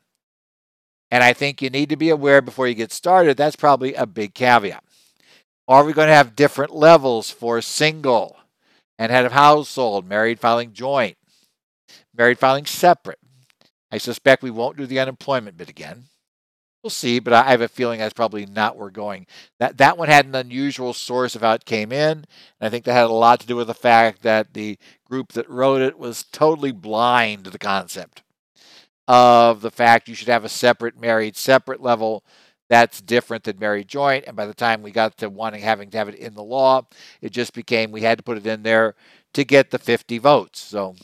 And 1.12 1.24
I 1.24 1.34
think 1.34 1.62
you 1.62 1.70
need 1.70 1.89
to 1.89 1.96
be 1.96 2.10
aware 2.10 2.41
before 2.41 2.68
you 2.68 2.76
get 2.76 2.91
started, 2.91 3.38
that's 3.38 3.56
probably 3.56 3.93
a 3.93 4.06
big 4.06 4.34
caveat. 4.34 4.84
Are 5.68 5.84
we 5.84 5.93
going 5.93 6.08
to 6.08 6.14
have 6.14 6.36
different 6.36 6.76
levels 6.76 7.32
for 7.32 7.62
single 7.62 8.38
and 8.98 9.12
head 9.12 9.26
of 9.26 9.32
household, 9.32 10.08
married 10.08 10.39
filing 10.39 10.74
joint, 10.74 11.18
married 12.18 12.39
filing 12.39 12.66
separate? 12.66 13.20
I 13.91 13.97
suspect 13.97 14.43
we 14.43 14.51
won't 14.51 14.78
do 14.78 14.86
the 14.86 14.99
unemployment 14.99 15.57
bit 15.57 15.70
again. 15.70 16.05
We'll 16.84 16.91
see, 16.91 17.20
but 17.20 17.34
I 17.34 17.49
have 17.49 17.61
a 17.61 17.68
feeling 17.68 17.99
that's 17.99 18.13
probably 18.13 18.45
not 18.45 18.76
where 18.76 18.86
we're 18.86 18.91
going. 18.91 19.26
That 19.57 19.78
that 19.80 19.97
one 19.97 20.07
had 20.07 20.26
an 20.26 20.36
unusual 20.36 20.93
source 20.93 21.36
of 21.36 21.41
how 21.41 21.53
it 21.53 21.66
came 21.66 21.91
in, 21.91 22.11
and 22.11 22.26
I 22.61 22.70
think 22.70 22.86
that 22.86 22.93
had 22.93 23.05
a 23.05 23.13
lot 23.13 23.39
to 23.39 23.47
do 23.47 23.55
with 23.55 23.68
the 23.68 23.74
fact 23.74 24.22
that 24.22 24.53
the 24.53 24.78
group 25.09 25.34
that 25.34 25.49
wrote 25.49 25.82
it 25.82 25.97
was 25.97 26.26
totally 26.32 26.72
blind 26.72 27.45
to 27.45 27.49
the 27.49 27.57
concept 27.57 28.22
of 29.07 29.61
the 29.61 29.72
fact 29.72 30.07
you 30.07 30.16
should 30.16 30.28
have 30.28 30.45
a 30.45 30.49
separate 30.49 30.99
married 30.99 31.36
separate 31.36 31.82
level 31.82 32.24
that's 32.70 33.01
different 33.01 33.43
than 33.43 33.59
married 33.59 33.88
joint. 33.88 34.26
And 34.28 34.36
by 34.36 34.45
the 34.45 34.53
time 34.53 34.82
we 34.82 34.91
got 34.91 35.18
to 35.18 35.30
wanting 35.30 35.61
having 35.61 35.89
to 35.91 35.97
have 35.97 36.09
it 36.09 36.16
in 36.16 36.34
the 36.34 36.43
law, 36.43 36.88
it 37.22 37.32
just 37.32 37.53
became 37.53 37.91
we 37.91 38.01
had 38.01 38.18
to 38.18 38.24
put 38.24 38.38
it 38.38 38.47
in 38.47 38.63
there 38.63 38.95
to 39.34 39.43
get 39.43 39.72
the 39.72 39.80
50 39.80 40.18
votes. 40.18 40.61
So 40.61 40.95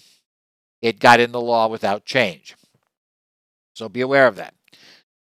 it 0.82 1.00
got 1.00 1.20
in 1.20 1.32
the 1.32 1.42
law 1.42 1.68
without 1.68 2.06
change. 2.06 2.56
So 3.74 3.90
be 3.90 4.02
aware 4.02 4.28
of 4.28 4.36
that. 4.36 4.54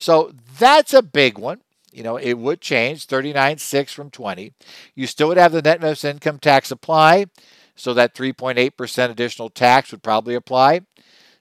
So 0.00 0.32
that's 0.58 0.94
a 0.94 1.02
big 1.02 1.38
one. 1.38 1.60
You 1.92 2.02
know, 2.02 2.16
it 2.16 2.34
would 2.34 2.60
change 2.60 3.06
39.6 3.06 3.90
from 3.90 4.10
20. 4.10 4.52
You 4.94 5.06
still 5.06 5.28
would 5.28 5.36
have 5.36 5.52
the 5.52 5.62
net 5.62 5.76
investment 5.76 6.16
income 6.16 6.38
tax 6.38 6.70
apply, 6.70 7.26
so 7.74 7.94
that 7.94 8.14
3.8% 8.14 9.10
additional 9.10 9.50
tax 9.50 9.90
would 9.90 10.02
probably 10.02 10.34
apply. 10.34 10.82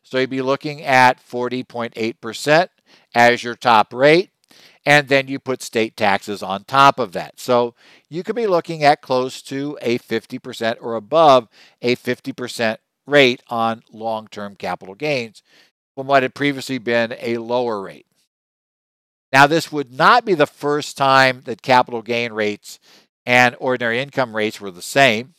So 0.01 0.17
you'd 0.17 0.29
be 0.29 0.41
looking 0.41 0.81
at 0.81 1.23
40.8% 1.23 2.69
as 3.13 3.43
your 3.43 3.55
top 3.55 3.93
rate, 3.93 4.31
and 4.85 5.07
then 5.07 5.27
you 5.27 5.39
put 5.39 5.61
state 5.61 5.95
taxes 5.95 6.41
on 6.41 6.63
top 6.63 6.97
of 6.97 7.11
that. 7.11 7.39
So 7.39 7.75
you 8.09 8.23
could 8.23 8.35
be 8.35 8.47
looking 8.47 8.83
at 8.83 9.01
close 9.01 9.41
to 9.43 9.77
a 9.81 9.99
50% 9.99 10.77
or 10.81 10.95
above 10.95 11.47
a 11.81 11.95
50% 11.95 12.77
rate 13.09 13.41
on 13.49 13.83
long 13.91 14.27
term 14.27 14.55
capital 14.55 14.95
gains 14.95 15.43
from 15.95 16.07
what 16.07 16.23
had 16.23 16.33
previously 16.33 16.77
been 16.77 17.15
a 17.19 17.37
lower 17.37 17.81
rate. 17.81 18.05
Now, 19.31 19.47
this 19.47 19.71
would 19.71 19.93
not 19.93 20.25
be 20.25 20.33
the 20.33 20.47
first 20.47 20.97
time 20.97 21.41
that 21.45 21.61
capital 21.61 22.01
gain 22.01 22.33
rates 22.33 22.79
and 23.25 23.55
ordinary 23.59 23.99
income 23.99 24.35
rates 24.35 24.59
were 24.59 24.71
the 24.71 24.81
same. 24.81 25.33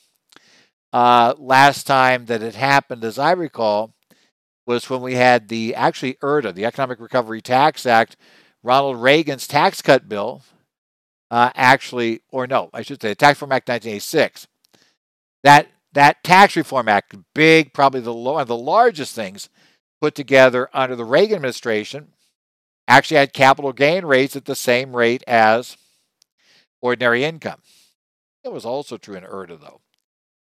Uh, 0.92 1.34
last 1.38 1.86
time 1.86 2.26
that 2.26 2.42
it 2.42 2.54
happened, 2.54 3.04
as 3.04 3.18
I 3.18 3.32
recall, 3.32 3.94
was 4.66 4.88
when 4.88 5.00
we 5.00 5.14
had 5.14 5.48
the 5.48 5.74
actually 5.74 6.16
ERTA, 6.22 6.52
the 6.52 6.64
Economic 6.64 7.00
Recovery 7.00 7.40
Tax 7.40 7.86
Act, 7.86 8.16
Ronald 8.62 9.00
Reagan's 9.00 9.48
tax 9.48 9.82
cut 9.82 10.08
bill, 10.08 10.42
uh, 11.30 11.50
actually, 11.54 12.20
or 12.30 12.46
no, 12.46 12.70
I 12.72 12.82
should 12.82 13.00
say, 13.00 13.14
Tax 13.14 13.36
Reform 13.38 13.52
Act 13.52 13.68
1986. 13.68 14.46
That 15.42 15.68
that 15.92 16.22
Tax 16.22 16.56
Reform 16.56 16.88
Act, 16.88 17.14
big, 17.34 17.72
probably 17.72 18.00
the 18.00 18.14
one 18.14 18.40
of 18.40 18.48
the 18.48 18.56
largest 18.56 19.14
things 19.14 19.48
put 20.00 20.14
together 20.14 20.68
under 20.72 20.96
the 20.96 21.04
Reagan 21.04 21.36
administration, 21.36 22.08
actually 22.86 23.18
had 23.18 23.32
capital 23.32 23.72
gain 23.72 24.04
rates 24.04 24.36
at 24.36 24.44
the 24.44 24.54
same 24.54 24.96
rate 24.96 25.22
as 25.26 25.76
ordinary 26.80 27.24
income. 27.24 27.60
It 28.44 28.52
was 28.52 28.64
also 28.64 28.96
true 28.96 29.16
in 29.16 29.24
ERTA, 29.24 29.56
though. 29.56 29.80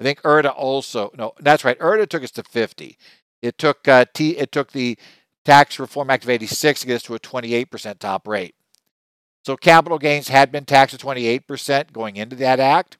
I 0.00 0.04
think 0.04 0.24
ERTA 0.24 0.50
also 0.52 1.10
no, 1.16 1.32
that's 1.40 1.64
right. 1.64 1.76
ERTA 1.80 2.06
took 2.06 2.22
us 2.22 2.30
to 2.32 2.44
50. 2.44 2.96
It 3.42 3.58
took 3.58 3.88
uh, 3.88 4.04
T. 4.14 4.36
It 4.36 4.52
took 4.52 4.72
the 4.72 4.98
Tax 5.44 5.78
Reform 5.78 6.10
Act 6.10 6.24
of 6.24 6.30
'86 6.30 6.80
to 6.80 6.86
get 6.86 6.96
us 6.96 7.02
to 7.04 7.14
a 7.14 7.18
28% 7.18 7.98
top 7.98 8.28
rate. 8.28 8.54
So 9.44 9.56
capital 9.56 9.98
gains 9.98 10.28
had 10.28 10.52
been 10.52 10.64
taxed 10.64 10.94
at 10.94 11.00
28% 11.00 11.92
going 11.92 12.16
into 12.16 12.36
that 12.36 12.60
act. 12.60 12.97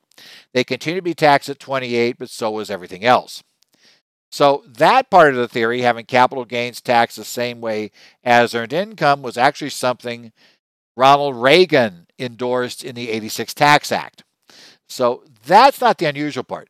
They 0.52 0.64
continue 0.64 1.00
to 1.00 1.04
be 1.04 1.14
taxed 1.14 1.48
at 1.48 1.58
28, 1.58 2.16
but 2.18 2.30
so 2.30 2.50
was 2.50 2.70
everything 2.70 3.04
else. 3.04 3.42
So 4.30 4.62
that 4.66 5.10
part 5.10 5.30
of 5.30 5.36
the 5.36 5.48
theory, 5.48 5.80
having 5.80 6.04
capital 6.04 6.44
gains 6.44 6.80
taxed 6.80 7.16
the 7.16 7.24
same 7.24 7.60
way 7.60 7.90
as 8.22 8.54
earned 8.54 8.72
income, 8.72 9.22
was 9.22 9.38
actually 9.38 9.70
something 9.70 10.32
Ronald 10.96 11.36
Reagan 11.36 12.06
endorsed 12.18 12.84
in 12.84 12.94
the 12.94 13.10
86 13.10 13.54
Tax 13.54 13.92
Act. 13.92 14.24
So 14.88 15.24
that's 15.46 15.80
not 15.80 15.98
the 15.98 16.06
unusual 16.06 16.44
part. 16.44 16.68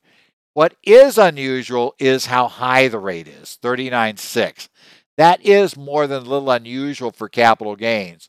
What 0.55 0.75
is 0.83 1.19
unusual 1.19 1.95
is 1.99 2.27
how 2.27 2.49
high 2.49 2.89
the 2.89 2.99
rate 2.99 3.29
is, 3.29 3.59
39.6. 3.63 4.69
That 5.17 5.45
is 5.45 5.77
more 5.77 6.07
than 6.07 6.23
a 6.23 6.29
little 6.29 6.51
unusual 6.51 7.11
for 7.11 7.29
capital 7.29 7.75
gains. 7.75 8.29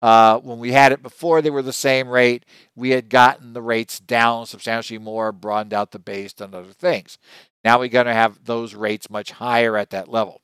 Uh, 0.00 0.38
when 0.38 0.58
we 0.58 0.72
had 0.72 0.92
it 0.92 1.02
before, 1.02 1.42
they 1.42 1.50
were 1.50 1.62
the 1.62 1.72
same 1.72 2.08
rate. 2.08 2.44
We 2.76 2.90
had 2.90 3.08
gotten 3.08 3.52
the 3.52 3.62
rates 3.62 3.98
down 3.98 4.46
substantially 4.46 4.98
more, 4.98 5.32
broadened 5.32 5.74
out 5.74 5.90
the 5.90 5.98
base, 5.98 6.34
and 6.38 6.54
other 6.54 6.72
things. 6.72 7.18
Now 7.64 7.80
we're 7.80 7.88
going 7.88 8.06
to 8.06 8.14
have 8.14 8.44
those 8.44 8.74
rates 8.74 9.10
much 9.10 9.32
higher 9.32 9.76
at 9.76 9.90
that 9.90 10.08
level. 10.08 10.40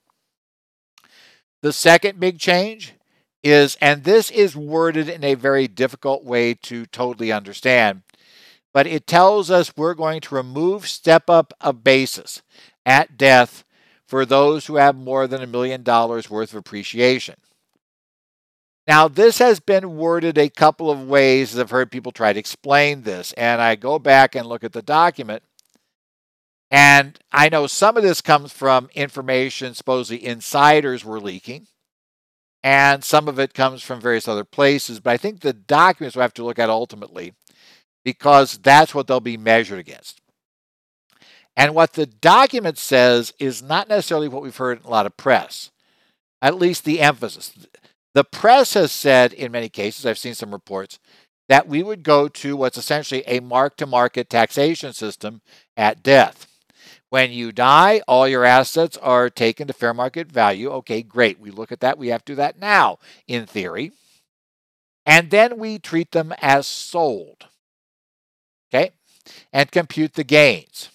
The 1.63 1.73
second 1.73 2.21
big 2.21 2.39
change 2.39 2.95
is, 3.43 3.77
and 3.81 4.05
this 4.05 4.31
is 4.31 4.57
worded 4.57 5.09
in 5.09 5.23
a 5.23 5.35
very 5.35 5.69
difficult 5.69 6.25
way 6.25 6.55
to 6.55 6.87
totally 6.87 7.31
understand, 7.31 8.03
but 8.73 8.87
it 8.87 9.07
tells 9.07 9.51
us 9.51 9.77
we're 9.77 9.95
going 9.95 10.21
to 10.23 10.35
remove 10.35 10.89
step 10.89 11.31
up 11.31 11.53
of 11.61 11.85
basis 11.85 12.43
at 12.85 13.17
death 13.17 13.65
for 14.07 14.27
those 14.27 14.67
who 14.67 14.77
have 14.77 14.97
more 14.97 15.27
than 15.27 15.43
a 15.43 15.47
million 15.47 15.83
dollars 15.83 16.29
worth 16.29 16.53
of 16.53 16.59
appreciation. 16.59 17.37
Now, 18.87 19.09
this 19.09 19.39
has 19.39 19.61
been 19.61 19.97
worded 19.97 20.37
a 20.37 20.51
couple 20.51 20.91
of 20.91 21.09
ways. 21.09 21.59
I've 21.59 21.71
heard 21.71 21.91
people 21.91 22.13
try 22.13 22.33
to 22.33 22.39
explain 22.39 23.03
this, 23.03 23.33
and 23.33 23.63
I 23.63 23.77
go 23.77 23.99
back 23.99 24.35
and 24.35 24.47
look 24.47 24.63
at 24.63 24.73
the 24.73 24.83
document 24.83 25.43
and 26.75 27.21
I 27.31 27.51
know 27.51 27.69
some 27.69 27.97
of 27.97 28.03
this 28.03 28.21
comes 28.21 28.53
from 28.53 28.91
information 28.97 29.75
supposedly 29.75 30.27
insiders 30.27 31.05
were 31.05 31.21
leaking, 31.21 31.69
and 32.65 33.05
some 33.05 33.29
of 33.29 33.39
it 33.39 33.55
comes 33.55 33.81
from 33.85 34.01
various 34.01 34.27
other 34.27 34.43
places. 34.43 34.99
But 34.99 35.11
I 35.11 35.17
think 35.17 35.41
the 35.41 35.53
documents 35.53 36.17
we 36.17 36.23
have 36.23 36.35
to 36.35 36.45
look 36.45 36.59
at 36.59 36.71
ultimately 36.71 37.35
because 38.05 38.59
that's 38.59 38.93
what 38.93 39.07
they'll 39.07 39.21
be 39.21 39.37
measured 39.37 39.79
against. 39.79 40.21
And 41.57 41.77
what 41.77 41.93
the 41.93 42.07
document 42.07 42.77
says 42.77 43.33
is 43.39 43.63
not 43.63 43.89
necessarily 43.89 44.27
what 44.27 44.43
we've 44.43 44.57
heard 44.57 44.81
in 44.81 44.85
a 44.85 44.91
lot 44.91 45.07
of 45.07 45.17
press, 45.17 45.71
at 46.43 46.59
least 46.59 46.85
the 46.85 47.01
emphasis. 47.01 47.53
The 48.15 48.25
press 48.25 48.75
has 48.75 48.93
said 48.93 49.33
in 49.33 49.53
many 49.53 49.69
cases, 49.69 50.07
I've 50.07 50.19
seen 50.19 50.35
some 50.35 50.53
reports, 50.53 50.99
that 51.49 51.69
we 51.69 51.83
would 51.83 52.03
go 52.03 52.29
to 52.29 52.57
what's 52.57 52.79
essentially 52.79 53.23
a 53.27 53.41
mark 53.41 53.77
to 53.77 53.87
market 53.87 54.31
taxation 54.31 54.93
system 54.93 55.43
at 55.77 56.03
death. 56.03 56.47
When 57.11 57.33
you 57.33 57.53
die, 57.53 58.01
all 58.09 58.27
your 58.27 58.45
assets 58.45 58.97
are 58.97 59.29
taken 59.31 59.67
to 59.67 59.73
fair 59.73 59.93
market 59.93 60.33
value. 60.33 60.71
Okay, 60.71 61.03
great. 61.03 61.39
We 61.39 61.51
look 61.51 61.71
at 61.71 61.81
that. 61.81 61.99
We 61.99 62.09
have 62.09 62.25
to 62.25 62.33
do 62.33 62.37
that 62.37 62.59
now, 62.59 62.99
in 63.29 63.47
theory. 63.47 63.93
And 65.05 65.31
then 65.31 65.59
we 65.59 65.79
treat 65.79 66.13
them 66.13 66.33
as 66.41 66.67
sold. 66.67 67.47
Okay? 68.73 68.93
And 69.53 69.71
compute 69.71 70.15
the 70.15 70.25
gains. 70.25 70.89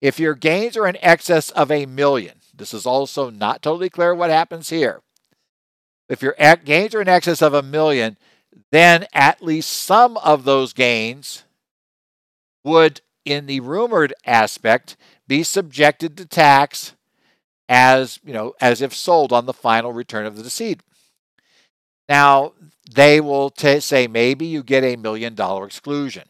If 0.00 0.18
your 0.18 0.34
gains 0.34 0.76
are 0.76 0.86
in 0.86 0.98
excess 1.00 1.50
of 1.50 1.70
a 1.70 1.86
million, 1.86 2.40
this 2.54 2.74
is 2.74 2.84
also 2.84 3.30
not 3.30 3.62
totally 3.62 3.88
clear 3.88 4.14
what 4.14 4.30
happens 4.30 4.68
here. 4.70 5.00
If 6.08 6.22
your 6.22 6.34
gains 6.64 6.94
are 6.94 7.00
in 7.00 7.08
excess 7.08 7.42
of 7.42 7.54
a 7.54 7.62
million, 7.62 8.16
then 8.70 9.06
at 9.12 9.42
least 9.42 9.70
some 9.70 10.16
of 10.18 10.44
those 10.44 10.72
gains 10.72 11.44
would 12.62 13.00
in 13.24 13.46
the 13.46 13.60
rumored 13.60 14.14
aspect, 14.26 14.96
be 15.26 15.42
subjected 15.42 16.16
to 16.16 16.26
tax 16.26 16.94
as, 17.68 18.18
you 18.24 18.32
know, 18.32 18.54
as 18.60 18.82
if 18.82 18.94
sold 18.94 19.32
on 19.32 19.46
the 19.46 19.52
final 19.52 19.92
return 19.92 20.26
of 20.26 20.36
the 20.36 20.42
decedent. 20.42 20.82
Now, 22.08 22.52
they 22.94 23.20
will 23.20 23.48
t- 23.48 23.80
say 23.80 24.06
maybe 24.06 24.44
you 24.44 24.62
get 24.62 24.84
a 24.84 24.96
million 24.96 25.34
dollar 25.34 25.66
exclusion. 25.66 26.24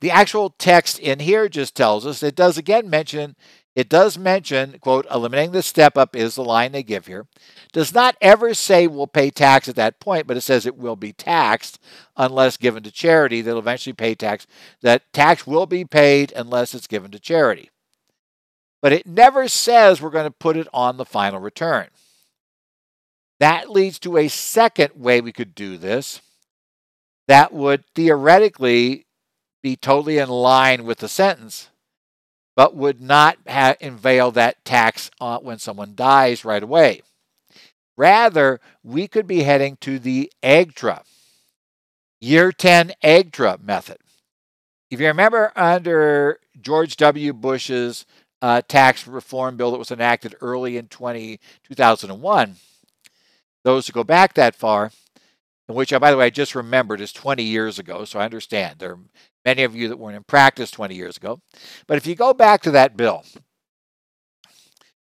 The 0.00 0.10
actual 0.10 0.50
text 0.50 0.98
in 0.98 1.20
here 1.20 1.48
just 1.48 1.74
tells 1.74 2.06
us 2.06 2.22
it 2.22 2.34
does 2.34 2.56
again 2.56 2.88
mention 2.88 3.36
it 3.74 3.88
does 3.88 4.16
mention, 4.16 4.78
quote, 4.78 5.06
eliminating 5.10 5.50
the 5.50 5.62
step 5.62 5.98
up 5.98 6.14
is 6.14 6.36
the 6.36 6.44
line 6.44 6.72
they 6.72 6.84
give 6.84 7.06
here. 7.06 7.26
Does 7.72 7.92
not 7.92 8.16
ever 8.20 8.54
say 8.54 8.86
we'll 8.86 9.08
pay 9.08 9.30
tax 9.30 9.68
at 9.68 9.74
that 9.74 9.98
point, 9.98 10.28
but 10.28 10.36
it 10.36 10.42
says 10.42 10.64
it 10.64 10.76
will 10.76 10.94
be 10.94 11.12
taxed 11.12 11.80
unless 12.16 12.56
given 12.56 12.84
to 12.84 12.92
charity. 12.92 13.40
They'll 13.40 13.58
eventually 13.58 13.94
pay 13.94 14.14
tax. 14.14 14.46
That 14.82 15.12
tax 15.12 15.44
will 15.44 15.66
be 15.66 15.84
paid 15.84 16.32
unless 16.36 16.72
it's 16.72 16.86
given 16.86 17.10
to 17.10 17.18
charity. 17.18 17.70
But 18.80 18.92
it 18.92 19.06
never 19.06 19.48
says 19.48 20.00
we're 20.00 20.10
going 20.10 20.26
to 20.26 20.30
put 20.30 20.56
it 20.56 20.68
on 20.72 20.96
the 20.96 21.04
final 21.04 21.40
return. 21.40 21.88
That 23.40 23.70
leads 23.70 23.98
to 24.00 24.16
a 24.16 24.28
second 24.28 24.92
way 24.94 25.20
we 25.20 25.32
could 25.32 25.54
do 25.54 25.76
this 25.78 26.20
that 27.26 27.52
would 27.52 27.84
theoretically 27.94 29.06
be 29.62 29.76
totally 29.76 30.18
in 30.18 30.28
line 30.28 30.84
with 30.84 30.98
the 30.98 31.08
sentence 31.08 31.70
but 32.56 32.76
would 32.76 33.00
not 33.00 33.38
unveil 33.46 34.30
that 34.32 34.64
tax 34.64 35.10
uh, 35.20 35.38
when 35.38 35.58
someone 35.58 35.94
dies 35.94 36.44
right 36.44 36.62
away. 36.62 37.02
Rather, 37.96 38.60
we 38.82 39.06
could 39.06 39.26
be 39.26 39.42
heading 39.42 39.76
to 39.80 39.98
the 39.98 40.32
EGTRA, 40.42 41.02
year 42.20 42.52
10 42.52 42.92
EGTRA 43.02 43.62
method. 43.62 43.98
If 44.90 45.00
you 45.00 45.06
remember 45.06 45.52
under 45.56 46.38
George 46.60 46.96
W. 46.96 47.32
Bush's 47.32 48.04
uh, 48.42 48.62
tax 48.66 49.06
reform 49.06 49.56
bill 49.56 49.70
that 49.70 49.78
was 49.78 49.90
enacted 49.90 50.34
early 50.40 50.76
in 50.76 50.88
20, 50.88 51.40
2001, 51.64 52.56
those 53.64 53.86
who 53.86 53.92
go 53.92 54.04
back 54.04 54.34
that 54.34 54.54
far, 54.54 54.90
which, 55.66 55.92
uh, 55.92 55.98
by 55.98 56.10
the 56.10 56.16
way, 56.16 56.26
I 56.26 56.30
just 56.30 56.54
remembered 56.54 57.00
is 57.00 57.12
20 57.12 57.42
years 57.42 57.78
ago, 57.78 58.04
so 58.04 58.18
I 58.18 58.24
understand. 58.24 58.78
There 58.78 58.92
are 58.92 58.98
many 59.44 59.62
of 59.62 59.74
you 59.74 59.88
that 59.88 59.98
weren't 59.98 60.16
in 60.16 60.24
practice 60.24 60.70
20 60.70 60.94
years 60.94 61.16
ago. 61.16 61.40
But 61.86 61.96
if 61.96 62.06
you 62.06 62.14
go 62.14 62.34
back 62.34 62.62
to 62.62 62.70
that 62.72 62.96
bill, 62.96 63.24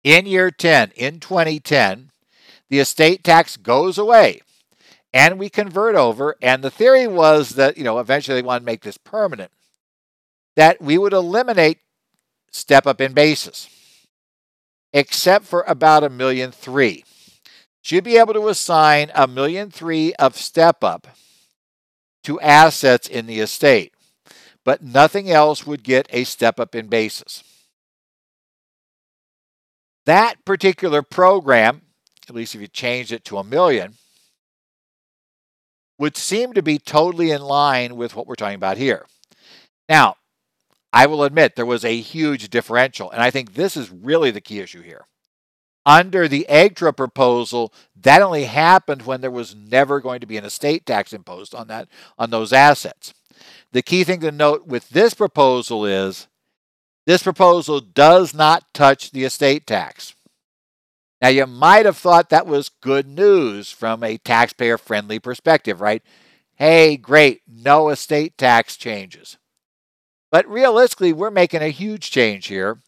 in 0.04 0.26
year 0.26 0.50
10, 0.50 0.92
in 0.96 1.18
2010, 1.18 2.10
the 2.70 2.78
estate 2.78 3.24
tax 3.24 3.56
goes 3.56 3.98
away 3.98 4.40
and 5.12 5.38
we 5.38 5.48
convert 5.48 5.96
over. 5.96 6.36
And 6.42 6.62
the 6.62 6.70
theory 6.70 7.06
was 7.06 7.50
that, 7.50 7.76
you 7.76 7.84
know, 7.84 7.98
eventually 7.98 8.40
they 8.40 8.46
want 8.46 8.62
to 8.62 8.66
make 8.66 8.82
this 8.82 8.98
permanent, 8.98 9.50
that 10.56 10.80
we 10.80 10.98
would 10.98 11.12
eliminate 11.12 11.78
step 12.50 12.86
up 12.86 13.00
in 13.00 13.12
basis, 13.12 13.68
except 14.92 15.44
for 15.44 15.64
about 15.66 16.04
a 16.04 16.10
million 16.10 16.52
three 16.52 17.04
should 17.84 18.02
be 18.02 18.16
able 18.16 18.32
to 18.32 18.48
assign 18.48 19.12
a 19.14 19.26
million 19.26 19.70
three 19.70 20.14
of 20.14 20.38
step 20.38 20.82
up 20.82 21.06
to 22.22 22.40
assets 22.40 23.06
in 23.06 23.26
the 23.26 23.40
estate, 23.40 23.92
but 24.64 24.82
nothing 24.82 25.30
else 25.30 25.66
would 25.66 25.82
get 25.82 26.08
a 26.08 26.24
step 26.24 26.58
up 26.58 26.74
in 26.74 26.86
basis. 26.86 27.44
That 30.06 30.42
particular 30.46 31.02
program, 31.02 31.82
at 32.26 32.34
least 32.34 32.54
if 32.54 32.62
you 32.62 32.68
changed 32.68 33.12
it 33.12 33.22
to 33.26 33.36
a 33.36 33.44
million, 33.44 33.96
would 35.98 36.16
seem 36.16 36.54
to 36.54 36.62
be 36.62 36.78
totally 36.78 37.32
in 37.32 37.42
line 37.42 37.96
with 37.96 38.16
what 38.16 38.26
we're 38.26 38.34
talking 38.34 38.56
about 38.56 38.78
here. 38.78 39.04
Now, 39.90 40.16
I 40.90 41.04
will 41.04 41.22
admit 41.22 41.54
there 41.54 41.66
was 41.66 41.84
a 41.84 42.00
huge 42.00 42.48
differential, 42.48 43.10
and 43.10 43.20
I 43.20 43.30
think 43.30 43.52
this 43.52 43.76
is 43.76 43.90
really 43.90 44.30
the 44.30 44.40
key 44.40 44.60
issue 44.60 44.80
here 44.80 45.04
under 45.86 46.28
the 46.28 46.46
EGTRA 46.48 46.96
proposal, 46.96 47.72
that 47.96 48.22
only 48.22 48.44
happened 48.44 49.02
when 49.02 49.20
there 49.20 49.30
was 49.30 49.54
never 49.54 50.00
going 50.00 50.20
to 50.20 50.26
be 50.26 50.36
an 50.36 50.44
estate 50.44 50.86
tax 50.86 51.12
imposed 51.12 51.54
on 51.54 51.68
that 51.68 51.88
on 52.18 52.30
those 52.30 52.52
assets. 52.52 53.14
The 53.72 53.82
key 53.82 54.04
thing 54.04 54.20
to 54.20 54.30
note 54.30 54.66
with 54.66 54.90
this 54.90 55.14
proposal 55.14 55.84
is 55.84 56.28
this 57.06 57.22
proposal 57.22 57.80
does 57.80 58.34
not 58.34 58.72
touch 58.72 59.10
the 59.10 59.24
estate 59.24 59.66
tax. 59.66 60.14
Now, 61.20 61.28
you 61.28 61.46
might 61.46 61.86
have 61.86 61.96
thought 61.96 62.30
that 62.30 62.46
was 62.46 62.68
good 62.68 63.06
news 63.06 63.70
from 63.70 64.02
a 64.02 64.18
taxpayer 64.18 64.78
friendly 64.78 65.18
perspective, 65.18 65.80
right? 65.80 66.02
Hey, 66.56 66.96
great, 66.96 67.42
no 67.48 67.88
estate 67.88 68.36
tax 68.38 68.76
changes. 68.76 69.38
But 70.30 70.48
realistically, 70.48 71.12
we're 71.12 71.30
making 71.30 71.62
a 71.62 71.68
huge 71.68 72.10
change 72.10 72.46
here 72.46 72.78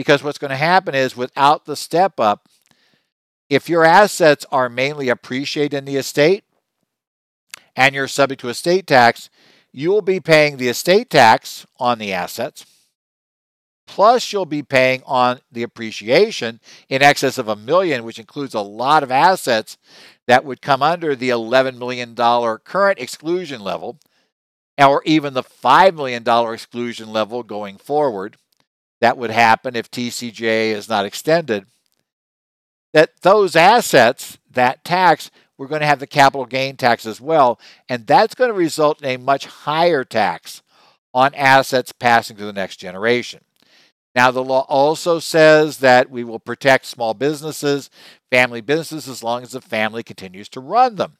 because 0.00 0.22
what's 0.22 0.38
going 0.38 0.48
to 0.50 0.56
happen 0.56 0.94
is 0.94 1.14
without 1.14 1.66
the 1.66 1.76
step 1.76 2.18
up, 2.18 2.48
if 3.50 3.68
your 3.68 3.84
assets 3.84 4.46
are 4.50 4.70
mainly 4.70 5.10
appreciated 5.10 5.76
in 5.76 5.84
the 5.84 5.98
estate 5.98 6.42
and 7.76 7.94
you're 7.94 8.08
subject 8.08 8.40
to 8.40 8.48
estate 8.48 8.86
tax, 8.86 9.28
you 9.74 9.90
will 9.90 10.00
be 10.00 10.18
paying 10.18 10.56
the 10.56 10.68
estate 10.68 11.10
tax 11.10 11.66
on 11.78 11.98
the 11.98 12.14
assets. 12.14 12.64
Plus, 13.86 14.32
you'll 14.32 14.46
be 14.46 14.62
paying 14.62 15.02
on 15.04 15.40
the 15.52 15.62
appreciation 15.62 16.60
in 16.88 17.02
excess 17.02 17.36
of 17.36 17.48
a 17.48 17.54
million, 17.54 18.02
which 18.02 18.18
includes 18.18 18.54
a 18.54 18.60
lot 18.62 19.02
of 19.02 19.10
assets 19.10 19.76
that 20.26 20.46
would 20.46 20.62
come 20.62 20.82
under 20.82 21.14
the 21.14 21.28
$11 21.28 21.76
million 21.76 22.16
current 22.64 22.98
exclusion 22.98 23.60
level, 23.60 23.98
or 24.78 25.02
even 25.04 25.34
the 25.34 25.42
$5 25.42 25.94
million 25.94 26.26
exclusion 26.54 27.12
level 27.12 27.42
going 27.42 27.76
forward 27.76 28.38
that 29.00 29.16
would 29.16 29.30
happen 29.30 29.76
if 29.76 29.90
TCJA 29.90 30.72
is 30.72 30.88
not 30.88 31.04
extended, 31.04 31.66
that 32.92 33.10
those 33.22 33.56
assets, 33.56 34.38
that 34.50 34.84
tax, 34.84 35.30
we're 35.56 35.68
going 35.68 35.80
to 35.80 35.86
have 35.86 36.00
the 36.00 36.06
capital 36.06 36.46
gain 36.46 36.76
tax 36.76 37.06
as 37.06 37.20
well. 37.20 37.60
And 37.88 38.06
that's 38.06 38.34
going 38.34 38.50
to 38.50 38.56
result 38.56 39.02
in 39.02 39.08
a 39.08 39.16
much 39.18 39.46
higher 39.46 40.04
tax 40.04 40.62
on 41.12 41.34
assets 41.34 41.92
passing 41.92 42.36
to 42.36 42.44
the 42.44 42.52
next 42.52 42.76
generation. 42.76 43.40
Now, 44.14 44.30
the 44.30 44.42
law 44.42 44.66
also 44.68 45.18
says 45.20 45.78
that 45.78 46.10
we 46.10 46.24
will 46.24 46.40
protect 46.40 46.86
small 46.86 47.14
businesses, 47.14 47.90
family 48.30 48.60
businesses, 48.60 49.08
as 49.08 49.22
long 49.22 49.42
as 49.42 49.52
the 49.52 49.60
family 49.60 50.02
continues 50.02 50.48
to 50.50 50.60
run 50.60 50.96
them. 50.96 51.16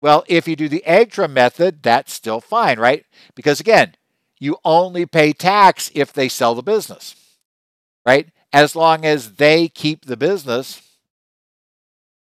Well, 0.00 0.24
if 0.28 0.46
you 0.46 0.54
do 0.54 0.68
the 0.68 0.84
EGTRA 0.86 1.28
method, 1.28 1.82
that's 1.82 2.12
still 2.12 2.40
fine, 2.40 2.78
right? 2.78 3.04
Because 3.34 3.58
again, 3.58 3.94
you 4.40 4.56
only 4.64 5.06
pay 5.06 5.32
tax 5.32 5.90
if 5.94 6.12
they 6.12 6.28
sell 6.28 6.54
the 6.54 6.62
business, 6.62 7.14
right? 8.06 8.28
As 8.52 8.74
long 8.76 9.04
as 9.04 9.34
they 9.34 9.68
keep 9.68 10.06
the 10.06 10.16
business, 10.16 10.82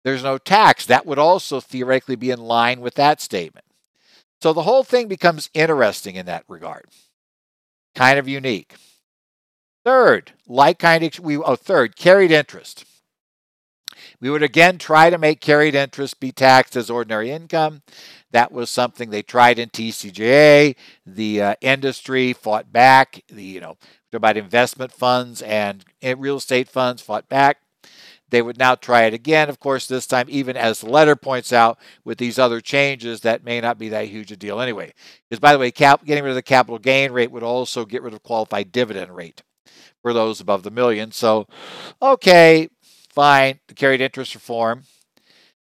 there's 0.03 0.23
no 0.23 0.37
tax. 0.37 0.85
That 0.85 1.05
would 1.05 1.19
also 1.19 1.59
theoretically 1.59 2.15
be 2.15 2.31
in 2.31 2.39
line 2.39 2.81
with 2.81 2.95
that 2.95 3.21
statement. 3.21 3.65
So 4.41 4.53
the 4.53 4.63
whole 4.63 4.83
thing 4.83 5.07
becomes 5.07 5.49
interesting 5.53 6.15
in 6.15 6.25
that 6.25 6.45
regard. 6.47 6.85
Kind 7.95 8.17
of 8.17 8.27
unique. 8.27 8.75
Third, 9.83 10.33
like 10.47 10.79
kind 10.79 11.03
of 11.03 11.19
we 11.19 11.37
oh 11.37 11.55
third, 11.55 11.95
carried 11.95 12.31
interest. 12.31 12.85
We 14.19 14.29
would 14.29 14.43
again 14.43 14.77
try 14.77 15.09
to 15.09 15.17
make 15.17 15.41
carried 15.41 15.75
interest 15.75 16.19
be 16.19 16.31
taxed 16.31 16.75
as 16.75 16.89
ordinary 16.89 17.31
income. 17.31 17.81
That 18.31 18.51
was 18.51 18.69
something 18.69 19.09
they 19.09 19.23
tried 19.23 19.59
in 19.59 19.69
TCJA. 19.69 20.75
The 21.05 21.41
uh, 21.41 21.55
industry 21.61 22.33
fought 22.33 22.71
back. 22.71 23.21
The 23.27 23.43
you 23.43 23.59
know 23.59 23.77
about 24.13 24.37
investment 24.37 24.91
funds 24.91 25.41
and 25.41 25.85
real 26.01 26.37
estate 26.37 26.69
funds 26.69 27.01
fought 27.01 27.29
back. 27.29 27.57
They 28.29 28.41
would 28.41 28.57
now 28.59 28.75
try 28.75 29.03
it 29.03 29.13
again, 29.13 29.49
of 29.49 29.59
course, 29.59 29.87
this 29.87 30.05
time, 30.05 30.27
even 30.29 30.55
as 30.55 30.81
the 30.81 30.89
letter 30.89 31.15
points 31.15 31.51
out, 31.51 31.79
with 32.03 32.17
these 32.19 32.37
other 32.37 32.61
changes 32.61 33.21
that 33.21 33.43
may 33.43 33.59
not 33.59 33.79
be 33.79 33.89
that 33.89 34.07
huge 34.07 34.31
a 34.31 34.35
deal 34.35 34.61
anyway. 34.61 34.93
Because, 35.27 35.39
by 35.39 35.51
the 35.51 35.59
way, 35.59 35.71
cap, 35.71 36.05
getting 36.05 36.23
rid 36.23 36.31
of 36.31 36.35
the 36.35 36.43
capital 36.43 36.77
gain 36.77 37.11
rate 37.11 37.31
would 37.31 37.43
also 37.43 37.85
get 37.85 38.03
rid 38.03 38.13
of 38.13 38.21
qualified 38.23 38.71
dividend 38.71 39.15
rate 39.15 39.41
for 40.01 40.13
those 40.13 40.39
above 40.39 40.63
the 40.63 40.71
million. 40.71 41.11
So, 41.11 41.47
okay, 42.01 42.69
fine, 43.09 43.59
the 43.67 43.73
carried 43.73 44.01
interest 44.01 44.35
reform. 44.35 44.83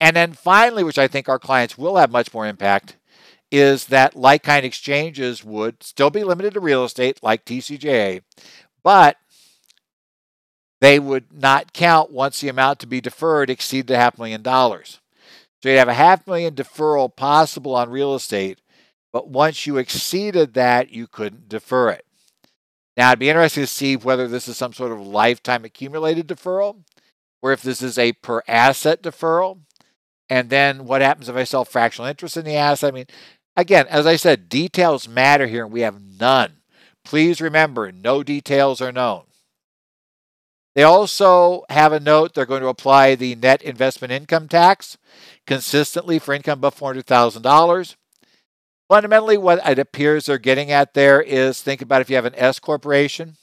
And 0.01 0.17
then 0.17 0.33
finally, 0.33 0.85
which 0.85 0.99
I 0.99 1.09
think 1.09 1.29
our 1.29 1.39
clients 1.39 1.79
will 1.79 1.97
have 1.97 2.11
much 2.11 2.33
more 2.35 2.47
impact, 2.47 2.97
is 3.51 3.87
that 3.87 4.17
like 4.17 4.43
kind 4.43 4.65
exchanges 4.65 5.45
would 5.45 5.83
still 5.83 6.11
be 6.11 6.25
limited 6.25 6.55
to 6.55 6.61
real 6.61 6.85
estate 6.85 7.21
like 7.23 7.45
TCJA, 7.45 8.23
but 8.83 9.17
they 10.81 10.99
would 10.99 11.33
not 11.33 11.73
count 11.73 12.11
once 12.11 12.41
the 12.41 12.49
amount 12.49 12.81
to 12.81 12.87
be 12.87 13.01
deferred 13.01 13.51
exceeded 13.51 13.91
a 13.91 13.99
half 13.99 14.19
million 14.19 14.43
dollars. 14.43 15.01
So 15.63 15.69
you'd 15.69 15.79
have 15.79 15.87
a 15.87 15.95
half 15.95 16.27
million 16.27 16.55
deferral 16.55 17.15
possible 17.15 17.77
on 17.77 17.91
real 17.91 18.17
estate, 18.17 18.61
but 19.13 19.29
once 19.29 19.67
you 19.67 19.77
exceeded 19.77 20.55
that, 20.55 20.91
you 20.91 21.07
couldn't 21.07 21.49
defer 21.49 21.91
it. 21.91 22.05
Now, 22.97 23.11
it'd 23.11 23.21
be 23.21 23.29
interesting 23.29 23.63
to 23.63 23.69
see 23.69 23.97
whether 23.97 24.27
this 24.27 24.49
is 24.49 24.57
some 24.57 24.73
sort 24.73 24.93
of 24.93 25.07
lifetime 25.07 25.65
accumulated 25.65 26.27
deferral, 26.27 26.79
or 27.43 27.53
if 27.53 27.61
this 27.61 27.83
is 27.83 27.99
a 27.99 28.13
per 28.13 28.43
asset 28.49 29.03
deferral. 29.03 29.59
And 30.31 30.49
then 30.49 30.87
what 30.87 31.03
happens 31.03 31.29
if 31.29 31.37
I 31.37 31.45
sell 31.45 31.65
fractional 31.65 32.09
interest 32.09 32.37
in 32.37 32.45
the 32.45 32.57
asset? 32.57 32.95
I 32.95 32.95
mean, 32.95 33.07
again, 33.57 33.87
as 33.89 34.07
I 34.07 34.17
said, 34.17 34.49
details 34.49 35.09
matter 35.09 35.47
here, 35.47 35.65
and 35.65 35.73
we 35.73 35.81
have 35.83 36.01
none. 36.01 36.59
Please 37.05 37.41
remember, 37.41 37.91
no 37.93 38.23
details 38.23 38.81
are 38.81 38.93
known. 38.93 39.25
They 40.75 40.85
also 40.85 41.65
have 41.69 41.93
a 41.93 42.01
note 42.01 42.33
they're 42.33 42.47
going 42.47 42.63
to 42.63 42.69
apply 42.69 43.15
the 43.15 43.35
net 43.35 43.61
investment 43.61 44.13
income 44.13 44.49
tax 44.49 44.97
consistently 45.47 46.19
for 46.19 46.33
income 46.33 46.61
above 46.61 46.79
$400,000. 46.79 47.97
Fundamentally, 48.89 49.37
what 49.37 49.61
it 49.69 49.79
appears 49.79 50.27
they're 50.27 50.39
getting 50.39 50.71
at 50.71 50.95
there 50.95 51.21
is 51.21 51.61
think 51.61 51.83
about 51.83 52.01
if 52.01 52.09
you 52.09 52.17
have 52.17 52.25
an 52.25 52.35
S 52.37 52.59
corporation 52.59 53.37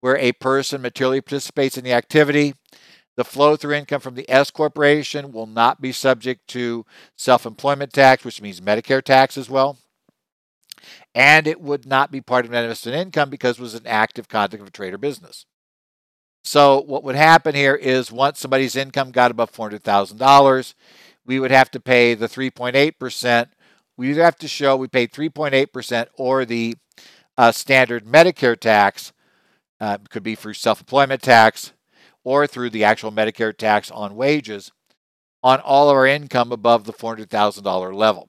where 0.00 0.16
a 0.16 0.32
person 0.32 0.80
materially 0.80 1.20
participates 1.20 1.76
in 1.76 1.84
the 1.84 1.92
activity, 1.92 2.54
the 3.16 3.24
flow 3.24 3.56
through 3.56 3.74
income 3.74 4.00
from 4.00 4.14
the 4.14 4.28
S 4.30 4.50
corporation 4.50 5.32
will 5.32 5.46
not 5.46 5.80
be 5.80 5.90
subject 5.90 6.46
to 6.48 6.84
self 7.16 7.46
employment 7.46 7.92
tax, 7.92 8.24
which 8.24 8.42
means 8.42 8.60
Medicare 8.60 9.02
tax 9.02 9.36
as 9.36 9.50
well. 9.50 9.78
And 11.14 11.46
it 11.46 11.60
would 11.60 11.86
not 11.86 12.12
be 12.12 12.20
part 12.20 12.44
of 12.44 12.50
net 12.50 12.64
investment 12.64 12.98
income 12.98 13.30
because 13.30 13.58
it 13.58 13.62
was 13.62 13.74
an 13.74 13.86
active 13.86 14.28
conduct 14.28 14.60
of 14.60 14.68
a 14.68 14.70
trade 14.70 14.94
or 14.94 14.98
business. 14.98 15.46
So, 16.44 16.80
what 16.80 17.02
would 17.02 17.16
happen 17.16 17.54
here 17.54 17.74
is 17.74 18.12
once 18.12 18.38
somebody's 18.38 18.76
income 18.76 19.10
got 19.10 19.30
above 19.30 19.50
$400,000, 19.50 20.74
we 21.24 21.40
would 21.40 21.50
have 21.50 21.70
to 21.72 21.80
pay 21.80 22.14
the 22.14 22.28
3.8%. 22.28 23.48
We 23.96 24.08
would 24.08 24.18
have 24.18 24.36
to 24.36 24.46
show 24.46 24.76
we 24.76 24.86
paid 24.86 25.10
3.8% 25.10 26.06
or 26.14 26.44
the 26.44 26.76
uh, 27.36 27.50
standard 27.50 28.04
Medicare 28.04 28.58
tax, 28.58 29.12
uh, 29.80 29.98
could 30.08 30.22
be 30.22 30.34
through 30.34 30.54
self 30.54 30.80
employment 30.80 31.22
tax 31.22 31.72
or 32.26 32.44
through 32.44 32.68
the 32.68 32.82
actual 32.82 33.12
Medicare 33.12 33.56
tax 33.56 33.88
on 33.88 34.16
wages 34.16 34.72
on 35.44 35.60
all 35.60 35.88
of 35.88 35.96
our 35.96 36.08
income 36.08 36.50
above 36.50 36.82
the 36.82 36.92
$400,000 36.92 37.94
level. 37.94 38.28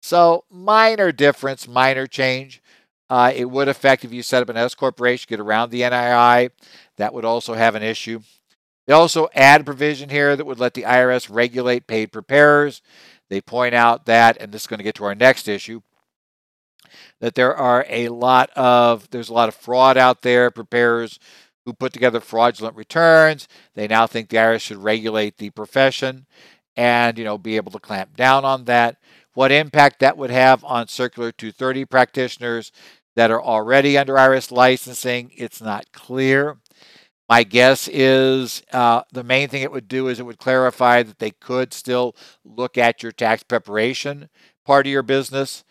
So, 0.00 0.44
minor 0.50 1.12
difference, 1.12 1.68
minor 1.68 2.06
change. 2.06 2.62
Uh, 3.10 3.30
it 3.36 3.50
would 3.50 3.68
affect 3.68 4.06
if 4.06 4.12
you 4.12 4.22
set 4.22 4.42
up 4.42 4.48
an 4.48 4.56
S 4.56 4.74
corporation, 4.74 5.26
get 5.28 5.38
around 5.38 5.68
the 5.68 5.82
NII. 5.82 6.48
That 6.96 7.12
would 7.12 7.26
also 7.26 7.52
have 7.52 7.74
an 7.74 7.82
issue. 7.82 8.20
They 8.86 8.94
also 8.94 9.28
add 9.34 9.60
a 9.60 9.64
provision 9.64 10.08
here 10.08 10.34
that 10.34 10.46
would 10.46 10.58
let 10.58 10.72
the 10.72 10.84
IRS 10.84 11.28
regulate 11.30 11.86
paid 11.86 12.12
preparers. 12.12 12.80
They 13.28 13.42
point 13.42 13.74
out 13.74 14.06
that, 14.06 14.38
and 14.40 14.50
this 14.50 14.62
is 14.62 14.66
going 14.66 14.78
to 14.78 14.84
get 14.84 14.94
to 14.94 15.04
our 15.04 15.14
next 15.14 15.46
issue, 15.46 15.82
that 17.20 17.34
there 17.34 17.54
are 17.54 17.84
a 17.86 18.08
lot 18.08 18.48
of 18.56 19.10
there's 19.10 19.28
a 19.28 19.34
lot 19.34 19.50
of 19.50 19.54
fraud 19.54 19.98
out 19.98 20.22
there. 20.22 20.50
Preparers 20.50 21.18
who 21.64 21.72
put 21.72 21.92
together 21.92 22.20
fraudulent 22.20 22.76
returns. 22.76 23.48
They 23.74 23.86
now 23.86 24.06
think 24.06 24.28
the 24.28 24.38
IRS 24.38 24.60
should 24.60 24.82
regulate 24.82 25.36
the 25.36 25.50
profession 25.50 26.26
and 26.76 27.18
you 27.18 27.24
know 27.24 27.38
be 27.38 27.56
able 27.56 27.72
to 27.72 27.78
clamp 27.78 28.16
down 28.16 28.44
on 28.44 28.64
that. 28.64 28.96
What 29.34 29.52
impact 29.52 30.00
that 30.00 30.16
would 30.16 30.30
have 30.30 30.64
on 30.64 30.88
Circular 30.88 31.32
230 31.32 31.84
practitioners 31.84 32.72
that 33.16 33.30
are 33.30 33.42
already 33.42 33.96
under 33.98 34.14
IRS 34.14 34.50
licensing, 34.50 35.30
it's 35.36 35.60
not 35.60 35.92
clear. 35.92 36.58
My 37.28 37.44
guess 37.44 37.86
is 37.86 38.62
uh, 38.72 39.02
the 39.12 39.22
main 39.22 39.48
thing 39.48 39.62
it 39.62 39.70
would 39.70 39.86
do 39.86 40.08
is 40.08 40.18
it 40.18 40.26
would 40.26 40.38
clarify 40.38 41.04
that 41.04 41.20
they 41.20 41.30
could 41.30 41.72
still 41.72 42.16
look 42.44 42.76
at 42.76 43.04
your 43.04 43.12
tax 43.12 43.44
preparation 43.44 44.28
part 44.66 44.86
of 44.86 44.92
your 44.92 45.04
business. 45.04 45.64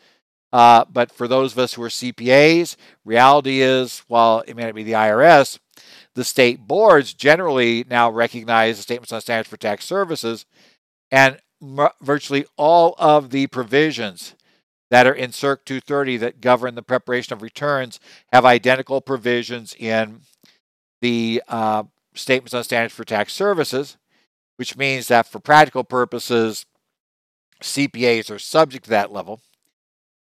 Uh, 0.52 0.86
but 0.90 1.12
for 1.12 1.28
those 1.28 1.52
of 1.52 1.60
us 1.60 1.74
who 1.74 1.84
are 1.84 1.90
CPAs, 1.90 2.76
reality 3.04 3.62
is, 3.62 4.04
while 4.08 4.42
it 4.48 4.56
may 4.56 4.64
not 4.64 4.74
be 4.74 4.84
the 4.84 4.94
IRS, 4.94 5.60
the 6.20 6.26
state 6.26 6.68
boards 6.68 7.14
generally 7.14 7.86
now 7.90 8.12
recognize 8.12 8.76
the 8.76 8.84
statements 8.84 9.14
on 9.14 9.22
standards 9.22 9.48
for 9.48 9.56
tax 9.56 9.86
services, 9.86 10.46
and 11.10 11.40
virtually 12.02 12.46
all 12.58 12.94
of 13.00 13.30
the 13.30 13.48
provisions 13.48 14.36
that 14.92 15.08
are 15.08 15.14
in 15.14 15.30
CIRC 15.30 15.64
230 15.64 16.18
that 16.18 16.42
govern 16.42 16.76
the 16.76 16.82
preparation 16.82 17.32
of 17.32 17.42
returns 17.42 18.02
have 18.34 18.44
identical 18.44 19.00
provisions 19.00 19.74
in 19.80 20.20
the 21.00 21.42
uh, 21.48 21.84
statements 22.16 22.54
on 22.54 22.66
standards 22.66 22.94
for 22.94 23.06
tax 23.06 23.32
services, 23.32 23.96
which 24.58 24.76
means 24.76 25.08
that 25.08 25.26
for 25.26 25.40
practical 25.40 25.86
purposes, 25.86 26.66
CPAs 27.62 28.30
are 28.30 28.40
subject 28.40 28.84
to 28.84 28.90
that 28.90 29.14
level. 29.14 29.40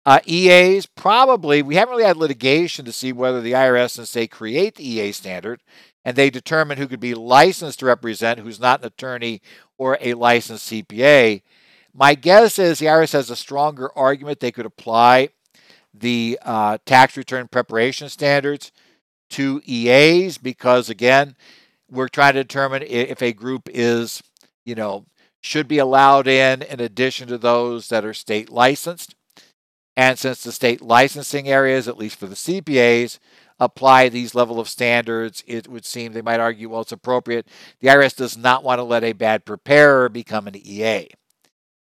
Uh, 0.06 0.20
EAs, 0.26 0.86
probably, 0.86 1.62
we 1.62 1.76
haven't 1.76 1.92
really 1.92 2.04
had 2.04 2.16
litigation 2.16 2.84
to 2.84 2.92
see 2.92 3.12
whether 3.12 3.40
the 3.40 3.52
IRS 3.52 3.96
and 3.96 4.06
state 4.06 4.30
create 4.30 4.74
the 4.74 4.86
EA 4.86 5.12
standard 5.12 5.62
and 6.04 6.16
they 6.16 6.28
determine 6.28 6.76
who 6.76 6.86
could 6.86 7.00
be 7.00 7.14
licensed 7.14 7.78
to 7.78 7.86
represent 7.86 8.40
who's 8.40 8.60
not 8.60 8.80
an 8.80 8.86
attorney 8.86 9.40
or 9.78 9.96
a 10.00 10.14
licensed 10.14 10.70
CPA. 10.70 11.42
My 11.94 12.14
guess 12.14 12.58
is 12.58 12.78
the 12.78 12.86
IRS 12.86 13.12
has 13.12 13.30
a 13.30 13.36
stronger 13.36 13.90
argument 13.96 14.40
they 14.40 14.52
could 14.52 14.66
apply 14.66 15.30
the 15.94 16.38
uh, 16.42 16.78
tax 16.84 17.16
return 17.16 17.48
preparation 17.48 18.08
standards 18.08 18.72
to 19.30 19.62
EAs 19.64 20.38
because, 20.38 20.90
again, 20.90 21.36
we're 21.90 22.08
trying 22.08 22.34
to 22.34 22.42
determine 22.42 22.82
if 22.82 23.22
a 23.22 23.32
group 23.32 23.68
is, 23.72 24.22
you 24.64 24.74
know, 24.74 25.06
should 25.40 25.68
be 25.68 25.78
allowed 25.78 26.26
in 26.26 26.62
in 26.62 26.80
addition 26.80 27.28
to 27.28 27.38
those 27.38 27.88
that 27.88 28.04
are 28.04 28.14
state 28.14 28.50
licensed. 28.50 29.14
And 29.96 30.18
since 30.18 30.42
the 30.42 30.52
state 30.52 30.82
licensing 30.82 31.48
areas, 31.48 31.86
at 31.86 31.98
least 31.98 32.18
for 32.18 32.26
the 32.26 32.34
CPAs, 32.34 33.18
apply 33.60 34.08
these 34.08 34.34
level 34.34 34.58
of 34.58 34.68
standards, 34.68 35.44
it 35.46 35.68
would 35.68 35.84
seem 35.84 36.12
they 36.12 36.22
might 36.22 36.40
argue, 36.40 36.68
well, 36.68 36.80
it's 36.80 36.92
appropriate. 36.92 37.46
The 37.80 37.88
IRS 37.88 38.16
does 38.16 38.36
not 38.36 38.64
want 38.64 38.80
to 38.80 38.82
let 38.82 39.04
a 39.04 39.12
bad 39.12 39.44
preparer 39.44 40.08
become 40.08 40.48
an 40.48 40.56
EA. 40.56 41.08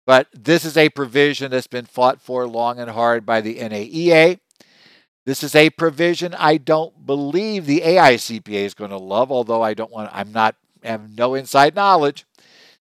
But 0.07 0.28
this 0.32 0.64
is 0.64 0.76
a 0.76 0.90
provision 0.90 1.51
that's 1.51 1.66
been 1.66 1.86
fought 1.86 2.20
for 2.20 2.47
long 2.47 2.78
and 2.78 2.90
hard 2.90 3.24
by 3.24 3.40
the 3.40 3.57
NAEA. 3.57 4.38
This 5.24 5.42
is 5.42 5.55
a 5.55 5.70
provision 5.70 6.34
I 6.34 6.59
don't 6.59 7.07
believe 7.07 7.64
the 7.64 7.80
AICPA 7.80 8.49
is 8.49 8.74
going 8.74 8.90
to 8.90 8.99
love, 8.99 9.32
although 9.32 9.62
I 9.62 9.72
don't 9.72 9.90
want 9.90 10.11
I'm 10.12 10.32
not 10.32 10.57
have 10.82 11.16
no 11.16 11.34
inside 11.34 11.74
knowledge. 11.74 12.26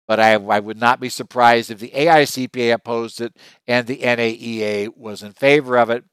But 0.08 0.18
I, 0.18 0.32
I 0.32 0.58
would 0.58 0.78
not 0.80 0.98
be 1.00 1.10
surprised 1.10 1.70
if 1.70 1.78
the 1.78 1.90
AICPA 1.90 2.72
opposed 2.72 3.20
it 3.20 3.36
and 3.66 3.86
the 3.86 3.98
NAEA 3.98 4.96
was 4.96 5.22
in 5.22 5.32
favor 5.32 5.76
of 5.78 5.90
it. 5.90 6.04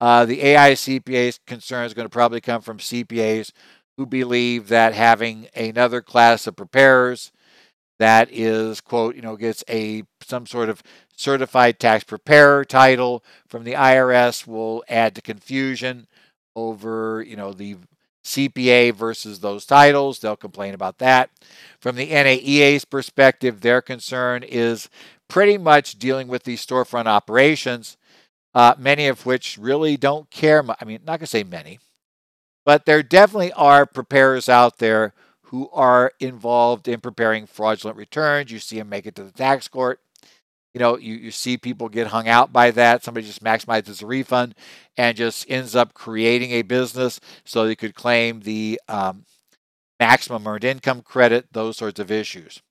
Uh, 0.00 0.26
the 0.26 0.40
AICPA's 0.40 1.40
concern 1.46 1.86
is 1.86 1.94
going 1.94 2.06
to 2.06 2.10
probably 2.10 2.40
come 2.40 2.62
from 2.62 2.78
CPAs 2.78 3.50
who 3.96 4.06
believe 4.06 4.68
that 4.68 4.94
having 4.94 5.48
another 5.56 6.00
class 6.00 6.46
of 6.46 6.56
preparers 6.56 7.32
that 7.98 8.30
is, 8.32 8.80
quote, 8.80 9.14
you 9.14 9.20
know, 9.20 9.36
gets 9.36 9.62
a 9.68 10.04
some 10.22 10.46
sort 10.46 10.70
of 10.70 10.82
certified 11.14 11.78
tax 11.78 12.02
preparer 12.02 12.64
title 12.64 13.22
from 13.46 13.64
the 13.64 13.74
IRS 13.74 14.46
will 14.46 14.82
add 14.88 15.14
to 15.14 15.20
confusion 15.20 16.06
over, 16.56 17.22
you 17.22 17.36
know, 17.36 17.52
the 17.52 17.76
CPA 18.30 18.94
versus 18.94 19.40
those 19.40 19.66
titles. 19.66 20.18
They'll 20.18 20.36
complain 20.36 20.74
about 20.74 20.98
that. 20.98 21.30
From 21.80 21.96
the 21.96 22.08
NAEA's 22.08 22.84
perspective, 22.84 23.60
their 23.60 23.82
concern 23.82 24.42
is 24.42 24.88
pretty 25.28 25.58
much 25.58 25.98
dealing 25.98 26.28
with 26.28 26.44
these 26.44 26.64
storefront 26.64 27.06
operations, 27.06 27.96
uh, 28.54 28.74
many 28.78 29.06
of 29.06 29.26
which 29.26 29.58
really 29.58 29.96
don't 29.96 30.30
care. 30.30 30.64
I 30.80 30.84
mean, 30.84 31.00
not 31.04 31.18
going 31.18 31.20
to 31.20 31.26
say 31.26 31.44
many, 31.44 31.78
but 32.64 32.84
there 32.84 33.02
definitely 33.02 33.52
are 33.52 33.86
preparers 33.86 34.48
out 34.48 34.78
there 34.78 35.14
who 35.44 35.68
are 35.70 36.12
involved 36.20 36.86
in 36.86 37.00
preparing 37.00 37.46
fraudulent 37.46 37.96
returns. 37.96 38.52
You 38.52 38.58
see 38.58 38.78
them 38.78 38.88
make 38.88 39.06
it 39.06 39.14
to 39.16 39.24
the 39.24 39.32
tax 39.32 39.66
court 39.68 40.00
you 40.74 40.78
know, 40.78 40.96
you, 40.96 41.14
you 41.14 41.30
see 41.30 41.56
people 41.56 41.88
get 41.88 42.08
hung 42.08 42.28
out 42.28 42.52
by 42.52 42.70
that. 42.72 43.02
Somebody 43.02 43.26
just 43.26 43.42
maximizes 43.42 44.02
a 44.02 44.06
refund 44.06 44.54
and 44.96 45.16
just 45.16 45.44
ends 45.48 45.74
up 45.74 45.94
creating 45.94 46.52
a 46.52 46.62
business 46.62 47.20
so 47.44 47.66
they 47.66 47.76
could 47.76 47.94
claim 47.94 48.40
the 48.40 48.80
um, 48.88 49.24
maximum 49.98 50.46
earned 50.46 50.64
income 50.64 51.02
credit, 51.02 51.46
those 51.52 51.76
sorts 51.76 51.98
of 51.98 52.10
issues. 52.10 52.62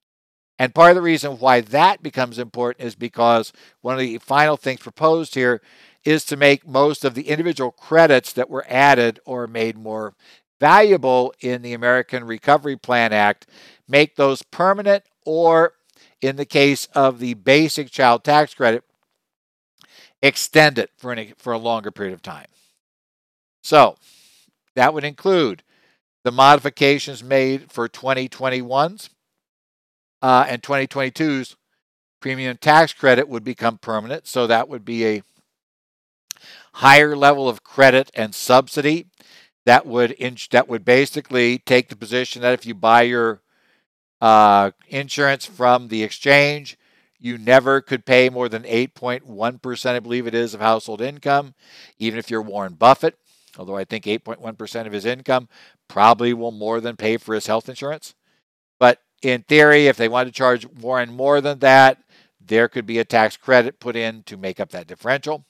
And 0.57 0.75
part 0.75 0.91
of 0.91 0.95
the 0.95 1.01
reason 1.01 1.39
why 1.39 1.61
that 1.61 2.03
becomes 2.03 2.37
important 2.37 2.85
is 2.85 2.95
because 2.95 3.53
one 3.81 3.95
of 3.95 3.99
the 3.99 4.17
final 4.17 4.57
things 4.57 4.81
proposed 4.81 5.35
here 5.35 5.61
is 6.03 6.25
to 6.25 6.37
make 6.37 6.67
most 6.67 7.05
of 7.05 7.15
the 7.15 7.29
individual 7.29 7.71
credits 7.71 8.33
that 8.33 8.49
were 8.49 8.65
added 8.67 9.19
or 9.25 9.47
made 9.47 9.77
more 9.77 10.15
valuable 10.59 11.33
in 11.39 11.61
the 11.61 11.73
American 11.73 12.25
Recovery 12.25 12.75
Plan 12.75 13.13
Act, 13.13 13.47
make 13.87 14.15
those 14.15 14.41
permanent 14.41 15.05
or 15.25 15.73
in 16.21 16.35
the 16.35 16.45
case 16.45 16.87
of 16.93 17.19
the 17.19 17.33
basic 17.33 17.89
child 17.89 18.23
tax 18.23 18.53
credit, 18.53 18.83
extend 20.21 20.77
it 20.77 20.91
for, 20.97 21.11
any, 21.11 21.33
for 21.37 21.53
a 21.53 21.57
longer 21.57 21.91
period 21.91 22.13
of 22.13 22.21
time. 22.21 22.47
So 23.63 23.97
that 24.75 24.93
would 24.93 25.03
include 25.03 25.63
the 26.23 26.31
modifications 26.31 27.23
made 27.23 27.71
for 27.71 27.87
2021's 27.87 29.09
uh, 30.21 30.45
and 30.47 30.61
2022's 30.61 31.55
premium 32.19 32.57
tax 32.57 32.91
credit 32.91 33.29
would 33.29 33.43
become 33.43 33.77
permanent. 33.77 34.27
So 34.27 34.45
that 34.47 34.67
would 34.67 34.83
be 34.83 35.05
a 35.05 35.23
higher 36.73 37.15
level 37.15 37.47
of 37.47 37.63
credit 37.63 38.11
and 38.13 38.35
subsidy 38.35 39.07
that 39.65 39.85
would 39.85 40.15
inch, 40.17 40.49
that 40.49 40.67
would 40.67 40.83
basically 40.83 41.59
take 41.59 41.89
the 41.89 41.95
position 41.95 42.41
that 42.41 42.53
if 42.53 42.65
you 42.65 42.73
buy 42.73 43.03
your 43.03 43.41
uh, 44.21 44.71
insurance 44.87 45.45
from 45.45 45.87
the 45.87 46.03
exchange. 46.03 46.77
You 47.19 47.37
never 47.37 47.81
could 47.81 48.05
pay 48.05 48.29
more 48.29 48.47
than 48.47 48.63
8.1%, 48.63 49.85
I 49.85 49.99
believe 49.99 50.25
it 50.25 50.33
is, 50.33 50.53
of 50.53 50.61
household 50.61 51.01
income, 51.01 51.53
even 51.97 52.17
if 52.17 52.29
you're 52.29 52.41
Warren 52.41 52.73
Buffett 52.75 53.17
although 53.59 53.75
I 53.75 53.83
think 53.83 54.05
8.1% 54.05 54.87
of 54.87 54.93
his 54.93 55.05
income 55.05 55.49
probably 55.87 56.33
will 56.33 56.51
more 56.51 56.79
than 56.79 56.95
pay 56.95 57.17
for 57.17 57.35
his 57.35 57.47
health 57.47 57.69
insurance. 57.69 58.15
But 58.79 59.01
in 59.21 59.43
theory, 59.43 59.87
if 59.87 59.97
they 59.97 60.07
want 60.07 60.27
to 60.27 60.31
charge 60.31 60.65
Warren 60.65 61.11
more 61.11 61.41
than 61.41 61.59
that, 61.59 62.01
there 62.39 62.69
could 62.69 62.85
be 62.85 62.99
a 62.99 63.05
tax 63.05 63.37
credit 63.37 63.79
put 63.79 63.95
in 63.95 64.23
to 64.23 64.37
make 64.37 64.59
up 64.59 64.69
that 64.69 64.87
differential. 64.87 65.45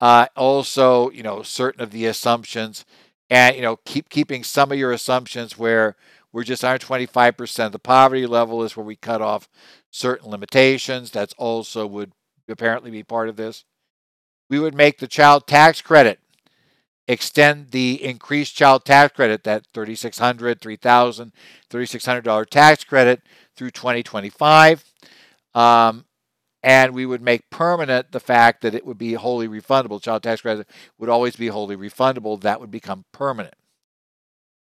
Uh, 0.00 0.26
also, 0.34 1.10
you 1.10 1.22
know, 1.22 1.42
certain 1.42 1.82
of 1.82 1.90
the 1.90 2.06
assumptions, 2.06 2.86
and 3.28 3.54
you 3.54 3.62
know, 3.62 3.76
keep 3.84 4.08
keeping 4.08 4.42
some 4.42 4.72
of 4.72 4.78
your 4.78 4.92
assumptions 4.92 5.58
where 5.58 5.94
we're 6.32 6.44
just 6.44 6.64
under 6.64 6.84
25% 6.84 7.66
of 7.66 7.72
the 7.72 7.78
poverty 7.78 8.26
level 8.26 8.62
is 8.62 8.76
where 8.76 8.86
we 8.86 8.96
cut 8.96 9.20
off 9.20 9.48
certain 9.90 10.30
limitations. 10.30 11.10
That's 11.10 11.34
also 11.36 11.86
would 11.86 12.12
apparently 12.48 12.90
be 12.90 13.02
part 13.02 13.28
of 13.28 13.36
this. 13.36 13.64
We 14.48 14.58
would 14.58 14.74
make 14.74 14.98
the 14.98 15.08
child 15.08 15.46
tax 15.46 15.80
credit 15.80 16.20
extend 17.08 17.72
the 17.72 18.02
increased 18.04 18.54
child 18.54 18.84
tax 18.84 19.14
credit, 19.14 19.42
that 19.42 19.64
$3,600, 19.74 20.60
$3,000, 20.60 21.32
$3,600 21.68 22.46
tax 22.46 22.84
credit 22.84 23.22
through 23.56 23.72
2025. 23.72 24.84
Um, 25.54 26.04
and 26.62 26.94
we 26.94 27.06
would 27.06 27.22
make 27.22 27.50
permanent 27.50 28.12
the 28.12 28.20
fact 28.20 28.62
that 28.62 28.74
it 28.74 28.86
would 28.86 28.98
be 28.98 29.14
wholly 29.14 29.48
refundable. 29.48 30.00
Child 30.00 30.22
tax 30.22 30.42
credit 30.42 30.68
would 30.98 31.08
always 31.08 31.34
be 31.34 31.48
wholly 31.48 31.76
refundable. 31.76 32.40
That 32.40 32.60
would 32.60 32.70
become 32.70 33.04
permanent. 33.12 33.54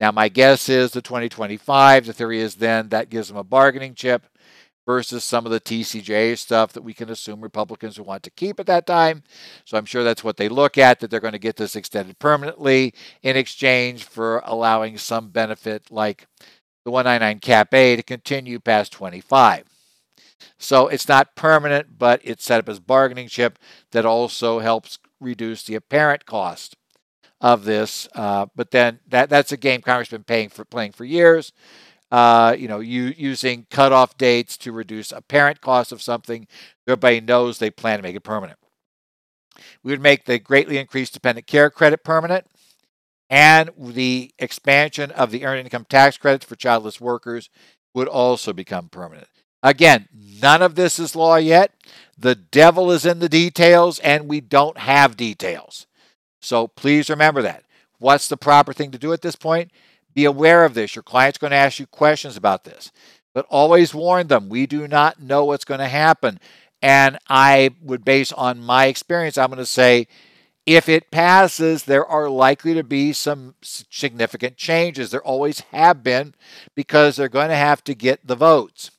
Now, 0.01 0.13
my 0.13 0.29
guess 0.29 0.69
is 0.69 0.91
the 0.91 1.01
2025, 1.01 2.07
the 2.07 2.13
theory 2.13 2.41
is 2.41 2.57
then 2.57 2.91
that 2.91 3.09
gives 3.09 3.29
them 3.29 3.37
a 3.37 3.45
bargaining 3.45 3.95
chip 3.95 4.27
versus 4.85 5.25
some 5.25 5.45
of 5.45 5.53
the 5.53 5.61
TCJA 5.61 6.39
stuff 6.39 6.73
that 6.73 6.83
we 6.83 6.95
can 6.95 7.11
assume 7.11 7.41
Republicans 7.41 7.99
would 7.99 8.07
want 8.07 8.23
to 8.23 8.31
keep 8.31 8.61
at 8.61 8.67
that 8.67 8.87
time. 8.87 9.25
So 9.65 9.77
I'm 9.77 9.85
sure 9.85 10.05
that's 10.05 10.23
what 10.23 10.37
they 10.37 10.49
look 10.49 10.79
at, 10.79 11.01
that 11.01 11.11
they're 11.11 11.19
going 11.19 11.33
to 11.33 11.39
get 11.39 11.57
this 11.57 11.75
extended 11.75 12.19
permanently 12.19 12.95
in 13.23 13.37
exchange 13.37 14.05
for 14.05 14.43
allowing 14.45 14.97
some 14.97 15.31
benefit 15.31 15.91
like 15.91 16.27
the 16.85 16.91
199 16.93 17.41
Cap 17.41 17.75
A 17.75 17.97
to 17.97 18.03
continue 18.03 18.61
past 18.61 18.93
25. 18.93 19.65
So 20.59 20.89
it's 20.89 21.09
not 21.09 21.35
permanent, 21.35 21.99
but 21.99 22.21
it's 22.23 22.45
set 22.45 22.61
up 22.61 22.69
as 22.69 22.79
bargaining 22.79 23.29
chip 23.29 23.59
that 23.91 24.07
also 24.07 24.61
helps 24.61 24.99
reduce 25.21 25.65
the 25.65 25.75
apparent 25.75 26.27
cost 26.27 26.77
of 27.41 27.64
this. 27.64 28.09
Uh, 28.14 28.47
but 28.55 28.70
then 28.70 29.01
that 29.09 29.28
that's 29.28 29.53
a 29.53 29.57
game 29.57 29.82
Congress 29.82 30.09
has 30.09 30.18
been 30.18 30.24
paying 30.24 30.49
for 30.49 30.64
playing 30.64 30.93
for 30.93 31.05
years. 31.05 31.53
Uh, 32.11 32.55
you 32.57 32.68
know, 32.68 32.78
you, 32.78 33.12
using 33.16 33.66
cutoff 33.70 34.16
dates 34.16 34.57
to 34.57 34.70
reduce 34.70 35.11
apparent 35.11 35.61
cost 35.61 35.91
of 35.91 36.01
something. 36.01 36.47
Everybody 36.87 37.20
knows 37.20 37.59
they 37.59 37.70
plan 37.70 37.99
to 37.99 38.03
make 38.03 38.14
it 38.14 38.20
permanent. 38.20 38.59
We 39.82 39.93
would 39.93 40.01
make 40.01 40.24
the 40.24 40.39
greatly 40.39 40.78
increased 40.78 41.14
dependent 41.14 41.47
care 41.47 41.70
credit 41.70 42.05
permanent, 42.05 42.47
and 43.28 43.70
the 43.76 44.30
expansion 44.39 45.11
of 45.11 45.30
the 45.30 45.45
earned 45.45 45.61
income 45.61 45.87
tax 45.89 46.16
credits 46.16 46.45
for 46.45 46.57
childless 46.57 47.01
workers 47.01 47.51
would 47.95 48.09
also 48.09 48.53
become 48.53 48.89
permanent. 48.89 49.28
Again, 49.62 50.09
none 50.14 50.62
of 50.62 50.74
this 50.74 50.99
is 50.99 51.16
law 51.16 51.37
yet. 51.37 51.72
The 52.16 52.34
devil 52.34 52.91
is 52.93 53.05
in 53.05 53.18
the 53.18 53.28
details, 53.28 53.99
and 53.99 54.28
we 54.28 54.41
don't 54.41 54.78
have 54.78 55.16
details. 55.16 55.87
So 56.41 56.68
please 56.68 57.11
remember 57.11 57.43
that. 57.43 57.64
What's 57.99 58.28
the 58.28 58.37
proper 58.37 58.72
thing 58.72 58.91
to 58.91 58.99
do 58.99 59.12
at 59.12 59.22
this 59.22 59.37
point? 59.37 59.70
Be 60.14 60.24
aware 60.24 60.64
of 60.64 60.74
this. 60.74 60.95
Your 60.95 61.03
client's 61.03 61.39
going 61.39 61.51
to 61.51 61.57
ask 61.57 61.78
you 61.78 61.87
questions 61.87 62.37
about 62.37 62.64
this, 62.64 62.93
but 63.34 63.47
always 63.49 63.95
warn 63.95 64.28
them 64.28 64.49
we 64.49 64.66
do 64.66 64.89
not 64.89 65.20
know 65.20 65.45
what's 65.45 65.64
going 65.64 65.80
to 65.80 65.89
happen. 65.89 66.39
And 66.82 67.18
I 67.28 67.70
would 67.82 68.05
base 68.05 68.32
on 68.32 68.61
my 68.61 68.87
experience, 68.87 69.39
I'm 69.39 69.49
going 69.49 69.59
to 69.59 69.66
say, 69.66 70.07
if 70.66 70.89
it 70.89 71.12
passes, 71.12 71.84
there 71.84 72.05
are 72.05 72.28
likely 72.28 72.74
to 72.74 72.82
be 72.82 73.12
some 73.12 73.55
significant 73.62 74.57
changes. 74.57 75.11
There 75.11 75.22
always 75.22 75.61
have 75.72 76.03
been 76.03 76.34
because 76.74 77.16
they're 77.16 77.28
going 77.28 77.51
to 77.51 77.57
have 77.57 77.84
to 77.84 77.95
get 77.95 78.26
the 78.26 78.34
votes. 78.34 78.91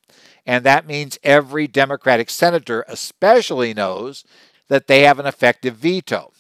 And 0.46 0.64
that 0.64 0.88
means 0.88 1.20
every 1.24 1.68
Democratic 1.68 2.30
senator, 2.30 2.86
especially, 2.88 3.74
knows 3.74 4.24
that 4.70 4.88
they 4.88 5.02
have 5.02 5.20
an 5.20 5.26
effective 5.26 5.76
veto. 5.76 6.32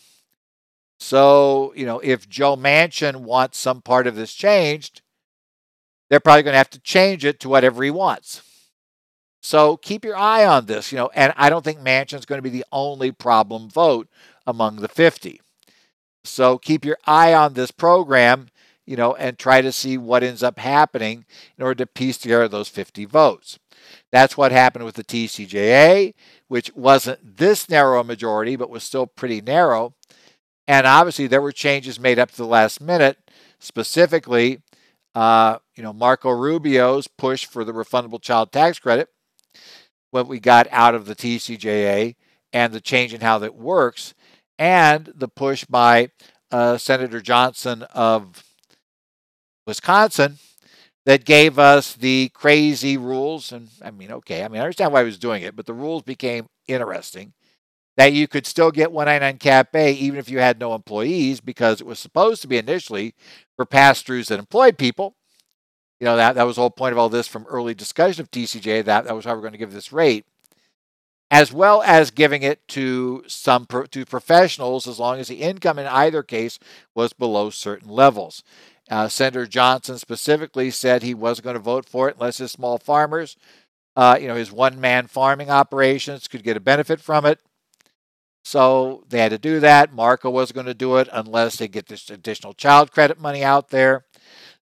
So, 0.99 1.73
you 1.75 1.85
know, 1.85 1.99
if 1.99 2.27
Joe 2.27 2.55
Manchin 2.55 3.17
wants 3.17 3.57
some 3.57 3.81
part 3.81 4.07
of 4.07 4.15
this 4.15 4.33
changed, 4.33 5.01
they're 6.09 6.19
probably 6.19 6.43
going 6.43 6.53
to 6.53 6.59
have 6.59 6.69
to 6.71 6.79
change 6.79 7.25
it 7.25 7.39
to 7.41 7.49
whatever 7.49 7.83
he 7.83 7.91
wants. 7.91 8.41
So 9.41 9.77
keep 9.77 10.03
your 10.03 10.17
eye 10.17 10.45
on 10.45 10.65
this, 10.65 10.91
you 10.91 10.97
know, 10.97 11.09
and 11.13 11.33
I 11.37 11.49
don't 11.49 11.63
think 11.63 11.79
Manchin's 11.79 12.25
going 12.25 12.39
to 12.39 12.43
be 12.43 12.49
the 12.49 12.65
only 12.71 13.11
problem 13.11 13.69
vote 13.69 14.09
among 14.45 14.77
the 14.77 14.87
50. 14.87 15.41
So 16.25 16.57
keep 16.57 16.83
your 16.83 16.97
eye 17.05 17.33
on 17.33 17.53
this 17.53 17.71
program, 17.71 18.49
you 18.85 18.97
know, 18.97 19.15
and 19.15 19.37
try 19.37 19.61
to 19.61 19.71
see 19.71 19.97
what 19.97 20.23
ends 20.23 20.43
up 20.43 20.59
happening 20.59 21.25
in 21.57 21.63
order 21.63 21.85
to 21.85 21.85
piece 21.85 22.17
together 22.17 22.47
those 22.47 22.69
50 22.69 23.05
votes. 23.05 23.59
That's 24.11 24.35
what 24.35 24.51
happened 24.51 24.85
with 24.85 24.95
the 24.95 25.03
TCJA, 25.03 26.13
which 26.47 26.73
wasn't 26.75 27.37
this 27.37 27.69
narrow 27.69 28.01
a 28.01 28.03
majority, 28.03 28.55
but 28.55 28.69
was 28.69 28.83
still 28.83 29.07
pretty 29.07 29.39
narrow. 29.39 29.93
And 30.67 30.85
obviously, 30.85 31.27
there 31.27 31.41
were 31.41 31.51
changes 31.51 31.99
made 31.99 32.19
up 32.19 32.31
to 32.31 32.37
the 32.37 32.45
last 32.45 32.81
minute. 32.81 33.17
Specifically, 33.59 34.61
uh, 35.15 35.57
you 35.75 35.81
know, 35.81 35.93
Marco 35.93 36.29
Rubio's 36.29 37.07
push 37.07 37.45
for 37.45 37.63
the 37.63 37.71
refundable 37.71 38.21
child 38.21 38.51
tax 38.51 38.77
credit, 38.77 39.09
what 40.11 40.27
we 40.27 40.39
got 40.39 40.67
out 40.71 40.93
of 40.93 41.05
the 41.05 41.15
TCJA, 41.15 42.15
and 42.53 42.73
the 42.73 42.81
change 42.81 43.13
in 43.13 43.21
how 43.21 43.39
that 43.39 43.55
works, 43.55 44.13
and 44.59 45.11
the 45.15 45.27
push 45.27 45.65
by 45.65 46.09
uh, 46.51 46.77
Senator 46.77 47.21
Johnson 47.21 47.83
of 47.93 48.43
Wisconsin 49.65 50.37
that 51.05 51.25
gave 51.25 51.57
us 51.57 51.93
the 51.93 52.29
crazy 52.33 52.97
rules. 52.97 53.51
And 53.51 53.69
I 53.81 53.91
mean, 53.91 54.11
okay, 54.11 54.43
I 54.43 54.49
mean, 54.49 54.59
I 54.59 54.65
understand 54.65 54.91
why 54.91 55.01
he 55.01 55.05
was 55.05 55.17
doing 55.17 55.41
it, 55.41 55.55
but 55.55 55.65
the 55.65 55.73
rules 55.73 56.03
became 56.03 56.47
interesting 56.67 57.33
that 57.97 58.13
you 58.13 58.27
could 58.27 58.45
still 58.45 58.71
get 58.71 58.91
199 58.91 59.39
Cap 59.39 59.75
A 59.75 59.91
even 59.91 60.19
if 60.19 60.29
you 60.29 60.37
had 60.39 60.59
no 60.59 60.73
employees 60.73 61.41
because 61.41 61.81
it 61.81 61.87
was 61.87 61.99
supposed 61.99 62.41
to 62.43 62.47
be 62.47 62.57
initially 62.57 63.15
for 63.55 63.65
pass 63.65 64.01
throughs 64.01 64.27
that 64.27 64.39
employed 64.39 64.77
people. 64.77 65.15
You 65.99 66.05
know, 66.05 66.15
that, 66.15 66.35
that 66.35 66.43
was 66.43 66.55
the 66.55 66.61
whole 66.61 66.69
point 66.69 66.91
of 66.91 66.99
all 66.99 67.09
this 67.09 67.27
from 67.27 67.47
early 67.47 67.73
discussion 67.73 68.21
of 68.21 68.29
TCJ, 68.29 68.85
that, 68.85 69.05
that 69.05 69.15
was 69.15 69.25
how 69.25 69.33
we're 69.33 69.41
going 69.41 69.53
to 69.53 69.57
give 69.57 69.73
this 69.73 69.91
rate, 69.91 70.25
as 71.31 71.51
well 71.51 71.81
as 71.81 72.11
giving 72.11 72.43
it 72.43 72.65
to 72.67 73.23
some 73.25 73.65
pro, 73.65 73.87
to 73.87 74.05
professionals 74.05 74.87
as 74.87 74.99
long 74.99 75.19
as 75.19 75.27
the 75.27 75.41
income 75.41 75.79
in 75.79 75.87
either 75.87 76.21
case 76.21 76.59
was 76.93 77.13
below 77.13 77.49
certain 77.49 77.89
levels. 77.89 78.43
Uh, 78.91 79.07
Senator 79.07 79.47
Johnson 79.47 79.97
specifically 79.97 80.69
said 80.69 81.01
he 81.01 81.15
wasn't 81.15 81.45
going 81.45 81.55
to 81.55 81.59
vote 81.59 81.89
for 81.89 82.09
it 82.09 82.17
unless 82.17 82.37
his 82.37 82.51
small 82.51 82.77
farmers, 82.77 83.35
uh, 83.95 84.19
you 84.21 84.27
know, 84.27 84.35
his 84.35 84.51
one 84.51 84.79
man 84.79 85.07
farming 85.07 85.49
operations 85.49 86.27
could 86.27 86.43
get 86.43 86.55
a 86.55 86.61
benefit 86.61 87.01
from 87.01 87.25
it. 87.25 87.39
So 88.47 89.03
they 89.09 89.19
had 89.19 89.31
to 89.31 89.37
do 89.37 89.59
that. 89.59 89.93
Marco 89.93 90.29
wasn't 90.29 90.55
going 90.55 90.67
to 90.67 90.73
do 90.73 90.95
it 90.95 91.09
unless 91.11 91.57
they 91.57 91.67
get 91.67 91.87
this 91.87 92.09
additional 92.09 92.53
child 92.53 92.93
credit 92.93 93.19
money 93.19 93.43
out 93.43 93.71
there. 93.71 94.05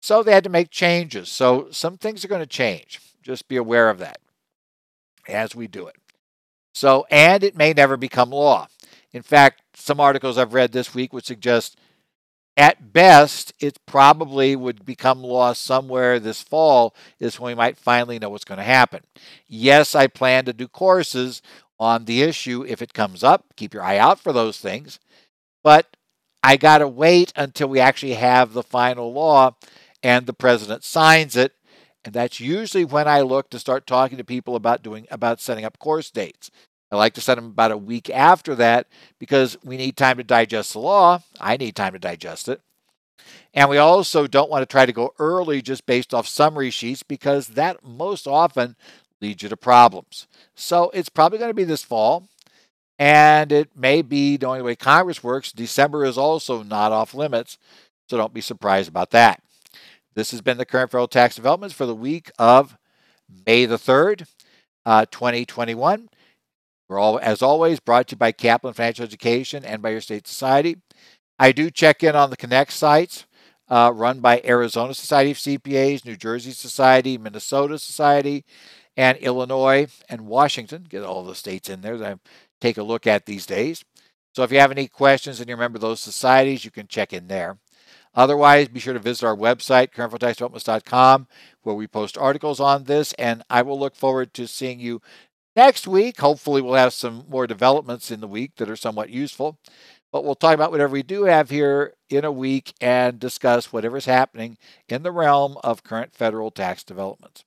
So 0.00 0.22
they 0.22 0.32
had 0.32 0.44
to 0.44 0.48
make 0.48 0.70
changes. 0.70 1.30
So 1.30 1.68
some 1.70 1.98
things 1.98 2.24
are 2.24 2.28
going 2.28 2.40
to 2.40 2.46
change. 2.46 2.98
Just 3.22 3.46
be 3.46 3.58
aware 3.58 3.90
of 3.90 3.98
that 3.98 4.20
as 5.28 5.54
we 5.54 5.66
do 5.66 5.86
it. 5.86 5.96
So, 6.72 7.04
and 7.10 7.44
it 7.44 7.58
may 7.58 7.74
never 7.74 7.98
become 7.98 8.30
law. 8.30 8.68
In 9.12 9.20
fact, 9.20 9.60
some 9.74 10.00
articles 10.00 10.38
I've 10.38 10.54
read 10.54 10.72
this 10.72 10.94
week 10.94 11.12
would 11.12 11.26
suggest 11.26 11.76
at 12.56 12.90
best, 12.94 13.52
it 13.60 13.78
probably 13.84 14.56
would 14.56 14.86
become 14.86 15.22
law 15.22 15.52
somewhere 15.52 16.18
this 16.18 16.40
fall, 16.40 16.94
is 17.18 17.38
when 17.38 17.50
we 17.50 17.54
might 17.54 17.76
finally 17.76 18.18
know 18.18 18.30
what's 18.30 18.44
going 18.44 18.58
to 18.58 18.64
happen. 18.64 19.00
Yes, 19.46 19.94
I 19.94 20.06
plan 20.06 20.46
to 20.46 20.54
do 20.54 20.68
courses 20.68 21.42
on 21.84 22.06
the 22.06 22.22
issue 22.22 22.64
if 22.66 22.82
it 22.82 22.94
comes 22.94 23.22
up. 23.22 23.46
Keep 23.56 23.74
your 23.74 23.82
eye 23.82 23.98
out 23.98 24.18
for 24.18 24.32
those 24.32 24.58
things. 24.58 24.98
But 25.62 25.96
I 26.42 26.56
got 26.56 26.78
to 26.78 26.88
wait 26.88 27.32
until 27.36 27.68
we 27.68 27.80
actually 27.80 28.14
have 28.14 28.52
the 28.52 28.62
final 28.62 29.12
law 29.12 29.56
and 30.02 30.26
the 30.26 30.32
president 30.32 30.84
signs 30.84 31.36
it. 31.36 31.52
And 32.04 32.14
that's 32.14 32.40
usually 32.40 32.84
when 32.84 33.08
I 33.08 33.22
look 33.22 33.50
to 33.50 33.58
start 33.58 33.86
talking 33.86 34.18
to 34.18 34.24
people 34.24 34.56
about 34.56 34.82
doing 34.82 35.06
about 35.10 35.40
setting 35.40 35.64
up 35.64 35.78
course 35.78 36.10
dates. 36.10 36.50
I 36.92 36.96
like 36.96 37.14
to 37.14 37.20
set 37.20 37.36
them 37.36 37.46
about 37.46 37.72
a 37.72 37.76
week 37.78 38.10
after 38.10 38.54
that 38.56 38.86
because 39.18 39.56
we 39.64 39.76
need 39.76 39.96
time 39.96 40.18
to 40.18 40.24
digest 40.24 40.74
the 40.74 40.80
law. 40.80 41.22
I 41.40 41.56
need 41.56 41.74
time 41.74 41.94
to 41.94 41.98
digest 41.98 42.48
it. 42.48 42.60
And 43.54 43.70
we 43.70 43.78
also 43.78 44.26
don't 44.26 44.50
want 44.50 44.62
to 44.62 44.66
try 44.66 44.84
to 44.84 44.92
go 44.92 45.14
early 45.18 45.62
just 45.62 45.86
based 45.86 46.12
off 46.12 46.26
summary 46.26 46.70
sheets 46.70 47.02
because 47.02 47.48
that 47.48 47.84
most 47.84 48.26
often 48.26 48.76
leads 49.20 49.42
you 49.42 49.48
to 49.48 49.56
problems. 49.56 50.26
So 50.54 50.90
it's 50.90 51.08
probably 51.08 51.38
going 51.38 51.50
to 51.50 51.54
be 51.54 51.64
this 51.64 51.84
fall. 51.84 52.28
And 52.98 53.50
it 53.50 53.76
may 53.76 54.02
be 54.02 54.36
the 54.36 54.46
only 54.46 54.62
way 54.62 54.76
Congress 54.76 55.22
works. 55.22 55.50
December 55.50 56.04
is 56.04 56.16
also 56.16 56.62
not 56.62 56.92
off 56.92 57.14
limits. 57.14 57.58
So 58.08 58.16
don't 58.16 58.34
be 58.34 58.40
surprised 58.40 58.88
about 58.88 59.10
that. 59.10 59.42
This 60.14 60.30
has 60.30 60.40
been 60.40 60.58
the 60.58 60.66
current 60.66 60.90
federal 60.90 61.08
tax 61.08 61.34
developments 61.34 61.74
for 61.74 61.86
the 61.86 61.94
week 61.94 62.30
of 62.38 62.76
May 63.46 63.66
the 63.66 63.78
3rd, 63.78 64.26
uh, 64.86 65.06
2021. 65.10 66.08
We're 66.88 66.98
all, 66.98 67.18
as 67.18 67.42
always, 67.42 67.80
brought 67.80 68.08
to 68.08 68.12
you 68.14 68.18
by 68.18 68.30
Kaplan 68.30 68.74
Financial 68.74 69.04
Education 69.04 69.64
and 69.64 69.82
by 69.82 69.90
your 69.90 70.00
state 70.00 70.28
society. 70.28 70.76
I 71.38 71.50
do 71.50 71.70
check 71.70 72.04
in 72.04 72.14
on 72.14 72.30
the 72.30 72.36
Connect 72.36 72.72
sites 72.72 73.24
uh, 73.68 73.92
run 73.94 74.20
by 74.20 74.42
Arizona 74.44 74.94
Society 74.94 75.30
of 75.30 75.38
CPAs, 75.38 76.04
New 76.04 76.16
Jersey 76.16 76.52
Society, 76.52 77.16
Minnesota 77.18 77.78
Society, 77.78 78.44
and 78.96 79.18
Illinois 79.18 79.88
and 80.08 80.26
Washington. 80.26 80.86
Get 80.88 81.02
all 81.02 81.24
the 81.24 81.34
states 81.34 81.68
in 81.68 81.80
there 81.80 81.98
that 81.98 82.12
I 82.14 82.18
take 82.60 82.78
a 82.78 82.82
look 82.82 83.06
at 83.06 83.26
these 83.26 83.46
days. 83.46 83.84
So 84.34 84.42
if 84.42 84.50
you 84.50 84.58
have 84.58 84.70
any 84.72 84.88
questions 84.88 85.38
and 85.38 85.48
you 85.48 85.54
remember 85.54 85.78
those 85.78 86.00
societies, 86.00 86.64
you 86.64 86.70
can 86.70 86.88
check 86.88 87.12
in 87.12 87.28
there. 87.28 87.58
Otherwise, 88.14 88.68
be 88.68 88.80
sure 88.80 88.94
to 88.94 89.00
visit 89.00 89.26
our 89.26 89.36
website, 89.36 89.92
currentfederaltaxdevelopments.com, 89.92 91.26
where 91.62 91.74
we 91.74 91.86
post 91.86 92.16
articles 92.16 92.60
on 92.60 92.84
this. 92.84 93.12
And 93.14 93.42
I 93.50 93.62
will 93.62 93.78
look 93.78 93.96
forward 93.96 94.34
to 94.34 94.46
seeing 94.46 94.78
you 94.78 95.02
next 95.56 95.86
week. 95.86 96.20
Hopefully, 96.20 96.62
we'll 96.62 96.74
have 96.74 96.92
some 96.92 97.24
more 97.28 97.46
developments 97.46 98.10
in 98.10 98.20
the 98.20 98.28
week 98.28 98.56
that 98.56 98.70
are 98.70 98.76
somewhat 98.76 99.10
useful. 99.10 99.58
But 100.12 100.24
we'll 100.24 100.36
talk 100.36 100.54
about 100.54 100.70
whatever 100.70 100.92
we 100.92 101.02
do 101.02 101.24
have 101.24 101.50
here 101.50 101.94
in 102.08 102.24
a 102.24 102.30
week 102.30 102.74
and 102.80 103.18
discuss 103.18 103.72
whatever's 103.72 104.04
happening 104.04 104.58
in 104.88 105.02
the 105.02 105.10
realm 105.10 105.56
of 105.64 105.82
current 105.82 106.14
federal 106.14 106.52
tax 106.52 106.84
developments. 106.84 107.44